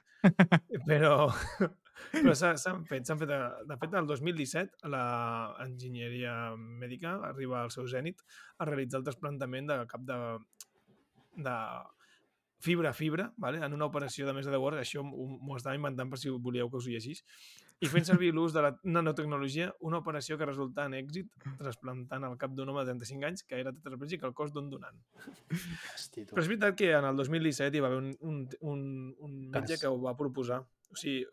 [0.86, 1.28] però
[2.12, 3.06] però s'ha- s'han fet.
[3.06, 3.38] s'han fet de,
[3.70, 8.22] de fet, el 2017 l'enginyeria mèdica arriba al seu zènit
[8.58, 10.18] a realitzar el trasplantament de cap de,
[11.36, 11.56] de
[12.62, 13.58] fibra a fibra, vale?
[13.64, 16.68] en una operació de més de 10 hores, això m'ho estava inventant per si volíeu
[16.70, 17.24] que us ho llegís,
[17.82, 21.26] i fent servir l'ús de la nanotecnologia, una operació que resultà en èxit
[21.58, 25.00] trasplantant el cap d'un home de 35 anys que era tetraplègic al cos d'un donant.
[25.50, 26.22] Hosti.
[26.30, 28.84] Però és veritat que en el 2017 hi va haver un, un, un,
[29.18, 30.60] un metge que ho va proposar.
[30.62, 31.24] O sigui,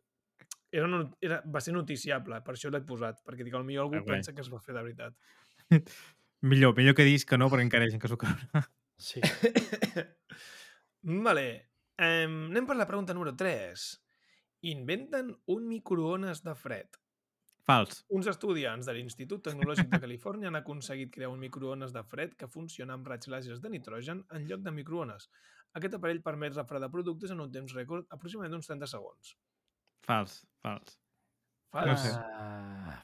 [0.71, 4.05] era, not- era, va ser noticiable, per això l'he posat, perquè dic, potser algú Ah,
[4.09, 5.13] pensa que es va fer de veritat.
[6.49, 8.33] Millor, millor que diguis que no, però encara hi ha gent que s'ho creu.
[8.99, 9.21] Sí.
[11.25, 11.47] vale.
[11.99, 13.89] Um, anem per la pregunta número 3.
[14.71, 16.99] Inventen un microones de fred.
[17.69, 18.03] Fals.
[18.15, 22.49] Uns estudiants de l'Institut Tecnològic de Califòrnia han aconseguit crear un microones de fred que
[22.51, 25.29] funciona amb raigs làsers de nitrogen en lloc de microones.
[25.77, 29.35] Aquest aparell permet refredar productes en un temps rècord aproximadament d'uns 30 segons.
[30.07, 30.39] Fals.
[30.65, 30.97] Fals.
[31.69, 31.91] Fals.
[31.91, 32.15] No sé.
[32.17, 33.03] Ah,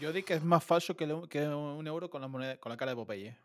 [0.00, 2.76] Yo digo que es más falso que, que un euro con la, moneda, con la
[2.76, 3.36] cara de Popeye.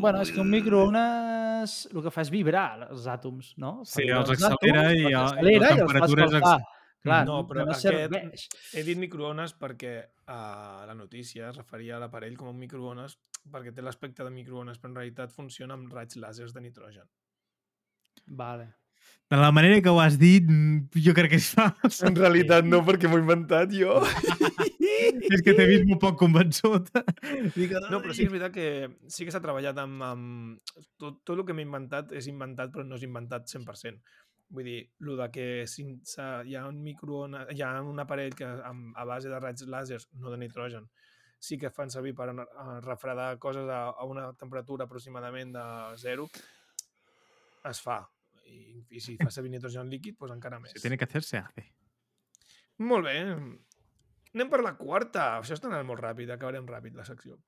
[0.00, 3.82] Bueno, és que un microones el que fa és vibrar els àtoms, no?
[3.84, 6.56] Sí, Perquè els accelera i, els i accelera la i els fa temperatura és escalfar.
[6.60, 6.72] ex-
[7.06, 8.48] Clar, No, no, però no aquest- serveix.
[8.74, 9.92] He dit microones perquè
[10.26, 13.18] a la notícia es referia a l'aparell com a un microones
[13.52, 17.06] perquè té l'aspecte de microones, però en realitat funciona amb raigs làsers de nitrogen.
[18.26, 18.72] Vale.
[19.26, 22.02] De la manera que ho has dit, mm, jo crec que és fals.
[22.06, 23.96] En realitat no, perquè m'ho he inventat jo.
[25.34, 26.92] és que t'he vist molt poc convençut.
[27.56, 28.68] Dic, No, però sí que és veritat que
[29.10, 30.04] sí que s'ha treballat amb...
[30.06, 30.76] amb...
[31.00, 33.98] Tot, tot el que m'he inventat és inventat, però no és inventat 100%.
[34.54, 38.46] Vull dir, el de que s'ha- hi ha un microones, hi ha un aparell que
[38.46, 40.86] amb, a base de raigs làsers, no de nitrogen,
[41.42, 45.64] sí que fan servir per a refredar coses a, a una temperatura aproximadament de
[45.98, 46.30] zero,
[47.66, 48.04] es fa.
[48.46, 50.74] I, i si fa servir nitrogen líquid, doncs encara més.
[50.76, 51.66] Se tiene que hacer, se hace.
[52.78, 53.16] Molt bé.
[54.36, 55.30] Anem per la quarta.
[55.40, 57.38] Això està anant molt ràpid, acabarem ràpid la secció.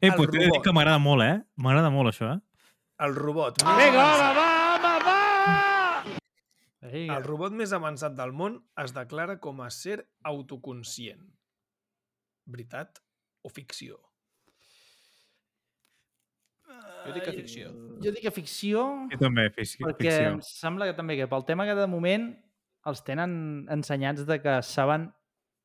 [0.00, 1.38] Eh, El pues t'he de dir que m'agrada molt, eh?
[1.64, 2.66] M'agrada molt, això, eh?
[3.06, 3.62] El robot.
[3.64, 6.16] Ah, més Vinga, va, va, va, va!
[6.92, 7.16] Vinga.
[7.16, 9.98] El robot més avançat del món es declara com a ser
[10.28, 11.24] autoconscient.
[12.46, 13.00] Veritat
[13.42, 13.98] o ficció?
[17.06, 17.70] Jo dic que ficció.
[18.04, 20.32] Jo dic que ficció, Jo també, fic perquè ficció.
[20.34, 22.32] em sembla que també que pel tema que de moment
[22.86, 25.08] els tenen ensenyats de que saben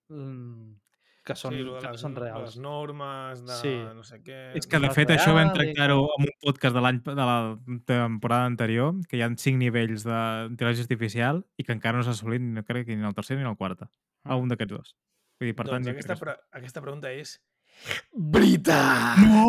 [0.09, 0.77] mm,
[1.23, 2.55] que són, de que no les, són Les reals.
[2.57, 3.73] normes, de Sí.
[3.93, 4.55] no sé què...
[4.57, 7.13] És que, de fet, això vam i tractar-ho que- en un podcast de l'any de
[7.15, 12.15] la temporada anterior, que hi ha cinc nivells d'intel·ligència artificial i que encara no s'ha
[12.17, 13.83] assolit, no crec que ni el tercer ni el quart.
[14.23, 14.95] A un d'aquests dos.
[15.39, 17.39] Vull dir, per tant, doncs jo aquesta, pre aquesta pregunta és...
[18.13, 19.17] Veritat!
[19.23, 19.45] No!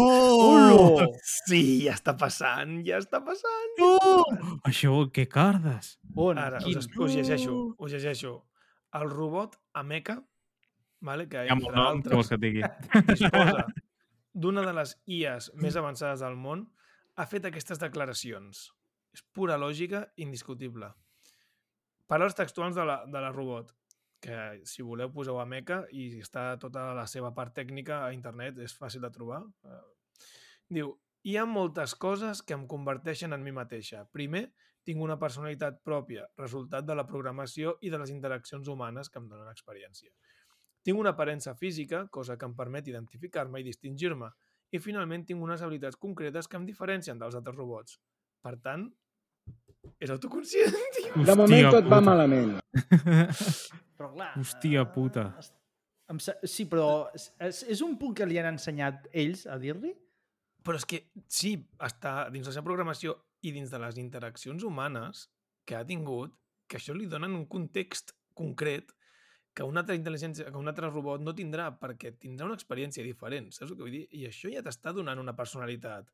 [0.48, 1.08] Ulo!
[1.26, 3.76] Sí, ja està passant, ja està passant.
[3.80, 4.24] No!
[4.68, 5.96] Això, què cardes?
[6.16, 6.40] On?
[6.40, 6.80] Ara, Quin?
[6.80, 8.34] us, us llegeixo, us llegeixo.
[8.98, 10.18] El robot Ameca,
[11.00, 12.64] vale, que Hi ha molt nom, què vols que et digui?
[13.12, 13.66] disposa
[14.32, 16.66] d'una de les IAs més avançades del món,
[17.16, 18.70] ha fet aquestes declaracions.
[19.12, 20.88] És pura lògica indiscutible.
[22.08, 23.72] Paraules textuals de la, de la robot,
[24.22, 24.36] que
[24.68, 28.74] si voleu poseu a Meca i està tota la seva part tècnica a internet, és
[28.78, 29.42] fàcil de trobar.
[29.66, 29.80] Eh,
[30.72, 30.92] Diu,
[31.28, 34.06] hi ha moltes coses que em converteixen en mi mateixa.
[34.16, 34.46] Primer,
[34.86, 39.28] tinc una personalitat pròpia, resultat de la programació i de les interaccions humanes que em
[39.30, 40.10] donen experiència.
[40.82, 44.32] Tinc una aparença física, cosa que em permet identificar-me i distingir-me.
[44.72, 48.00] I finalment tinc unes habilitats concretes que em diferencien dels altres robots.
[48.42, 48.88] Per tant,
[50.02, 51.24] és autoconscient, tio.
[51.24, 52.04] De moment tot va puta.
[52.10, 52.54] malament.
[53.98, 54.30] Però clar...
[54.40, 55.26] Hòstia eh, puta.
[56.44, 59.92] sí, però és, és- és un punt que li han ensenyat ells a dir-li?
[60.62, 65.28] Però és que sí, està dins la seva programació i dins de les interaccions humanes
[65.66, 66.34] que ha tingut,
[66.68, 68.92] que això li donen un context concret
[69.54, 73.50] que una altra intel·ligència, que un altre robot no tindrà perquè tindrà una experiència diferent,
[73.52, 74.06] saps el que vull dir?
[74.16, 76.08] I això ja t'està donant una personalitat,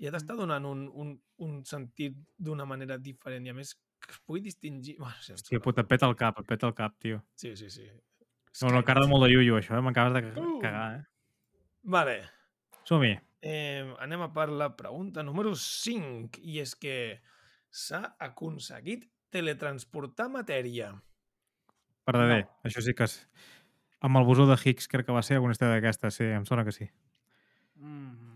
[0.00, 1.14] ja t'està donant un, un,
[1.46, 4.96] un sentit d'una manera diferent i a més que es pugui distingir...
[5.02, 7.22] Bueno, sí, Hòstia puta, peta el cap, peta el cap, tio.
[7.36, 7.88] sí, sí, sí.
[8.62, 9.82] No, no, cara de molt de iuio, això, eh?
[9.84, 10.58] M'acabes de Uh.
[10.60, 11.04] cagar, eh?
[11.82, 12.16] Vale,
[12.84, 13.12] Som-hi.
[13.40, 17.20] Eh, anem a per la pregunta número 5, i és que
[17.70, 20.90] s'ha aconseguit teletransportar matèria.
[22.08, 22.58] Verdader, no.
[22.66, 23.20] això sí que és...
[24.00, 26.64] Amb el bosó de Higgs crec que va ser alguna història d'aquesta, sí, em sona
[26.64, 26.88] que sí.
[27.76, 28.29] Mm.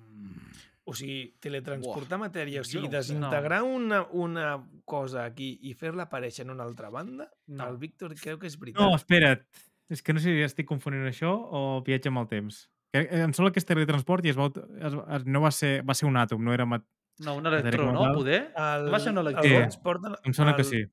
[0.86, 4.48] O sigui, teletransportar matèria, o sigui, no desintegrar una, una
[4.84, 7.68] cosa aquí i fer-la aparèixer en una altra banda, No.
[7.70, 8.82] el Víctor creu que és veritat.
[8.82, 9.46] No, espera't.
[9.88, 12.70] És que no sé si estic confonent això o viatge amb el temps.
[12.92, 14.50] Que- Em sembla que és teletransport i es va,
[14.80, 16.66] es, es, no va ser, va ser un àtom, no era...
[16.66, 16.84] mat-
[17.20, 18.12] No, un electró, no?
[18.12, 18.52] Poder?
[18.56, 19.48] El, va ser un el electró?
[19.56, 20.84] transport en- Em sona que el- sí.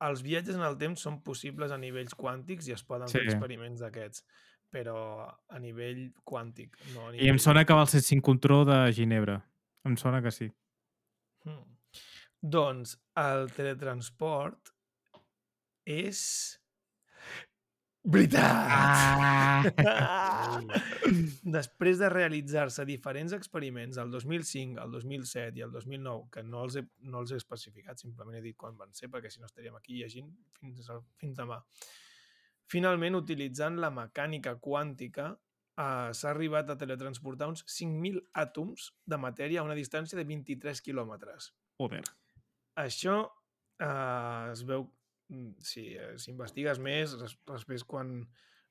[0.00, 3.18] Els viatges en el temps són possibles a nivells quàntics i es poden Sí.
[3.18, 4.24] fer experiments d'aquests,
[4.76, 7.32] però a nivell quàntic, no a I nivell...
[7.32, 9.38] em sona que va ser sincrontró de Ginebra.
[9.88, 10.50] Em sona que sí.
[11.46, 11.64] Hmm.
[12.44, 14.74] Doncs el teletransport
[15.88, 16.20] és...
[18.06, 18.42] Veritat!
[18.70, 20.60] Ah!
[21.56, 26.76] Després de realitzar-se diferents experiments el 2005, el 2007 i el 2009, que no els,
[26.78, 29.74] he, no els he especificat, simplement he dit quan van ser, perquè si no estaríem
[29.78, 30.30] aquí llegint
[30.60, 31.58] fins, al- fins demà.
[32.72, 35.28] Finalment, utilitzant la mecànica quàntica,
[35.78, 40.80] eh, s'ha arribat a teletransportar uns 5.000 àtoms de matèria a una distància de 23
[40.82, 41.52] quilòmetres.
[41.78, 42.02] Joder.
[42.76, 43.20] Això
[43.78, 44.88] eh, es veu,
[45.30, 48.26] mm, si eh, s'investigues més, res- després quan,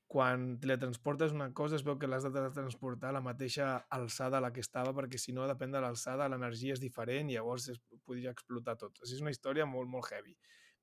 [0.06, 4.40] quan teletransportes una cosa es veu que l'has de teletransportar a la mateixa alçada a
[4.44, 7.80] la que estava, perquè si no, depèn de l'alçada, l'energia és diferent i llavors es
[8.04, 8.98] podria explotar tot.
[9.02, 10.36] Així és una història molt, molt heavy.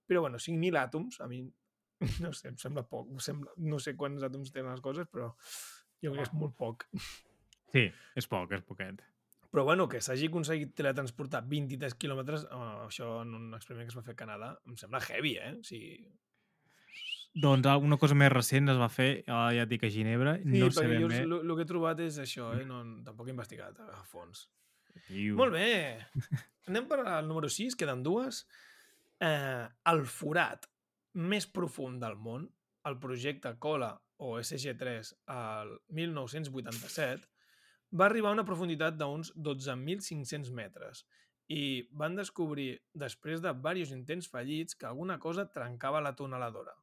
[0.08, 1.46] Però bueno, 5.000 àtoms, a mi,
[2.26, 3.10] no sé, em sembla poc.
[3.12, 5.32] Em sembla, no sé quants àtoms tenen les coses, però
[6.04, 6.88] jo crec que és molt poc.
[7.74, 7.88] Sí,
[8.20, 9.02] és poc, és poquet.
[9.54, 13.98] Però bueno, que s'hagi aconseguit teletransportar 23 quilòmetres, eh, això en un experiment que es
[14.00, 15.56] va fer a Canadà, em sembla heavy, eh?
[15.60, 15.98] O sigui,
[17.34, 20.36] Doncs alguna cosa més recent es va fer, ah, ja et dic, a Ginebra.
[20.38, 21.24] sí, no sé jo bé.
[21.24, 22.66] el que he trobat és això, eh?
[22.66, 24.46] No, tampoc he investigat a fons.
[25.10, 25.36] Iu.
[25.40, 25.98] Molt bé.
[26.70, 28.44] Anem per al número 6, queden dues.
[29.20, 30.68] Eh, el forat
[31.14, 32.48] més profund del món,
[32.90, 37.28] el projecte COLA o SG3 al 1987,
[37.94, 41.04] va arribar a una profunditat d'uns 12.500 metres
[41.54, 46.74] i van descobrir, després de diversos intents fallits, que alguna cosa trencava la tuneladora.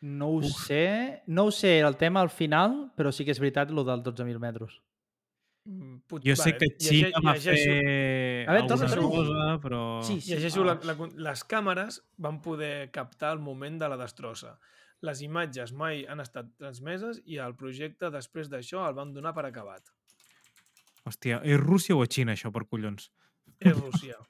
[0.00, 1.22] No ho sé.
[1.26, 4.40] No ho sé el tema al final, però sí que és veritat lo dels 12.000
[4.40, 4.80] metres.
[5.64, 9.10] Mm, pot- Jo sé que Xina va llegeixo- fer A veure, alguna torna.
[9.10, 9.80] cosa, però...
[10.02, 10.32] Sí, sí.
[10.32, 10.96] Llegeixo la, Ah, la,
[11.28, 14.58] les càmeres van poder captar el moment de la destrossa.
[15.02, 19.44] Les imatges mai han estat transmeses i el projecte després d'això el van donar per
[19.46, 19.82] acabat.
[21.04, 23.10] Hòstia, és Rússia o és Xina, això, per collons?
[23.60, 24.16] És Rússia.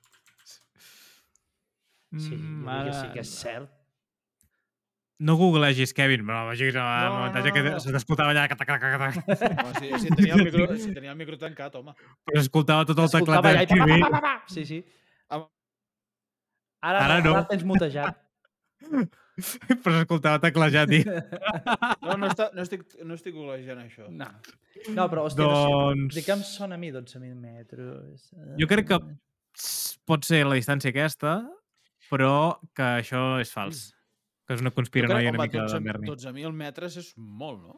[2.19, 3.71] Sí, Mm, jo que sí que és cert.
[5.21, 7.81] No googlegis, Kevin, però vagis a No, no, muntatge no, que no.
[7.85, 8.47] se t'escoltava allà...
[8.49, 11.93] Catac, catac, Home, si, si, tenia el micro, si tenia el micro tancat, home.
[12.25, 14.01] però s'escoltava tot el teclat Escoltava allà de i pa, pa, TV.
[14.01, 14.55] pa, pa, pa.
[14.55, 14.79] Sí, sí.
[15.37, 15.45] Am-
[16.81, 17.35] Ara, Ara no, no.
[17.37, 18.17] ara tens mutejat.
[19.85, 21.05] però s'escoltava teclejat, tio.
[22.07, 24.09] No, no, està, no, estic, no estic golejant això.
[24.09, 24.31] No.
[24.97, 25.53] No, però, hòstia, no
[25.93, 26.23] Doncs- sé.
[26.23, 28.31] De què em sona a mi 12.000 metres?
[28.57, 28.99] Jo crec que
[30.09, 31.43] pot ser la distància aquesta,
[32.09, 33.91] però que això és fals.
[34.51, 36.09] Que és una conspiranoia una mica 12 de Berni.
[36.11, 37.77] 12.000 metres és molt, no?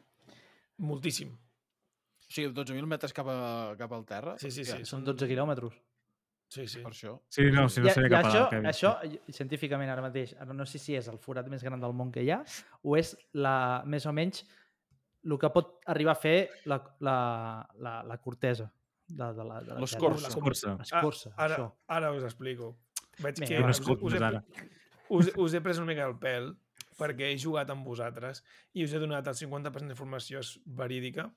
[0.81, 1.29] Moltíssim.
[1.37, 4.33] O sigui, 12.000 metres cap, a, cap al terra.
[4.41, 4.79] Sí, sí, sí.
[4.89, 5.75] Són 12 quilòmetres.
[6.49, 6.81] Sí, sí.
[6.81, 7.11] Per això.
[7.33, 8.67] Sí, no, si no I, sabia i cap a això, Kevin.
[8.71, 8.89] això,
[9.37, 12.25] científicament ara mateix, ara no sé si és el forat més gran del món que
[12.25, 12.39] hi ha,
[12.81, 13.53] o és la,
[13.89, 14.41] més o menys
[15.23, 16.35] el que pot arribar a fer
[16.69, 17.15] la, la,
[17.85, 18.67] la, la cortesa
[19.07, 20.25] de, de la, de la L'escorça.
[20.25, 20.33] Terra.
[20.33, 20.75] L'escorça.
[20.81, 21.69] L'escorça, Ah, ara, això.
[21.97, 22.73] ara us explico.
[23.21, 24.69] Veig Vinga, que us, us, he,
[25.21, 26.51] us, us he pres una mica el pèl
[26.97, 28.43] perquè he jugat amb vosaltres
[28.73, 31.29] i us he donat el 50% d'informació és verídica.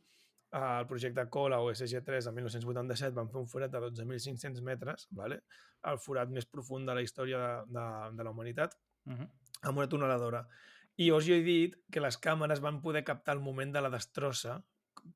[0.56, 5.40] El projecte COLA o SG3 el 1987 van fer un forat de 12.500 metres, vale?
[5.86, 8.76] el forat més profund de la història de, de, de la humanitat,
[9.06, 9.28] Uh -huh.
[9.62, 10.48] amb una tuneladora.
[10.96, 14.62] I us he dit que les càmeres van poder captar el moment de la destrossa.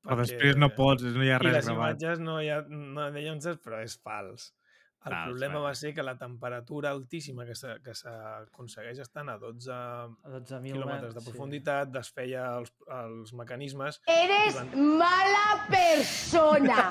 [0.04, 1.90] Però després no pots, no hi ha I res les gravat.
[1.90, 4.54] imatges no hi ha, no uns, però és fals.
[5.00, 10.08] El Ah, problema va ser que la temperatura altíssima que s'aconsegueix estant a 12 A
[10.28, 14.02] 12.000 quilòmetres de profunditat desfeia els, els mecanismes.
[14.12, 16.82] Eres mala persona.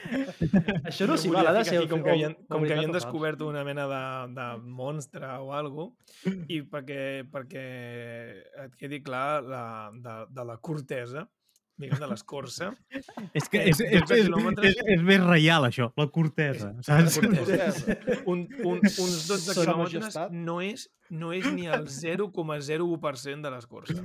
[0.88, 1.82] Això no s'hi val, ha de ser...
[1.90, 4.02] com que havien, com que havien descobert una mena de,
[4.38, 4.48] de
[4.80, 5.92] monstre o alguna
[6.48, 7.66] i perquè, perquè
[8.64, 11.26] et quedi clar la, de, de la cortesa,
[11.78, 12.70] diguem, de l'escorça.
[13.36, 14.16] És que Eh, és, és, 12
[14.64, 16.72] és, és, és més reial, això, la cortesa.
[16.86, 17.18] Saps?
[18.26, 24.00] Un, un, uns 12 Sa quilòmetres no és, no és ni el 0,01% de l'escorça.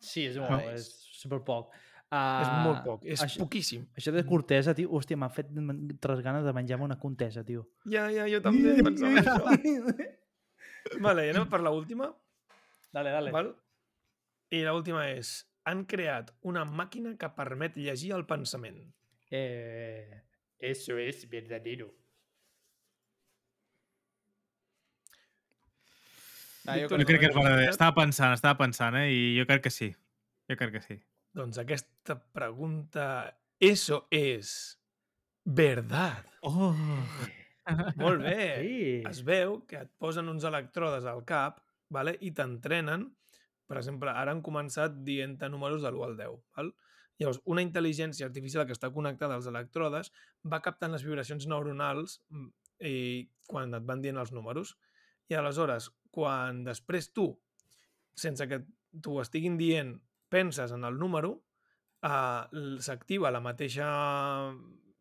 [0.00, 1.74] Sí, és, Ah, molt, és- és super poc.
[2.10, 3.84] Uh, és molt poc, és això, poquíssim.
[3.94, 5.46] això de cortesa, tio, hòstia, m'ha fet
[6.02, 7.68] tres ganes de menjar-me una contesa, tio.
[7.86, 9.94] Ja, ja, jo també pensava això.
[11.04, 12.08] Vale, anem per l'última.
[12.90, 13.30] Dale, dale.
[13.30, 13.52] Val?
[14.50, 18.82] I l'última és, han creat una màquina que permet llegir el pensament.
[19.30, 20.22] Eh,
[20.58, 21.92] eso es verdadero.
[26.66, 27.72] Ah, jo Víctor, Jo crec que és curiositat.
[27.72, 29.08] Estava pensant, estava pensant, eh?
[29.10, 29.90] I jo crec que sí.
[30.50, 30.98] Jo crec que sí.
[31.36, 33.06] Doncs aquesta pregunta,
[33.58, 34.76] eso és
[35.44, 36.26] verdad.
[36.42, 36.74] Oh!
[37.96, 38.44] Molt bé.
[38.60, 38.84] Sí.
[39.08, 41.60] Es veu que et posen uns electrodes al cap
[41.92, 42.16] vale?
[42.20, 43.08] i t'entrenen.
[43.70, 46.38] Per exemple, ara han començat dient números de l'1 al 10.
[46.58, 46.72] Val?
[47.20, 50.10] Llavors, una intel·ligència artificial que està connectada als electrodes
[50.52, 52.48] va captant les vibracions neuronals mm,
[52.88, 52.96] i
[53.46, 54.74] quan et van dient els números.
[55.30, 57.28] I aleshores, quan després tu,
[58.18, 58.62] sense que
[59.04, 59.94] t'ho estiguin dient,
[60.32, 61.36] penses en el número,
[62.02, 63.86] eh, s'activa la mateixa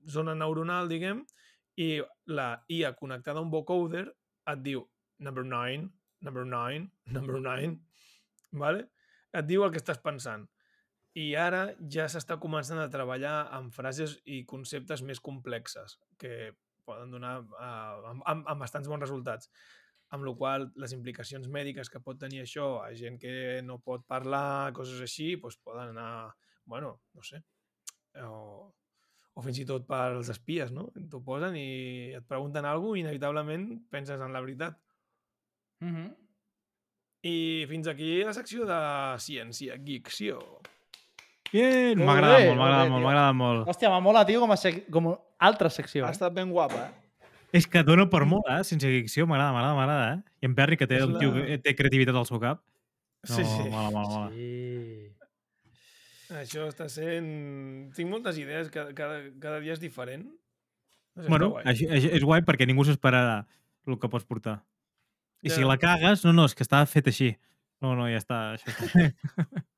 [0.05, 1.23] zona neuronal, diguem,
[1.79, 4.05] i la IA connectada a un vocoder
[4.51, 4.83] et diu
[5.23, 5.87] number 9,
[6.27, 7.77] number 9, number 9,
[8.51, 8.87] vale?
[9.33, 10.47] et diu el que estàs pensant.
[11.19, 11.61] I ara
[11.93, 16.53] ja s'està començant a treballar amb frases i conceptes més complexes que
[16.85, 19.49] poden donar uh, amb, amb, amb bastants bons resultats.
[20.15, 24.05] Amb la qual les implicacions mèdiques que pot tenir això a gent que no pot
[24.09, 26.33] parlar, coses així, doncs poden anar,
[26.65, 27.43] bueno, no sé,
[28.25, 28.71] o,
[29.37, 30.87] o fins i tot pels espies, no?
[31.11, 31.67] T'ho posen i
[32.17, 34.81] et pregunten alguna cosa i inevitablement penses en la veritat.
[35.85, 36.28] Mm -hmm.
[37.27, 38.77] I fins aquí la secció de
[39.19, 40.39] ciència, geekció.
[41.51, 41.97] Bien!
[41.97, 43.05] Molt M'agrada molt, molt m'agrada molt, tio.
[43.07, 43.67] m'agrada molt.
[43.73, 44.83] Hòstia, m'ha molat, tio, com a, sec...
[44.93, 45.15] com a
[45.49, 46.05] altra secció.
[46.05, 46.15] Ha Eh?
[46.15, 47.27] estat ben guapa, eh?
[47.57, 48.61] És que dona per molt, eh?
[48.63, 50.37] Sense ficció, m'agrada, m'agrada, m'agrada, eh?
[50.43, 52.61] I en Perry, que té, el tio, la- que té creativitat al seu cap.
[53.27, 53.65] No, Sí, sí.
[53.73, 54.29] Mola, mola, mola.
[54.31, 55.09] Sí.
[56.39, 57.89] Això està sent...
[57.97, 60.27] Tinc moltes idees, cada, cada, cada dia és diferent.
[61.17, 61.73] No sé, Bueno, guai.
[61.73, 63.41] és guai perquè ningú s'esperarà
[63.89, 64.59] el que pots portar.
[65.43, 67.33] I si la cagues, no, no, és que està fet així.
[67.79, 68.39] No, no, ja està.
[68.57, 69.09] Això està.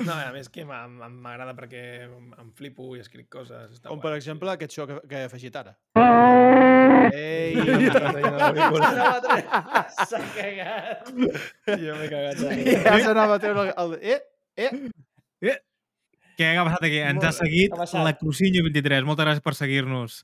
[0.06, 3.74] No, a més que m'agrada perquè em flipo i escric coses.
[3.74, 4.06] Està Com guai.
[4.06, 5.74] per exemple aquest so que, que he afegit ara.
[7.10, 8.12] Ei, ja
[10.08, 11.10] S'ha cagat.
[11.82, 12.40] Jo m'he cagat.
[12.40, 12.94] Ja.
[13.04, 13.98] S'anava a treure el...
[14.00, 14.20] Eh,
[14.56, 15.56] eh.
[16.40, 17.02] Què ha passat aquí?
[17.04, 19.04] Ens ha seguit Ha la Crucinho 23.
[19.08, 20.22] Moltes gràcies per seguir-nos.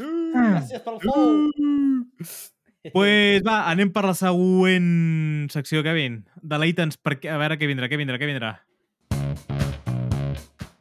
[0.00, 2.50] Gràcies pel follow.
[2.92, 6.20] Pues va, anem per la següent secció, Kevin.
[6.42, 7.30] Deleita'ns perquè...
[7.32, 8.54] A veure què vindrà, què vindrà, què vindrà.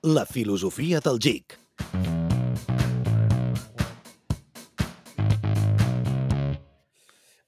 [0.03, 1.59] La filosofia del geek.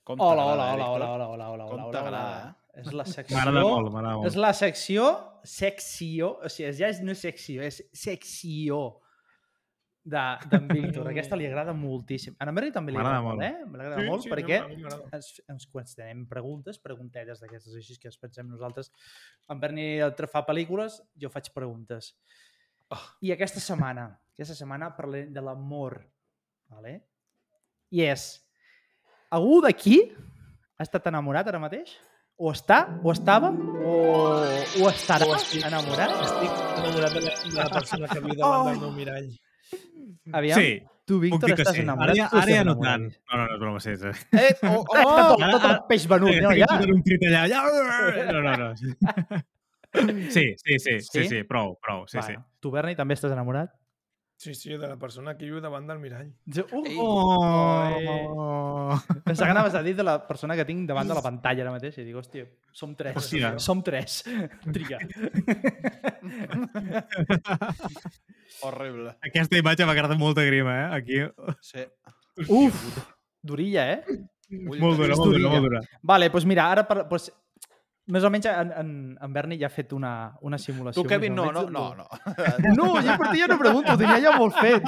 [0.06, 2.56] Com Hola, hola, eh, hola, hola, hola, hola, Com hola, hola, t'agrada, hola.
[2.76, 3.36] És la secció...
[3.38, 4.44] M'agrada molt, m'agrada És molt.
[4.45, 5.07] la secció...
[5.45, 6.30] Secció...
[6.45, 8.80] O sigui, ja és, no és secció, és secció
[10.06, 11.07] d'en Víctor.
[11.11, 12.36] Aquesta li agrada moltíssim.
[12.40, 13.45] A en Berni també li agrada molt, molt.
[13.48, 13.65] eh?
[13.65, 15.10] M'agrada molt perquè a mi m'agrada.
[15.18, 18.91] ens, ens qüestionem preguntes, preguntetes d'aquestes així que ens pensem nosaltres.
[19.49, 19.88] En Berni
[20.32, 22.14] fa pel·lícules, jo faig preguntes.
[22.94, 23.02] Oh.
[23.26, 25.98] I aquesta setmana, aquesta setmana parlem de l'amor.
[26.69, 26.99] Vale?
[27.94, 28.27] I és,
[29.34, 29.98] algú d'aquí
[30.77, 31.95] ha estat enamorat ara mateix?
[32.38, 33.91] O està, o estava, o,
[34.84, 35.64] o estarà O estic.
[35.65, 36.11] enamorat?
[36.26, 39.30] Estic enamorat de la, de la persona que viu davant del meu mirall.
[40.34, 41.84] Aviam, Sí, tu, Víctor, estàs sí.
[41.85, 42.18] enamorat?
[42.18, 43.10] Ara ara ja no tant.
[43.11, 43.95] No, no, no és broma, sí.
[44.02, 44.14] sí.
[44.34, 45.35] Eh, oh, oh!
[45.38, 46.69] tot, tot el peix venut, no, ja?
[46.81, 47.45] Un crit allà.
[47.52, 47.64] Ja.
[48.34, 48.73] No, no, no.
[49.95, 51.27] Sí, sí, sí, sí, Sí?
[51.30, 52.34] sí, prou, prou, sí, sí.
[52.60, 53.72] Tu, Berni, també estàs enamorat?
[54.35, 56.27] Sí, sí, de la persona que viu davant del mirall.
[56.52, 56.84] Jo, uh.
[56.99, 58.97] Oh!
[59.23, 61.72] Pensava que anaves a dir de la persona que tinc davant de la pantalla ara
[61.72, 62.43] mateix i dic, hòstia,
[62.76, 63.15] som tres.
[63.15, 63.53] Hòstia.
[63.64, 64.19] Som tres.
[64.76, 64.99] Triga.
[68.64, 69.15] Horrible.
[69.26, 70.88] Aquesta imatge m'ha quedat molta grima, eh?
[70.99, 71.22] Aquí.
[71.64, 71.84] Sí.
[72.48, 72.86] Uf,
[73.44, 74.22] durilla, eh?
[74.56, 75.82] Ull Molt de dura, molt dura, molt dura.
[76.03, 76.86] Vale, doncs mira, ara...
[76.88, 77.32] Per, doncs,
[78.14, 80.11] més o menys en, en, en Berni ja ha fet una,
[80.45, 81.02] una simulació.
[81.02, 82.06] Tu, Kevin, no, no, no, no.
[82.77, 84.86] No, jo per ti ja no pregunto, ho tenia ja molt fet.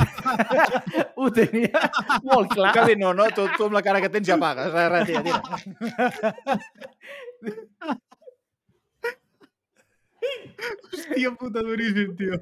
[1.17, 1.81] ho tenia
[2.27, 2.75] molt clar.
[2.75, 4.69] Tu, Kevin, no, no, tu, tu amb la cara que tens ja pagues.
[4.75, 5.21] Res, res, tira,
[7.41, 7.57] tira.
[11.07, 12.39] Hòstia puta, duríssim, tio.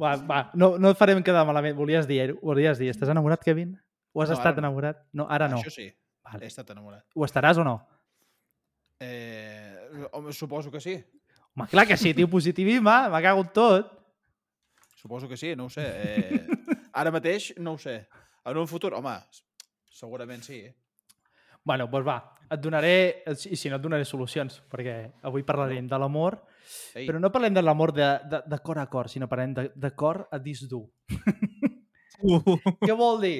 [0.00, 1.76] Va, va, no, no et farem quedar malament.
[1.78, 3.74] Volies dir, volies dir, estàs enamorat, Kevin?
[4.16, 5.02] O has No, estat enamorat?
[5.12, 5.58] No, ara no.
[5.60, 5.86] Això sí,
[6.24, 6.42] Vale.
[6.44, 7.04] he estat enamorat.
[7.14, 7.76] Ho estaràs o no?
[9.00, 10.96] Eh, home, suposo que sí.
[11.54, 13.92] Home, clar que sí, tio, positivisme, m'ha cagut tot.
[14.96, 15.84] Suposo que sí, no ho sé.
[15.86, 16.46] Eh,
[16.96, 18.06] ara mateix no ho sé.
[18.46, 19.14] En un futur, home,
[19.92, 20.62] segurament sí.
[20.64, 20.74] Eh?
[21.66, 22.16] Bueno, doncs va,
[22.50, 24.96] et donaré, i si no et donaré solucions, perquè
[25.26, 26.38] avui parlarem de l'amor,
[26.94, 29.90] però no parlem de l'amor de, de, de cor a cor, sinó parlem de, de
[29.98, 30.84] cor a disc dur.
[32.22, 33.38] Uh, Què vol dir?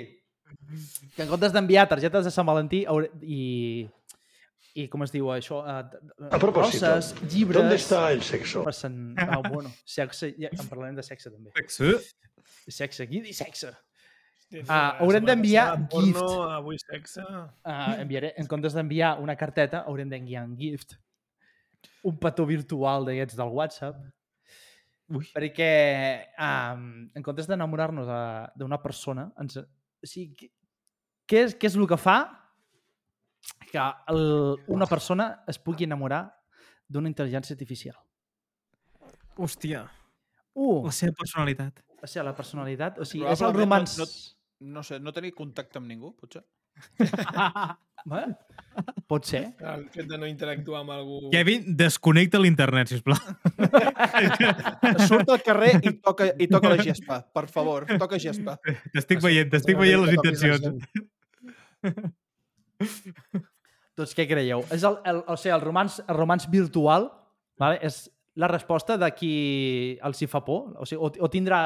[1.16, 3.86] Que en comptes d'enviar targetes de Sant Valentí hauré, i,
[4.76, 5.62] i com es diu això?
[5.64, 7.62] Uh, A propósito, roses, llibres...
[7.62, 8.62] ¿Dónde está el sexo?
[8.66, 9.16] Per Sant...
[9.22, 11.54] Ah, bueno, sexe, ja, en parlarem de sexe també.
[11.56, 11.96] sexe.
[12.66, 13.72] Sexe, aquí i sexe.
[14.68, 16.52] Ah, tio, haurem d'enviar porno, gift.
[16.54, 17.22] Avui sexe...
[17.66, 20.94] Uh, enviaré, en comptes d'enviar una carteta, haurem d'enviar un gift.
[22.06, 23.98] Un petó virtual d'aquests del WhatsApp.
[25.10, 25.26] Ui.
[25.34, 25.70] Perquè
[26.42, 30.50] um, en comptes d'enamorar-nos de- d'una persona, ens, o sigui, què,
[31.26, 32.16] què, és, què és el que fa
[33.70, 33.82] que
[34.14, 34.24] el,
[34.70, 36.24] una persona es pugui enamorar
[36.90, 37.98] d'una intel·ligència artificial?
[39.36, 39.84] Hòstia,
[40.56, 41.82] Uh, la seva personalitat.
[42.06, 43.98] O sigui, la personalitat, o sigui, és el romans...
[44.00, 44.08] no-
[44.58, 46.46] no sé, no tenir contacte amb ningú, potser?
[48.06, 48.26] Eh?
[49.10, 49.40] Pot ser.
[49.58, 51.16] El fet de no interactuar amb algú...
[51.32, 53.18] Kevin, desconnecta l'internet, sisplau.
[55.08, 58.54] Surt al carrer i toca, i toca la gespa, per favor, toca gespa.
[58.94, 60.70] T'estic veient, t'estic veient les intencions.
[63.96, 64.62] Doncs què creieu?
[64.70, 67.08] És el, el, o sigui, el romans, el romans virtual
[67.58, 67.80] vale?
[67.86, 68.04] és
[68.36, 69.34] la resposta de qui
[70.04, 70.74] els hi fa por?
[70.76, 71.60] O, sigui, o, o tindrà,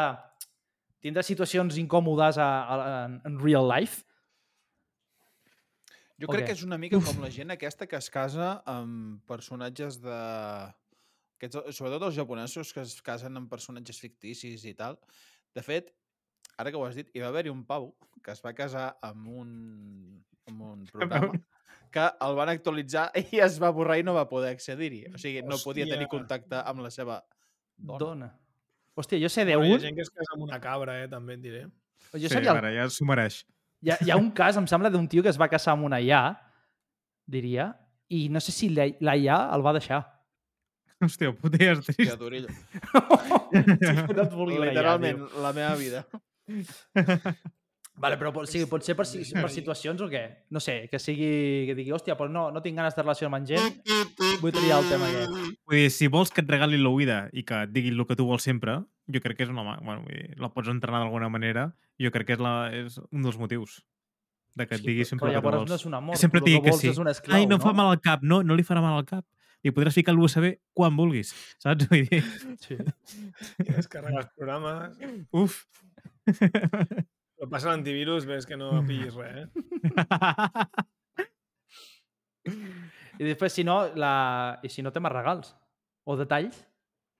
[1.05, 4.05] tindrà situacions incòmodes a, a, en, en real life?
[6.20, 10.01] Jo crec que és una mica com la gent aquesta que es casa amb personatges
[10.02, 10.20] de...
[11.40, 14.98] Aquests, sobretot els japonesos que es casen amb personatges ficticis i tal.
[15.56, 15.89] De fet,
[16.60, 19.31] ara que ho has dit, hi va haver-hi un pau que es va casar amb
[19.40, 19.55] un,
[20.51, 21.32] amb un programa
[21.90, 25.06] que el van actualitzar i es va borrar i no va poder accedir-hi.
[25.14, 26.18] O sigui, no podia tenir Hòstia.
[26.18, 27.22] contacte amb la seva
[27.77, 28.05] dona.
[28.05, 28.31] Dona.
[28.99, 31.35] Hòstia, jo sé Bueno, hi ha gent que es casa amb una cabra, eh, també
[31.39, 31.65] et diré.
[32.12, 33.43] Jo sí, sabia el, ara, ja s'ho mereix.
[33.83, 35.87] hi, ha, hi ha un cas, em sembla, d'un tio que es va casar amb
[35.89, 36.23] una IA,
[37.31, 37.71] diria,
[38.09, 40.03] i no sé si la, la IA el va deixar.
[41.01, 42.19] Hòstia, puta, ja és Hòstia, trist.
[42.21, 42.49] Dorillo.
[44.17, 46.05] no et vulgui la IA, Literalment, la meva vida.
[48.01, 50.22] Vale, però pot, sí, pot ser per, si- per situacions o què?
[50.56, 51.66] No sé, que sigui...
[51.68, 53.77] Que digui, hòstia, pues no, no tinc ganes de relacionar amb gent,
[54.40, 55.35] vull triar el tema aquest.
[55.68, 58.24] Vull dir, si vols que et regalin l'oïda i que et diguin el que tu
[58.31, 58.78] vols sempre,
[59.12, 59.66] jo crec que és una...
[59.85, 61.66] Bueno, vull dir, la pots entrenar d'alguna manera.
[62.01, 63.82] Jo crec que és, la, és un dels motius
[64.56, 65.68] de que et digui sempre però el que vols.
[65.70, 66.89] no és un amor, Que sempre el digui que vols sí.
[66.94, 67.78] és un esclau, Ai, no, em fa no?
[67.82, 68.24] mal al cap.
[68.24, 69.27] No, no li farà mal al cap.
[69.62, 71.85] Li podràs ficar l'USB quan vulguis, saps?
[71.93, 72.24] Vull dir,
[72.64, 72.81] Sí.
[73.60, 74.97] I descarregar els programes...
[75.36, 75.60] uf.
[77.41, 79.49] Però passa l'antivirus, ves que no pillis res, eh?
[83.21, 84.12] I després, si no, la...
[84.65, 85.55] I si no té més regals
[86.05, 86.59] o detalls,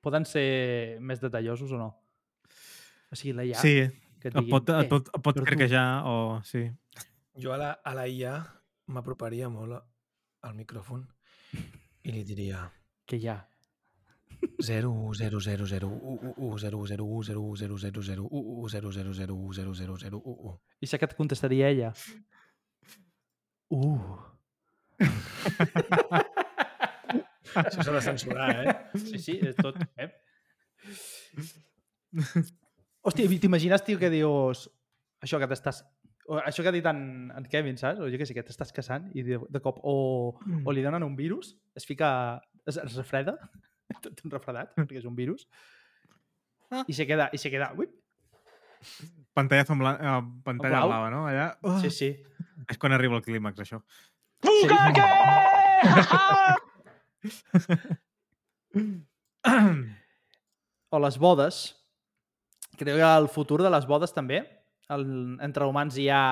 [0.05, 1.89] poden ser més detallosos o no?
[3.11, 3.73] O sigui, la IA sí,
[4.21, 6.15] que et et diguin, pot, et "Eh, pot, et pot per tu." carquejar o...
[6.45, 6.67] Sí.
[7.41, 8.35] Jo a la, a la IA
[8.93, 9.81] m'aproparia molt
[10.45, 11.05] al micròfon
[12.05, 12.67] i li diria
[13.07, 13.39] que hi ha.
[14.61, 18.29] 0 0 0 0 1 1 1 0 0 1 0 1 0 0 0
[18.31, 21.15] 1 1 0 0 0 1 0 0 0 1 1 I sé que et
[21.17, 21.93] contestaria ella.
[23.71, 24.01] Uh.
[27.55, 28.75] Això s'ha de censurar, eh?
[28.99, 29.77] Sí, sí, és tot.
[29.99, 30.11] Eh?
[33.07, 34.69] Hòstia, t'imagines, tio, que dius...
[35.25, 35.83] Això que t'estàs...
[36.29, 38.01] o Això que ha dit en, en Kevin, saps?
[38.01, 39.97] O jo què sé, que t'estàs casant i de, de cop o,
[40.37, 42.11] o li donen un virus, es fica...
[42.69, 43.37] Es, es refreda,
[44.05, 45.47] tot un refredat, perquè és un virus,
[46.71, 46.85] Ah.
[46.87, 47.27] i se queda...
[47.35, 47.89] I se queda ui,
[49.35, 49.91] Pantallazo en bla...
[50.01, 50.89] eh, pantalla Blau.
[50.89, 51.25] blava, no?
[51.29, 51.49] Allà...
[51.67, 52.13] Oh, sí, sí.
[52.71, 53.81] És quan arriba el clímax, això.
[54.47, 54.69] sí.
[60.91, 61.61] o les bodes.
[62.81, 64.41] Creu que el futur de les bodes també,
[64.95, 65.05] el,
[65.45, 66.23] entre humans i ja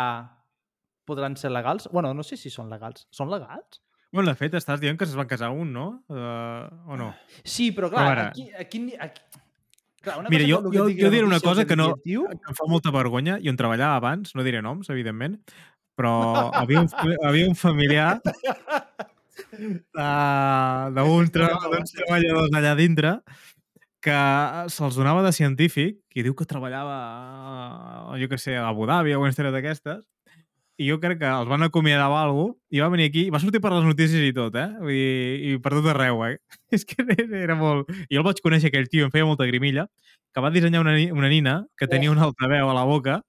[1.08, 1.88] podran ser legals?
[1.92, 3.06] bueno, no sé si són legals.
[3.10, 3.82] Són legals?
[4.10, 6.02] Bueno, de fet, estàs dient que es van casar un, no?
[6.08, 7.10] Uh, o no?
[7.44, 8.26] Sí, però clar, veure.
[8.30, 9.20] aquí, aquí, aquí...
[10.00, 12.24] Clar, una Mira, cosa jo- que jo- jo diré una cosa que no- Tio.
[12.30, 15.36] Em fa molta vergonya, i on treballava abans, no diré noms, evidentment,
[15.98, 16.14] però
[16.54, 16.88] havia un,
[17.26, 18.20] havia un familiar
[20.94, 23.18] d'uns d'uns treballadors allà dintre
[24.00, 24.18] que
[24.70, 29.20] se'ls donava de científic i diu que treballava, jo que sé, a Abu Dhabi o
[29.20, 30.04] una història d'aquestes
[30.78, 33.32] i jo crec que els van acomiadar o alguna cosa, i va venir aquí, i
[33.34, 34.68] va sortir per les notícies i tot, eh?
[34.78, 35.08] Vull dir,
[35.50, 36.36] i per tot arreu, eh?
[36.74, 37.02] És que
[37.42, 37.90] era, molt...
[38.08, 39.88] I jo el vaig conèixer, aquell tio, em feia molta grimilla,
[40.34, 42.14] que va dissenyar una, una nina que tenia Oh.
[42.16, 43.22] un altaveu a la boca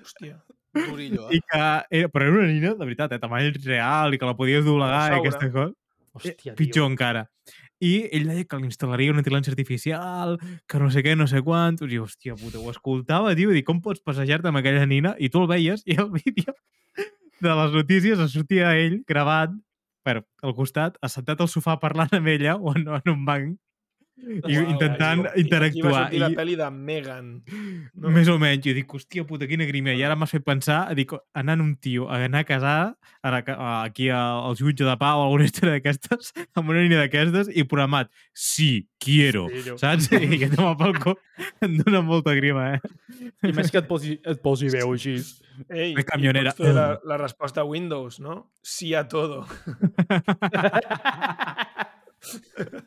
[0.00, 0.38] Hòstia.
[0.72, 1.42] Durillo, i eh?
[1.50, 1.62] que
[1.98, 5.02] era, però era una nina, de veritat, eh, tamany real i que la podies doblegar
[5.10, 5.74] i aquesta cosa.
[6.14, 7.26] Hòstia, Eh, pitjor encara.
[7.80, 10.36] I ell deia que l'instal·laria una intel·ligència artificial,
[10.68, 11.78] que no sé què, no sé quant.
[11.80, 15.14] I hòstia puta, ho escoltava, tio, i com pots passejar-te amb aquella nina?
[15.18, 16.54] I tu el veies, i el vídeo
[17.40, 19.54] de les notícies es sortia ell gravat
[20.04, 23.56] per al costat, assentat al sofà parlant amb ella o en, en un banc
[24.20, 26.12] i Uau, intentant i- i Aquí va interactuar.
[26.20, 27.42] la pel·li de Megan.
[27.94, 28.10] No?
[28.10, 29.94] més o menys, jo dic, hòstia puta, quina grimia.
[29.96, 33.42] I ara m'has fet pensar, dic, anant un tio a anar a casar, ara,
[33.84, 38.10] aquí al jutge de pau o alguna història d'aquestes, amb una línia d'aquestes, i programat,
[38.34, 39.78] sí, quiero, Quiero.
[39.78, 40.10] saps?
[40.36, 41.18] I que toma pel cop,
[41.62, 42.80] em dona molta grima, eh?
[43.48, 45.16] I més que et posi, et posi veu així.
[45.68, 46.54] Ei, i camionera.
[46.58, 48.50] la, la resposta a Windows, no?
[48.62, 49.46] Sí a todo.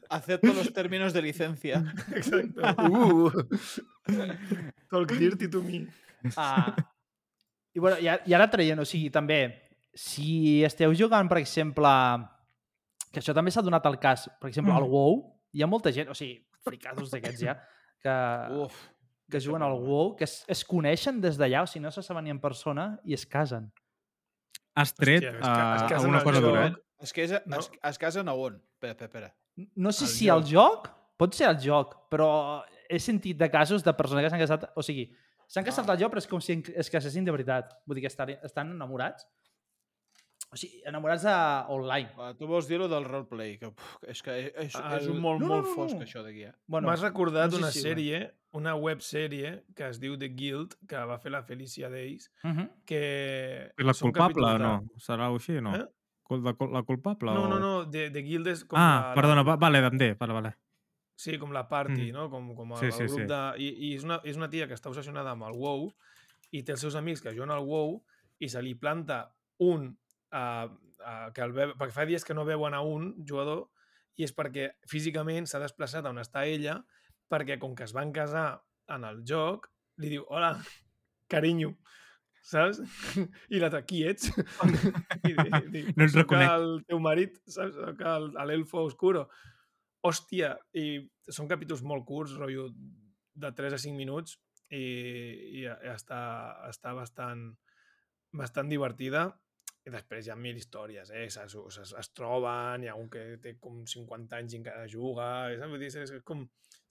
[0.10, 1.84] Acepto los términos de licencia.
[2.15, 2.61] Exacte.
[2.89, 3.31] Uh.
[4.89, 5.88] Talk dirty to me.
[6.38, 6.76] Ah,
[7.73, 9.39] I, bueno, i, ara, I ara traient, o sigui, també,
[9.97, 11.89] si esteu jugant, per exemple,
[13.11, 15.18] que això també s'ha donat el cas, per exemple, al WoW,
[15.53, 17.57] hi ha molta gent, o sigui, fricados d'aquests ja,
[18.03, 18.14] que,
[18.61, 18.77] Uf.
[19.31, 22.23] que juguen al WoW, que es, es coneixen des d'allà, o sigui, no se saben
[22.30, 23.72] ni en persona i es casen.
[24.77, 26.73] Has tret Hòstia, es ca- es alguna al cosa dura, eh?
[27.04, 27.60] Es, que és, No.
[27.60, 28.56] es, es casen a on?
[28.78, 29.36] Espera, espera, espera.
[29.76, 30.88] No sé Al si al joc.
[30.88, 30.90] joc,
[31.20, 34.82] pot ser al joc, però he sentit de casos de persones que s'han casat, o
[34.82, 35.10] sigui,
[35.48, 37.76] s'han casat al joc, però és com si es casessin de veritat.
[37.86, 39.28] Vull dir que estan, estan enamorats.
[40.54, 41.34] O sigui, enamorats de,
[41.74, 42.12] online.
[42.16, 45.20] Uh, tu vols dir-ho del roleplay, que uf, és que és, és, és El- un
[45.24, 46.06] molt, No, no, molt no, fosc, no.
[46.06, 46.52] això d'aquí, eh?
[46.68, 48.20] Bueno, M'has recordat no sé una si- sèrie,
[48.54, 52.70] una websèrie que es diu The Guild, que va fer la Felicia Days, Uh -huh.
[52.86, 53.74] que...
[53.78, 54.82] És la són culpable no?
[54.82, 55.76] de- Serà així, no?
[55.76, 55.88] Eh?
[56.30, 57.48] La, la culpable No, o...
[57.52, 60.34] no, no, The, The Guild és com Ah, la, perdona, la, va, vale, té, vale,
[60.34, 60.54] vale.
[61.16, 62.14] Sí, com la party, Mm.
[62.16, 62.30] no?
[62.32, 63.26] Com, com el, Sí, el sí, grup sí.
[63.30, 63.41] de...
[63.62, 65.91] I, i és, una, és una tia que està obsessionada amb el WoW
[66.52, 68.00] i té els seus amics que juguen al WoW
[68.40, 69.20] i se li planta
[69.60, 69.91] un
[70.34, 73.68] uh, uh, que el veu, perquè fa dies que no veuen a un jugador
[74.18, 76.80] i és perquè físicament s'ha desplaçat on està ella
[77.30, 78.62] perquè com que es van casar
[78.94, 79.70] en el joc
[80.02, 80.56] li diu, hola,
[81.30, 81.76] carinyo,
[82.44, 82.82] saps?
[83.53, 84.30] I l'altre, qui ets?
[85.30, 87.76] I, i, No "Soc reconec." el teu marit, saps?
[87.80, 89.28] Soc el- l'elfo oscuro.
[90.03, 90.99] Hòstia, i
[91.32, 92.68] són capítols molt curts, rotllo
[93.34, 94.36] de 3 a 5 minuts
[94.76, 94.84] i,
[95.61, 95.64] i
[95.94, 96.20] està,
[96.68, 97.45] està bastant,
[98.36, 99.30] bastant divertida
[99.88, 101.26] i després hi ha mil històries, eh?
[101.28, 104.86] Es, es, es, es troben, hi ha un que té com 50 anys i encara
[104.91, 105.72] juga, saps?
[105.72, 106.44] Vull dir, és, és com...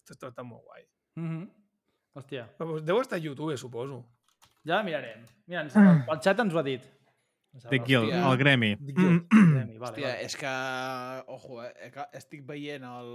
[0.03, 0.83] Està, està molt guai.
[1.17, 1.45] Uh -huh.
[2.19, 2.49] Hòstia,
[2.85, 4.03] Deu estar a YouTube, suposo.
[4.67, 5.25] Ja la mirarem.
[5.47, 6.85] Mira, ens, el, el xat ens ho ha dit.
[7.69, 8.21] The Guild, hòstia.
[8.31, 8.71] el gremi.
[8.77, 9.25] The Guild.
[9.29, 10.25] Premi, vale, Hòstia, vale.
[10.25, 10.53] és que...
[11.35, 11.91] Ojo, eh?
[11.93, 13.11] que Estic veient el...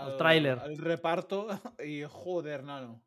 [0.00, 0.56] El tràiler.
[0.66, 1.44] El reparto
[1.86, 2.98] i joder, nano.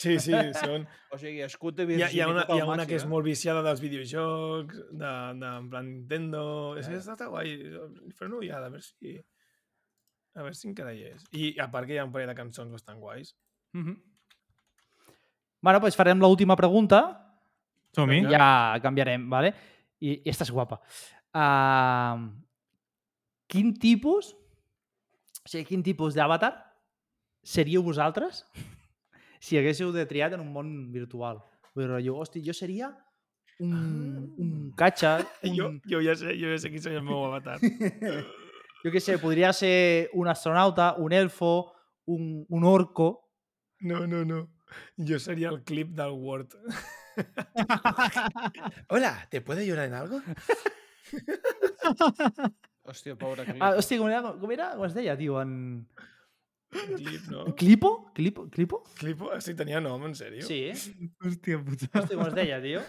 [0.00, 0.86] Sí, sí, són...
[1.14, 3.10] O sigui, escut de Hi ha, hi ha, una, hi ha una que és eh?
[3.10, 5.10] molt viciada dels videojocs, de,
[5.40, 6.44] de, en plan Nintendo...
[6.80, 7.56] És que està, està guai.
[8.16, 9.16] Faré una ullada, a veure si...
[10.36, 11.24] A veure si encara hi és.
[11.36, 13.34] I a part que hi ha un parell de cançons bastant guais.
[13.76, 13.96] Uh -huh.
[15.60, 17.02] Bueno, doncs farem l'última pregunta
[17.96, 18.22] Som-hi.
[18.24, 19.52] i ja canviarem, vale?
[20.00, 20.80] I, i esta és guapa.
[21.36, 22.30] Uh,
[23.50, 24.32] quin tipus,
[25.44, 26.54] o sigui, quin tipus d'avatar
[27.44, 28.44] seríeu vosaltres
[29.44, 31.42] si haguéssiu de triar en un món virtual?
[31.74, 32.90] Vull dir, jo, hosti, jo seria
[33.60, 33.74] un,
[34.40, 37.60] un catxa, un, Jo, jo, ja sé, jo ja sé qui seria el meu avatar.
[38.82, 41.74] jo què sé, podria ser un astronauta, un elfo,
[42.08, 43.18] un, un orco,
[43.80, 44.46] No, no, no.
[44.96, 46.48] Jo seria el clip del Word.
[48.88, 50.20] Hola, ¿te puedo ayudar en algo?
[52.90, 53.60] Hòstia, pobre Clip.
[53.62, 54.70] Ah, hòstia, com era, com era?
[54.74, 55.36] Com es deia, tio?
[55.40, 55.86] En...
[56.70, 57.44] Clip, no?
[57.58, 57.90] Clipo?
[58.14, 58.48] Clipo?
[58.50, 58.80] Clipo?
[58.98, 60.42] Clip, sí, tenia nom, en sèrio?
[60.46, 60.62] Sí.
[61.22, 61.86] Hòstia puta.
[61.92, 62.80] Hòstia, com es deia, tio?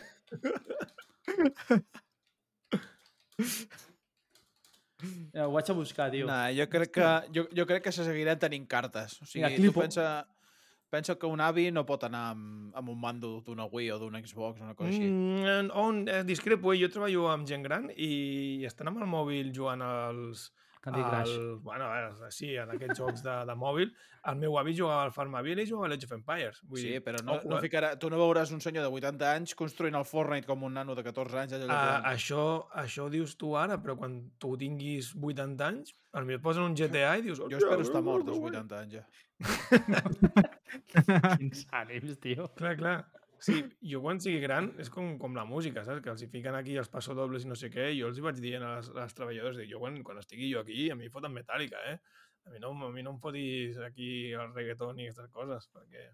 [5.34, 6.28] Ja, ho vaig a buscar, tio.
[6.30, 9.18] Nah, jo crec que, jo, jo crec que se seguirà tenint cartes.
[9.22, 9.82] O sigui, Mira, tu Clipo.
[9.82, 10.06] pensa,
[10.92, 14.20] pensa que un avi no pot anar amb, amb un mando d'una Wii o d'un
[14.22, 15.08] Xbox o una cosa així.
[15.08, 16.82] Mm, on, eh, discrepo, eh?
[16.84, 20.50] jo treballo amb gent gran i estan amb el mòbil jugant als,
[20.82, 21.36] Candy Crush.
[21.38, 23.92] El, bueno, a veure, sí, en aquests jocs de, de mòbil,
[24.32, 26.62] el meu avi jugava al Farmaville i jugava a l'Age of Empires.
[26.66, 27.62] Vull Sí, dir, però no, no eh?
[27.62, 30.98] ficarà, tu no veuràs un senyor de 80 anys construint el Fortnite com un nano
[30.98, 31.54] de 14 anys.
[31.60, 32.46] Allò Ah, uh, això,
[32.82, 36.78] això ho dius tu ara, però quan tu tinguis 80 anys, potser et posen un
[36.78, 37.46] GTA i dius...
[37.46, 39.06] jo espero estar mort als 80 anys, ja.
[41.40, 42.48] Quins ànims, tio.
[42.60, 42.96] Clar, clar.
[43.42, 43.58] Sí,
[43.90, 46.04] jo quan sigui gran és com, com la música, saps?
[46.06, 48.26] Que els hi fiquen aquí els passodobles i no sé què, i jo els hi
[48.26, 50.98] vaig dient a les, a les treballadores, dic, jo quan, quan estigui jo aquí, a
[51.00, 51.98] mi foten metàl·lica, eh?
[52.46, 56.06] A mi no, a mi no em fotis aquí el reggaeton i aquestes coses, perquè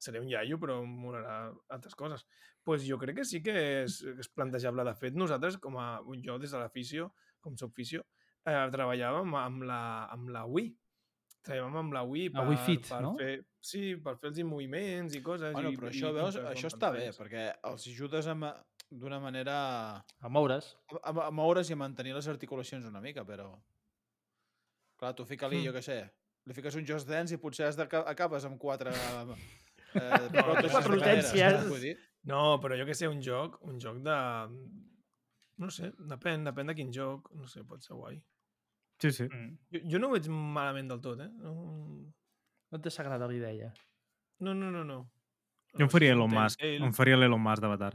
[0.00, 1.36] seré un iaio, però em molarà
[1.72, 2.26] altres coses.
[2.66, 3.54] pues jo crec que sí que
[3.84, 4.84] és, que és plantejable.
[4.84, 8.02] De fet, nosaltres, com a, jo des de l'afició, com soc fisio,
[8.42, 9.80] eh, treballàvem amb la,
[10.10, 10.72] amb la Wii.
[11.46, 13.12] Treballàvem amb la Wii La Wii Fit, per no?
[13.20, 15.52] fer, sí, per fer els moviments i coses.
[15.56, 18.48] Bueno, i, però i això, veus, interactuar això està bé, perquè els ajudes amb,
[18.90, 19.56] d'una manera
[20.22, 20.72] A moure's.
[20.94, 23.50] a, a, a moure's i a mantenir les articulacions una mica, però...
[24.96, 25.66] Clar, tu fica-li, Mm.
[25.68, 25.96] jo què sé,
[26.46, 28.92] li fiques un Just Dance i potser has de, acabes amb quatre...
[29.96, 31.94] Eh, dir,
[32.28, 34.16] No, però jo que sé, un joc, un joc de...
[35.62, 38.18] No sé, depèn, depèn de quin joc, no sé, pot ser guai.
[39.00, 39.24] Sí, sí.
[39.30, 39.54] Mm.
[39.72, 41.30] Jo, jo no ho veig malament del tot, eh?
[41.40, 41.54] No,
[42.72, 43.72] No t'ha agradat la idea.
[44.40, 44.84] no, no, no.
[44.84, 45.04] no.
[45.76, 46.60] Jo em faria sí, Elon un Musk.
[46.60, 47.92] Telltale, Em faria l'Elon Musk d'Avatar.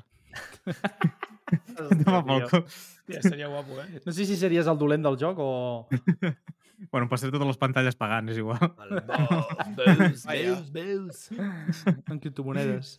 [1.51, 2.73] Pel cop.
[3.11, 4.01] Ja seria guapo, eh?
[4.05, 5.51] No sé si series el dolent del joc o...
[6.89, 8.57] Bueno, em passaré totes les pantalles pagant, és igual.
[8.81, 9.41] El bo,
[9.77, 11.19] veus, veus, veus.
[11.37, 12.95] en criptomonedes.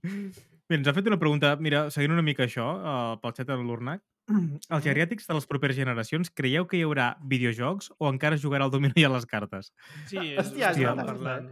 [0.00, 3.58] Bé, ens ha fet una pregunta, mira, seguint una mica això, uh, pel xat de
[3.60, 4.00] l'Urnac.
[4.74, 8.72] Els geriàtics de les properes generacions, creieu que hi haurà videojocs o encara jugarà al
[8.74, 9.72] domino i a les cartes?
[10.10, 11.50] Sí, és Hòstia, parlant.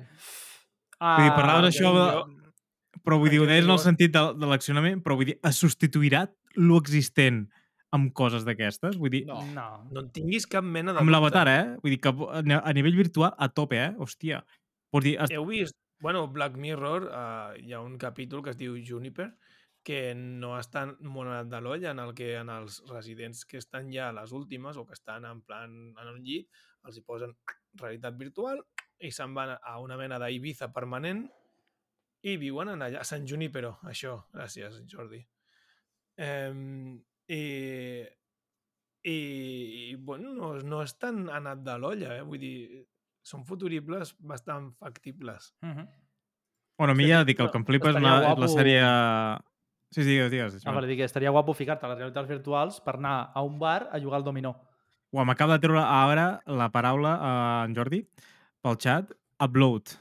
[0.98, 2.06] Ah, Vull dir, parlaves això de...
[2.18, 2.40] jo-
[3.04, 5.58] Però vull dir, ho deies en el sentit de, de l'accionament, però vull dir, es
[5.60, 6.22] substituirà
[6.62, 7.40] lo existent
[7.94, 8.94] amb coses d'aquestes?
[8.98, 9.40] Vull dir, No.
[9.54, 9.64] No.
[9.90, 11.64] No en tinguis cap mena de amb l'avatar, eh?
[11.82, 13.90] Vull dir que a ni- a nivell virtual, a tope, eh?
[13.98, 14.40] Hòstia.
[14.94, 15.34] Vols dir, es...
[15.34, 19.28] Heu vist, bueno, Black Mirror, uh, hi ha un capítol que es diu Juniper,
[19.84, 23.90] que no està molt anat de l'olla, en el que en els residents que estan
[23.92, 26.48] ja a les últimes o que estan en plan en un llit,
[26.88, 27.34] els hi posen
[27.80, 28.62] realitat virtual
[29.04, 31.24] i se'n van a una mena d'Ibiza permanent
[32.24, 35.20] i viuen en allà, a Sant Junipero, això, gràcies Jordi.
[36.16, 36.52] Eh,
[37.28, 37.42] i,
[39.04, 39.16] i,
[39.90, 42.24] i bueno, no, no és tan anat de l'olla, eh?
[42.24, 42.84] vull dir,
[43.24, 45.52] són futuribles bastant factibles.
[45.62, 45.88] Uh -huh.
[46.78, 48.86] Bueno, a mi ja dic, el que em flipa és, una, és la sèrie...
[49.94, 50.66] Sí, sí, digues, digues.
[50.66, 53.88] Ah, dir que estaria guapo ficar-te a les realitats virtuals per anar a un bar
[53.92, 54.56] a jugar al dominó.
[55.14, 57.34] Uau, m'acaba de treure ara la paraula a
[57.68, 58.00] en Jordi
[58.64, 59.12] pel xat.
[59.44, 59.92] Upload.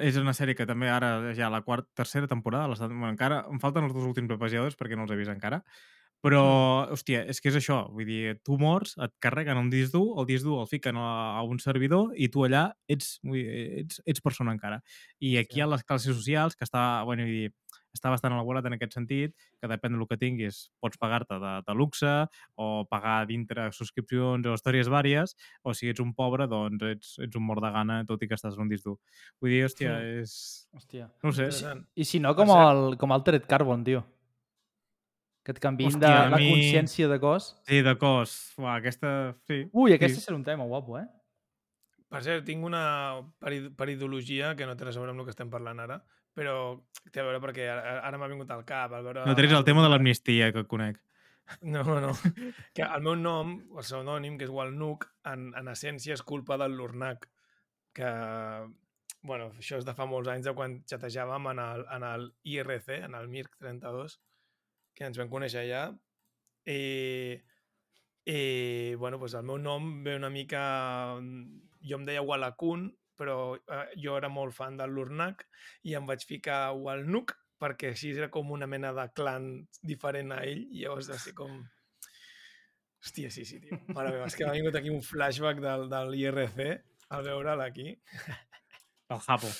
[0.00, 3.60] És una sèrie que també ara ja la quarta, tercera temporada, l'estan- bueno, encara em
[3.60, 5.60] falten els dos últims episodis perquè no els he vist encara,
[6.24, 10.14] però, hòstia, és que és això, vull dir, tu mors, et carreguen un disc dur,
[10.18, 13.84] el disc dur el fiquen a, a un servidor i tu allà ets, vull dir,
[13.84, 14.80] ets, ets persona encara.
[15.20, 17.52] I aquí hi ha les classes socials, que està, bueno, vull dir,
[17.96, 21.74] està bastant elaborat en aquest sentit, que depèn del que tinguis, pots pagar-te de, de
[21.74, 22.12] luxe
[22.60, 27.36] o pagar dintre subscripcions o històries vàries, o si ets un pobre, doncs ets, ets
[27.40, 28.98] un mort de gana, tot i que estàs en un disc dur.
[29.40, 30.20] Vull dir, hòstia, Mm.
[30.22, 30.36] és...
[30.76, 31.08] Hòstia.
[31.24, 31.48] No sé.
[31.48, 31.86] Interessant.
[31.96, 34.04] I si no, com el, com Altered Carbon, tio.
[35.46, 37.52] Que et canviïn de Hòstia, a la mi- consciència de cos.
[37.68, 38.32] Sí, de cos.
[38.58, 39.12] Uà, aquesta...
[39.46, 39.60] Sí.
[39.72, 40.24] Ui, aquest sí.
[40.24, 41.04] serà un tema guapo, eh?
[42.10, 42.82] Per cert, tinc una
[43.42, 46.00] peri- periodologia que no té res a veure amb el que estem parlant ara,
[46.36, 46.56] però
[47.08, 48.92] té a veure perquè ara, ara m'ha vingut al cap.
[48.92, 51.00] Al veure No tens el tema de l'amnistia, que conec.
[51.62, 52.10] No, no.
[52.74, 56.74] Que el meu nom, el pseudònim, que és Walnuc, en, en essència és culpa del
[56.76, 57.28] Lurnac,
[57.96, 58.10] que,
[59.22, 62.26] bueno, això és de fa molts anys, de quan xatejàvem en el, en el
[62.56, 64.18] IRC, en el MIRC 32,
[64.98, 65.84] que ens vam conèixer allà,
[66.66, 67.38] i,
[68.26, 68.40] i
[68.98, 70.62] bueno, doncs el meu nom ve una mica...
[71.86, 75.46] Jo em deia Walakun, però eh, jo era molt fan del Lurnac
[75.88, 79.46] i em vaig ficar Walnuc perquè així era com una mena de clan
[79.82, 81.62] diferent a ell i llavors va ser com...
[83.06, 83.76] Hòstia, sí, sí, tio.
[83.94, 86.60] Mare meva, és que m'ha vingut aquí un flashback del, del IRC
[87.14, 87.92] al veure'l aquí.
[89.14, 89.50] El Japo.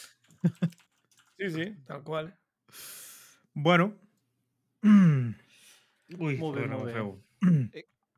[1.38, 2.32] Sí, sí, tal qual.
[3.54, 3.92] Bueno.
[4.82, 5.30] Mm.
[6.18, 6.92] Ui, Molt bé, molt bé.
[6.96, 7.12] feu.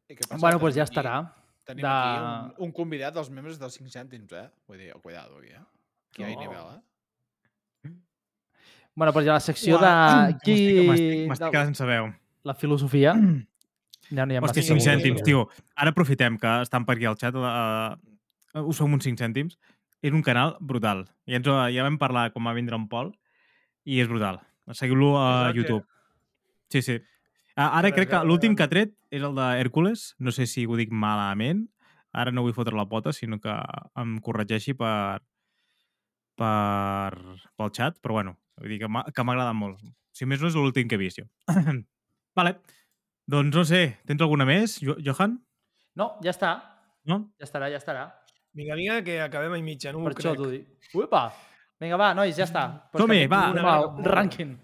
[0.08, 0.40] I què passa?
[0.40, 1.14] Bueno, doncs ja Tenim aquí- estarà.
[1.68, 4.46] Tenim de- aquí un, un convidat dels membres dels 5 cèntims, eh?
[4.68, 5.64] Vull dir, cuidado aquí, eh?
[6.14, 7.92] Aquí hi ha nivell, eh?
[8.98, 10.38] Bueno, doncs ja la secció Uà, de...
[10.44, 10.56] Qui...
[10.88, 12.08] m'estic- quedant sense veu.
[12.48, 13.14] La filosofia.
[14.08, 14.84] Ja no hi ha Hòstia, massa 5 segur.
[14.88, 15.40] cèntims, tio.
[15.76, 17.34] Ara aprofitem que estan per aquí al xat.
[17.36, 19.58] Uh, us som uns 5 cèntims.
[20.00, 21.02] És un canal brutal.
[21.28, 23.10] Ja, ens, ho- ja vam parlar quan va vindre en Pol
[23.84, 24.38] i és brutal.
[24.72, 25.84] Seguiu-lo a YouTube.
[26.72, 26.96] Sí, sí.
[27.58, 30.12] Ah, Ara crec que l'últim que ha tret és el de Hèrcules.
[30.22, 31.64] No sé si ho dic malament.
[32.14, 33.52] ara no vull fotre la pota, sinó que
[34.00, 35.18] em corregeixi per,
[36.38, 37.12] per,
[37.58, 39.82] pel xat, però bueno, vull dir que m'ha que m'ha agradat molt.
[40.16, 41.26] Si més no és l'últim que he vist jo.
[42.38, 42.54] vale.
[43.28, 45.36] Doncs no sé, tens alguna més, Jo- Johan?
[46.00, 46.54] No, ja està.
[47.04, 47.20] No?
[47.38, 48.06] Ja estarà, ja estarà.
[48.56, 50.40] Vinga, vinga, que acabem a mitja, no per ho això crec.
[50.40, 50.94] t'ho dic.
[50.96, 51.26] Uepa!
[51.78, 52.64] Vinga, va, nois, ja està.
[52.90, 53.42] Pues Som-hi, va.
[53.52, 54.56] Una, el rànquing.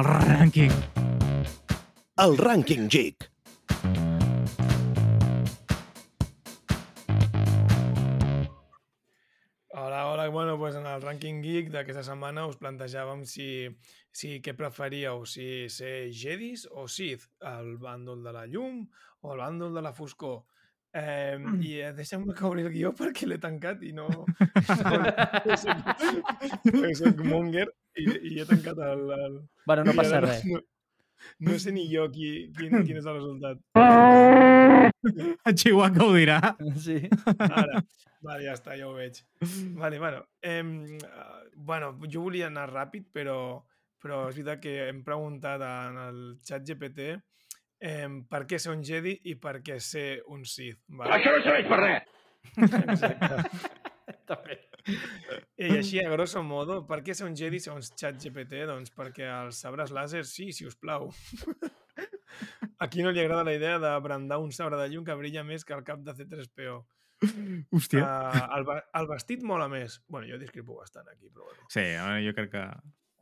[0.00, 0.97] El rànquing.
[2.18, 3.28] El Rànquing Geek.
[9.68, 10.28] Hola, hola.
[10.28, 13.68] Bueno, pues en el rànquing geek d'aquesta setmana us plantejàvem si,
[14.10, 18.80] si què preferíeu, si ser Jedis o Sith, el bàndol de la llum
[19.22, 20.40] o el bàndol de la foscor.
[20.90, 24.08] Eh, I eh, que obri el guió perquè l'he tancat i no...
[26.66, 29.06] Perquè soc monger i, i he tancat el...
[29.20, 29.38] el...
[29.70, 30.42] Bueno, no passa res.
[30.50, 30.64] No,
[31.38, 33.62] no sé ni jo qui, quin, quin és el resultat.
[35.48, 36.38] En Chihuahua ho dirà.
[36.86, 36.98] Sí.
[37.38, 37.82] Ara.
[38.24, 39.20] Vale, ja està, ja ho veig.
[39.78, 40.24] Vale, bueno.
[40.42, 43.38] Em, eh, bueno, jo volia anar ràpid, però,
[44.02, 47.12] però és veritat que hem preguntat en el xat GPT
[47.78, 50.80] em, per què ser un Jedi i per què ser un Sith.
[50.88, 51.14] Vale?
[51.18, 52.16] Això no serveix per res.
[52.58, 53.44] Exacte.
[54.28, 54.58] També.
[54.88, 58.64] I així, a grosso modo, per què ser un Jedi segons xat GPT?
[58.70, 61.10] Doncs perquè els sabres làser, sí, si us plau.
[62.78, 65.42] A qui no li agrada la idea de brandar un sabre de llum que brilla
[65.44, 66.78] més que el cap de C3PO?
[67.74, 68.04] Hòstia.
[68.04, 68.66] Uh, el,
[69.00, 69.98] el vestit mola més.
[70.06, 71.66] bueno, jo discrepo bastant aquí, però bueno.
[71.72, 71.84] Sí,
[72.26, 72.66] jo crec que...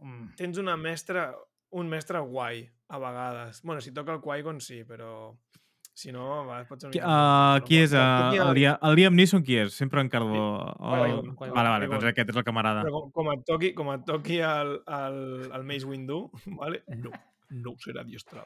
[0.05, 0.27] Mm.
[0.37, 1.31] Tens una mestra,
[1.81, 3.63] un mestre guai, a vegades.
[3.63, 5.33] bueno, si toca el Qui-Gon sí, però
[5.97, 7.07] si no, a vegades pot ser Qui, uh,
[7.57, 7.65] no?
[7.65, 7.95] qui és?
[7.97, 9.73] Uh, el, Lia- el Liam Neeson qui és?
[9.73, 10.05] Sempre.
[10.05, 11.17] Qui-Gon, El...
[11.33, 11.95] Qui-Gon, Vale, vale, Qui-Gon.
[11.97, 12.85] doncs aquest és el que m'agrada.
[12.85, 15.19] Però com, com, et toqui, com et toqui el, el,
[15.57, 16.21] el Mace Windu,
[16.61, 16.83] vale?
[17.01, 17.15] no,
[17.65, 18.45] no serà diestral.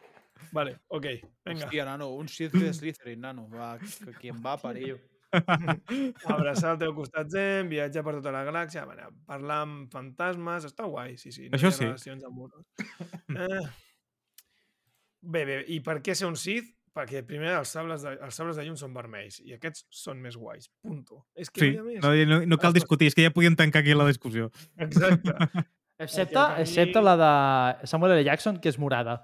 [0.57, 1.07] Vale, ok,
[1.45, 1.67] vinga.
[1.67, 3.49] Hòstia, nano, un Sith de Slytherin, nano.
[3.53, 4.95] Va, que, qui em va parir.
[6.33, 10.89] Abraçar al teu costat zen, viatjar per tota la galàxia, bueno, parlar amb fantasmes, està
[10.91, 11.51] guai, sí, sí.
[11.55, 11.87] Això hi ha sí.
[11.87, 12.67] relacions amoroses.
[13.37, 13.63] Eh.
[15.21, 16.73] Bé, bé, i per què ser un Sith?
[16.97, 20.35] Perquè primer els sables de, els sables de llum són vermells i aquests són més
[20.37, 21.21] guais, punto.
[21.39, 22.01] És que Sí, no més.
[22.03, 24.51] no, no, no cal discutir, és que ja podíem tancar aquí la discussió.
[24.77, 25.31] Exacte.
[26.01, 28.25] Excepte, que excepte la de Samuel L.
[28.25, 29.19] Jackson, que és morada.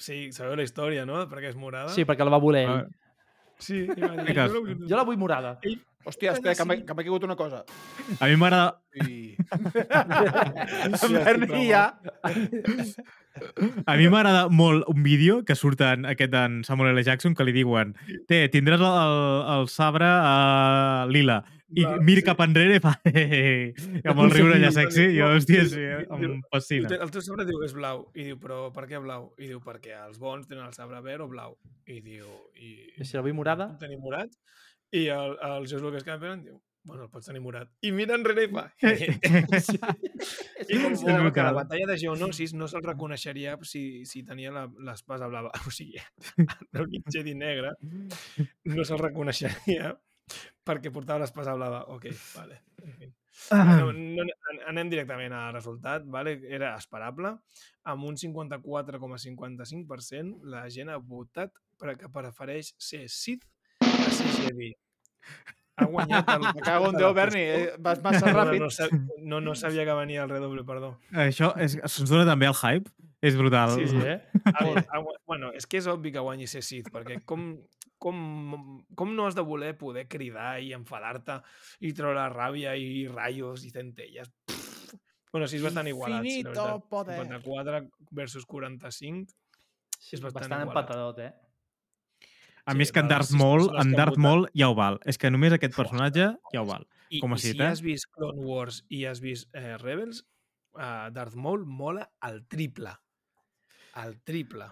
[0.00, 1.20] Sí, sabeu la història, no?
[1.28, 1.92] Per què és morada?
[1.92, 2.74] Sí, perquè la va voler ell.
[2.80, 2.88] Ah,
[3.60, 4.32] Sí, i va dir.
[4.40, 5.58] "Jo la vull- Jo la vull morada.
[6.08, 7.58] Hòstia, espera, que m'ha caigut una cosa.
[8.18, 8.80] A mi m'agrada...
[9.04, 9.36] I...
[11.04, 11.82] En Berni ja.
[13.86, 17.04] A mi m'agrada molt un vídeo que surten aquest d'en Samuel L.
[17.06, 17.94] Jackson que li diuen
[18.28, 19.16] té, tindràs el, el,
[19.54, 21.40] el sabre uh, lila
[21.70, 22.26] i Va, mira sí.
[22.26, 25.84] cap enrere i fa i amb el riure allà sexy i no, hòstia, sí,
[26.16, 26.90] em fascina.
[26.90, 28.08] El, el teu sabre diu és blau.
[28.18, 29.28] I diu, però per què blau?
[29.38, 31.54] I diu, perquè els bons tenen el sabre verd o blau.
[31.86, 32.26] I diu,
[32.58, 32.72] i...
[32.98, 33.70] I si la vull morada?
[33.70, 34.34] puc tenir morat?
[34.90, 37.68] I el, el George Lucas Cameron diu, bueno, el pots tenir morat.
[37.84, 38.62] I mira enrere i fa...
[38.82, 38.84] I
[40.80, 41.54] com És que la brutal.
[41.56, 45.50] batalla de Geonosis no se'l reconeixeria si, si tenia la- l'espasa blava.
[45.66, 46.00] O sigui,
[46.76, 47.70] l'únic Jedi negre
[48.64, 49.94] no se'l reconeixeria
[50.66, 51.80] perquè portava l'espasa blava.
[51.94, 52.04] Ok,
[52.36, 52.56] vale.
[52.84, 53.06] En fi.
[53.56, 56.32] No, no, an- anem directament al resultat, vale?
[56.46, 57.28] era esperable.
[57.88, 61.50] Amb un 54,55% la gent ha votat
[61.80, 63.44] perquè prefereix ser Sith
[63.80, 64.74] a ser Jedi.
[65.80, 66.46] Ha guanyat el...
[66.54, 67.40] Me cago en Déu, Berni.
[67.40, 68.60] Eh, vas massa No, no, ràpid.
[68.60, 70.94] no, sab- no, no sabia que venia el redoble, perdó.
[71.12, 72.90] Això és, se'ns dona també el hype?
[73.20, 73.74] És brutal.
[73.76, 74.20] Sí, sí, eh?
[74.54, 77.50] Ha, gua- bueno, és que és obvi que guanyi ser Sith, perquè com,
[78.00, 78.16] com,
[78.96, 81.40] com no has de voler poder cridar i enfadar-te
[81.84, 84.30] i treure la ràbia i ratllos i centelles?
[84.48, 84.94] Pff.
[85.30, 86.24] Bueno, sí, és bastant igualat.
[86.24, 86.88] Infinito veritat.
[86.90, 87.18] poder.
[87.20, 89.28] 54 versus 45.
[90.00, 90.90] Sí, És bastant bastant igualat.
[90.90, 91.30] empatadot, eh?
[92.66, 94.18] A Sí, més que en Darth Maul, en Darth.
[94.20, 94.98] Maul ja ho val.
[95.08, 96.86] És que només aquest personatge ja ho val.
[97.10, 97.64] I, Com a i si eh?
[97.66, 100.22] has vist Clone Wars i has vist eh, Rebels,
[100.76, 102.92] uh, Darth Maul mola al triple.
[103.98, 104.68] Al triple.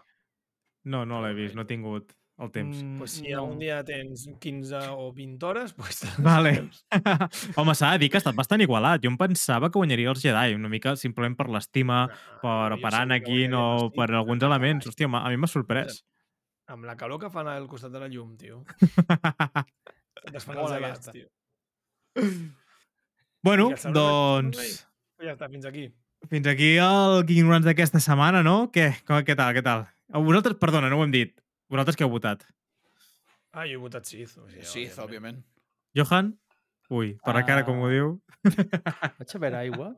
[0.84, 2.76] No, no l'he vist, no he tingut el temps.
[2.84, 3.42] Mm, Pues si no.
[3.50, 6.68] un dia tens 15 o 20 hores, pues Vale.
[7.58, 9.02] Home, s'ha de dir que ha estat bastant igualat.
[9.02, 12.04] Jo em pensava que guanyaria els Jedi, una mica simplement per l'estima,
[12.40, 14.86] per, per Anakin o per alguns elements.
[14.86, 16.04] Hòstia, a mi m'ha sorprès.
[16.68, 18.62] Amb la calor que fan al costat de la llum, tio.
[20.34, 21.28] Es fan Molt els gelats, tio.
[23.42, 24.58] bueno, I doncs...
[25.22, 25.86] Ja està, fins aquí.
[26.28, 28.56] Fins aquí el King Runs d'aquesta setmana, no?
[28.74, 28.88] Què?
[29.08, 29.86] Com, què tal, què tal?
[30.12, 31.32] A Vosaltres, perdona, no ho hem dit.
[31.70, 32.42] Vosaltres què heu votat?
[33.54, 34.36] Ah, jo he votat Sith.
[34.42, 35.38] O sigui, Sith, òbviament.
[35.96, 36.34] Johan?
[36.90, 37.94] Ui, per la cara com ho Ah.
[37.94, 38.12] diu.
[38.44, 39.88] Vaig a veure aigua.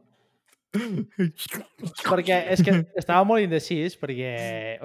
[0.73, 4.31] Perquè és que estava molt indecis, perquè,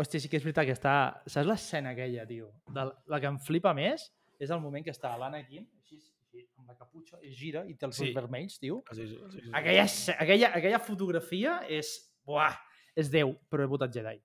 [0.01, 0.95] hòstia, sí que és veritat que està...
[1.29, 2.49] Saps l'escena aquella, tio?
[2.73, 4.07] De la que em flipa més
[4.41, 7.85] és el moment que està l'Anakin, així, així, amb la caputxa, es gira i té
[7.87, 8.07] els Sí.
[8.09, 8.81] ulls vermells, tio.
[8.91, 9.51] Sí, sí, sí, sí.
[9.53, 9.85] Aquella,
[10.19, 11.93] aquella, aquella fotografia és...
[12.25, 12.55] Buah,
[12.97, 14.17] és Déu, però he votat Jedi.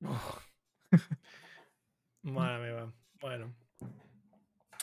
[2.22, 2.86] Mare meva.
[3.22, 3.52] Bueno.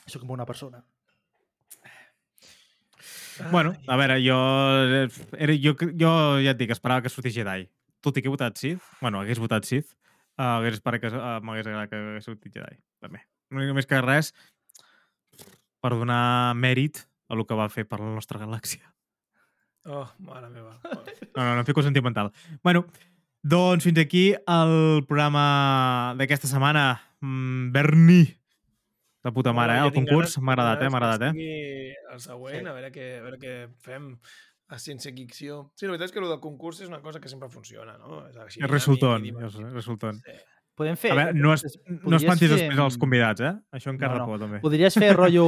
[0.07, 0.79] Soc com una persona.
[3.51, 4.37] Bueno, a veure, jo,
[5.01, 5.07] eh,
[5.37, 6.11] era, jo, jo
[6.43, 7.67] ja et dic, esperava que sortís Jedi.
[8.03, 9.95] Tot i que he votat Sith, bueno, hagués votat Sith,
[10.37, 13.23] uh, hagués esperat que uh, m'hagués agradat que hagués sortit Jedi, també.
[13.53, 14.33] No més que res
[15.81, 18.85] per donar mèrit a el que va fer per la nostra galàxia.
[19.87, 20.75] Oh, mare meva.
[20.83, 22.33] No, no, no em fico sentimental.
[22.63, 22.85] Bueno,
[23.43, 26.89] doncs fins aquí el programa d'aquesta setmana.
[27.21, 28.21] Mm, Berni.
[29.25, 29.85] De puta mare, eh?
[29.87, 30.89] El concurs m'ha agradat, eh?
[30.91, 31.95] M'ha que agradat, eh?
[32.13, 32.67] El següent, Sí.
[32.67, 34.11] a, veure què, a veure què fem
[34.69, 35.71] a ciència ficció.
[35.75, 38.21] Sí, la veritat és que el del concurs és una cosa que sempre funciona, no?
[38.27, 39.25] És, així, És resultant.
[39.25, 40.21] És resultant.
[40.25, 40.37] Sí.
[40.77, 41.11] Podem fer...
[41.11, 43.53] A veure, no, es, no espantis fer, després els mm, convidats, eh?
[43.73, 44.59] Això encara No, no, pot, també.
[44.61, 45.47] Podries fer rotllo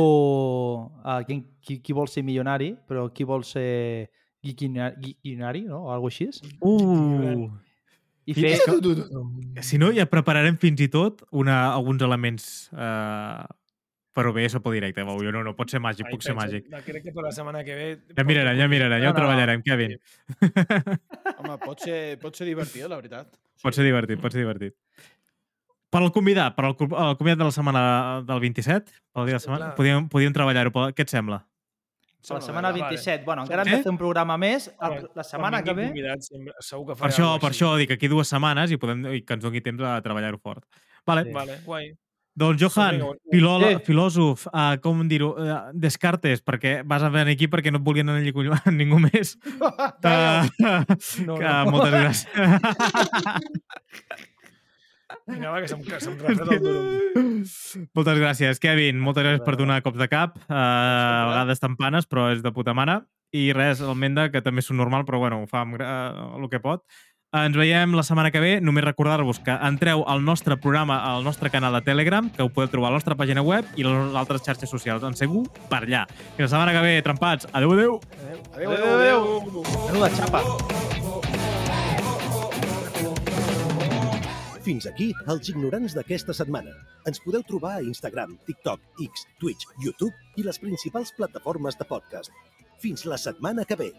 [1.03, 4.09] uh, qui, qui, qui vol ser milionari, però qui vol ser
[4.41, 5.83] guiquinari, no?
[5.85, 6.31] O alguna així.
[6.65, 7.49] Uh!
[8.29, 8.55] I fer...
[9.65, 13.45] Si no, ja prepararem fins i tot una, alguns elements eh,
[14.15, 16.33] però bé, això per directe, veu, jo no, no pot ser màgic, Ai, puc ser
[16.35, 16.65] màgic.
[16.71, 17.87] no, Crec que per la setmana que ve...
[18.17, 19.19] Ja mirarem, ja mirarem, ja No, ho no, no.
[19.21, 19.95] treballarem, Kevin.
[21.39, 23.29] Home, pot ser, pot ser divertit, la veritat.
[23.63, 24.71] Pot ser divertit, pot ser divertit.
[25.91, 27.81] Per al convidat, per al, convidat de la setmana
[28.23, 30.71] del 27, pel dia de la Sí, setmana, podíem, podíem treballar-ho.
[30.95, 31.41] Què et sembla?
[31.43, 32.85] A la setmana Vale.
[32.85, 33.25] 27.
[33.27, 33.75] Bueno, encara hem Sí?
[33.75, 34.69] de fer un programa més.
[35.15, 35.89] La setmana que ve...
[36.63, 37.63] Segur que Per això, per així.
[37.65, 40.63] això dic aquí dues setmanes i, podem, i que ens doni temps a treballar-ho fort.
[41.07, 41.25] Vale.
[41.27, 41.35] Sí.
[41.35, 41.91] Vale, guai.
[42.39, 43.01] Doncs Johan,
[43.33, 43.85] filòleg, Sí.
[43.89, 48.07] filòsof, uh, com dir-ho, uh, descartes, perquè vas a venir aquí perquè no et volien
[48.07, 49.35] anar allí collons, ningú més.
[49.99, 50.47] Uh,
[51.25, 51.71] No, que, no.
[51.71, 52.27] Moltes gràcies.
[55.29, 57.43] Vinga, va, que se'm, que se'm refreda el durum.
[57.97, 58.99] moltes gràcies, Kevin.
[59.01, 60.37] Moltes gràcies per donar cops de cap.
[60.47, 62.99] Uh, a vegades tampanes, però és de puta mare.
[63.33, 66.33] I res, el Menda, que també és un normal, però bueno, ho fa amb gra-
[66.39, 66.81] el que pot.
[67.29, 68.55] Ens veiem la setmana que ve.
[68.57, 72.71] Només recordar-vos que entreu al nostre programa, al nostre canal de Telegram, que ho podeu
[72.73, 75.05] trobar a la nostra pàgina web i a les altres xarxes socials.
[75.05, 76.07] En segur per allà.
[76.39, 77.45] I la setmana que ve, trempats.
[77.53, 77.99] Adéu, adéu.
[78.55, 79.21] Adéu, adéu, adéu.
[79.91, 80.41] Menuda xapa.
[84.65, 86.73] Fins aquí els ignorants d'aquesta setmana.
[87.05, 92.33] Ens podeu trobar a Instagram, TikTok, X, Twitch, YouTube i les principals plataformes de podcast.
[92.81, 93.93] Fins la setmana que ve.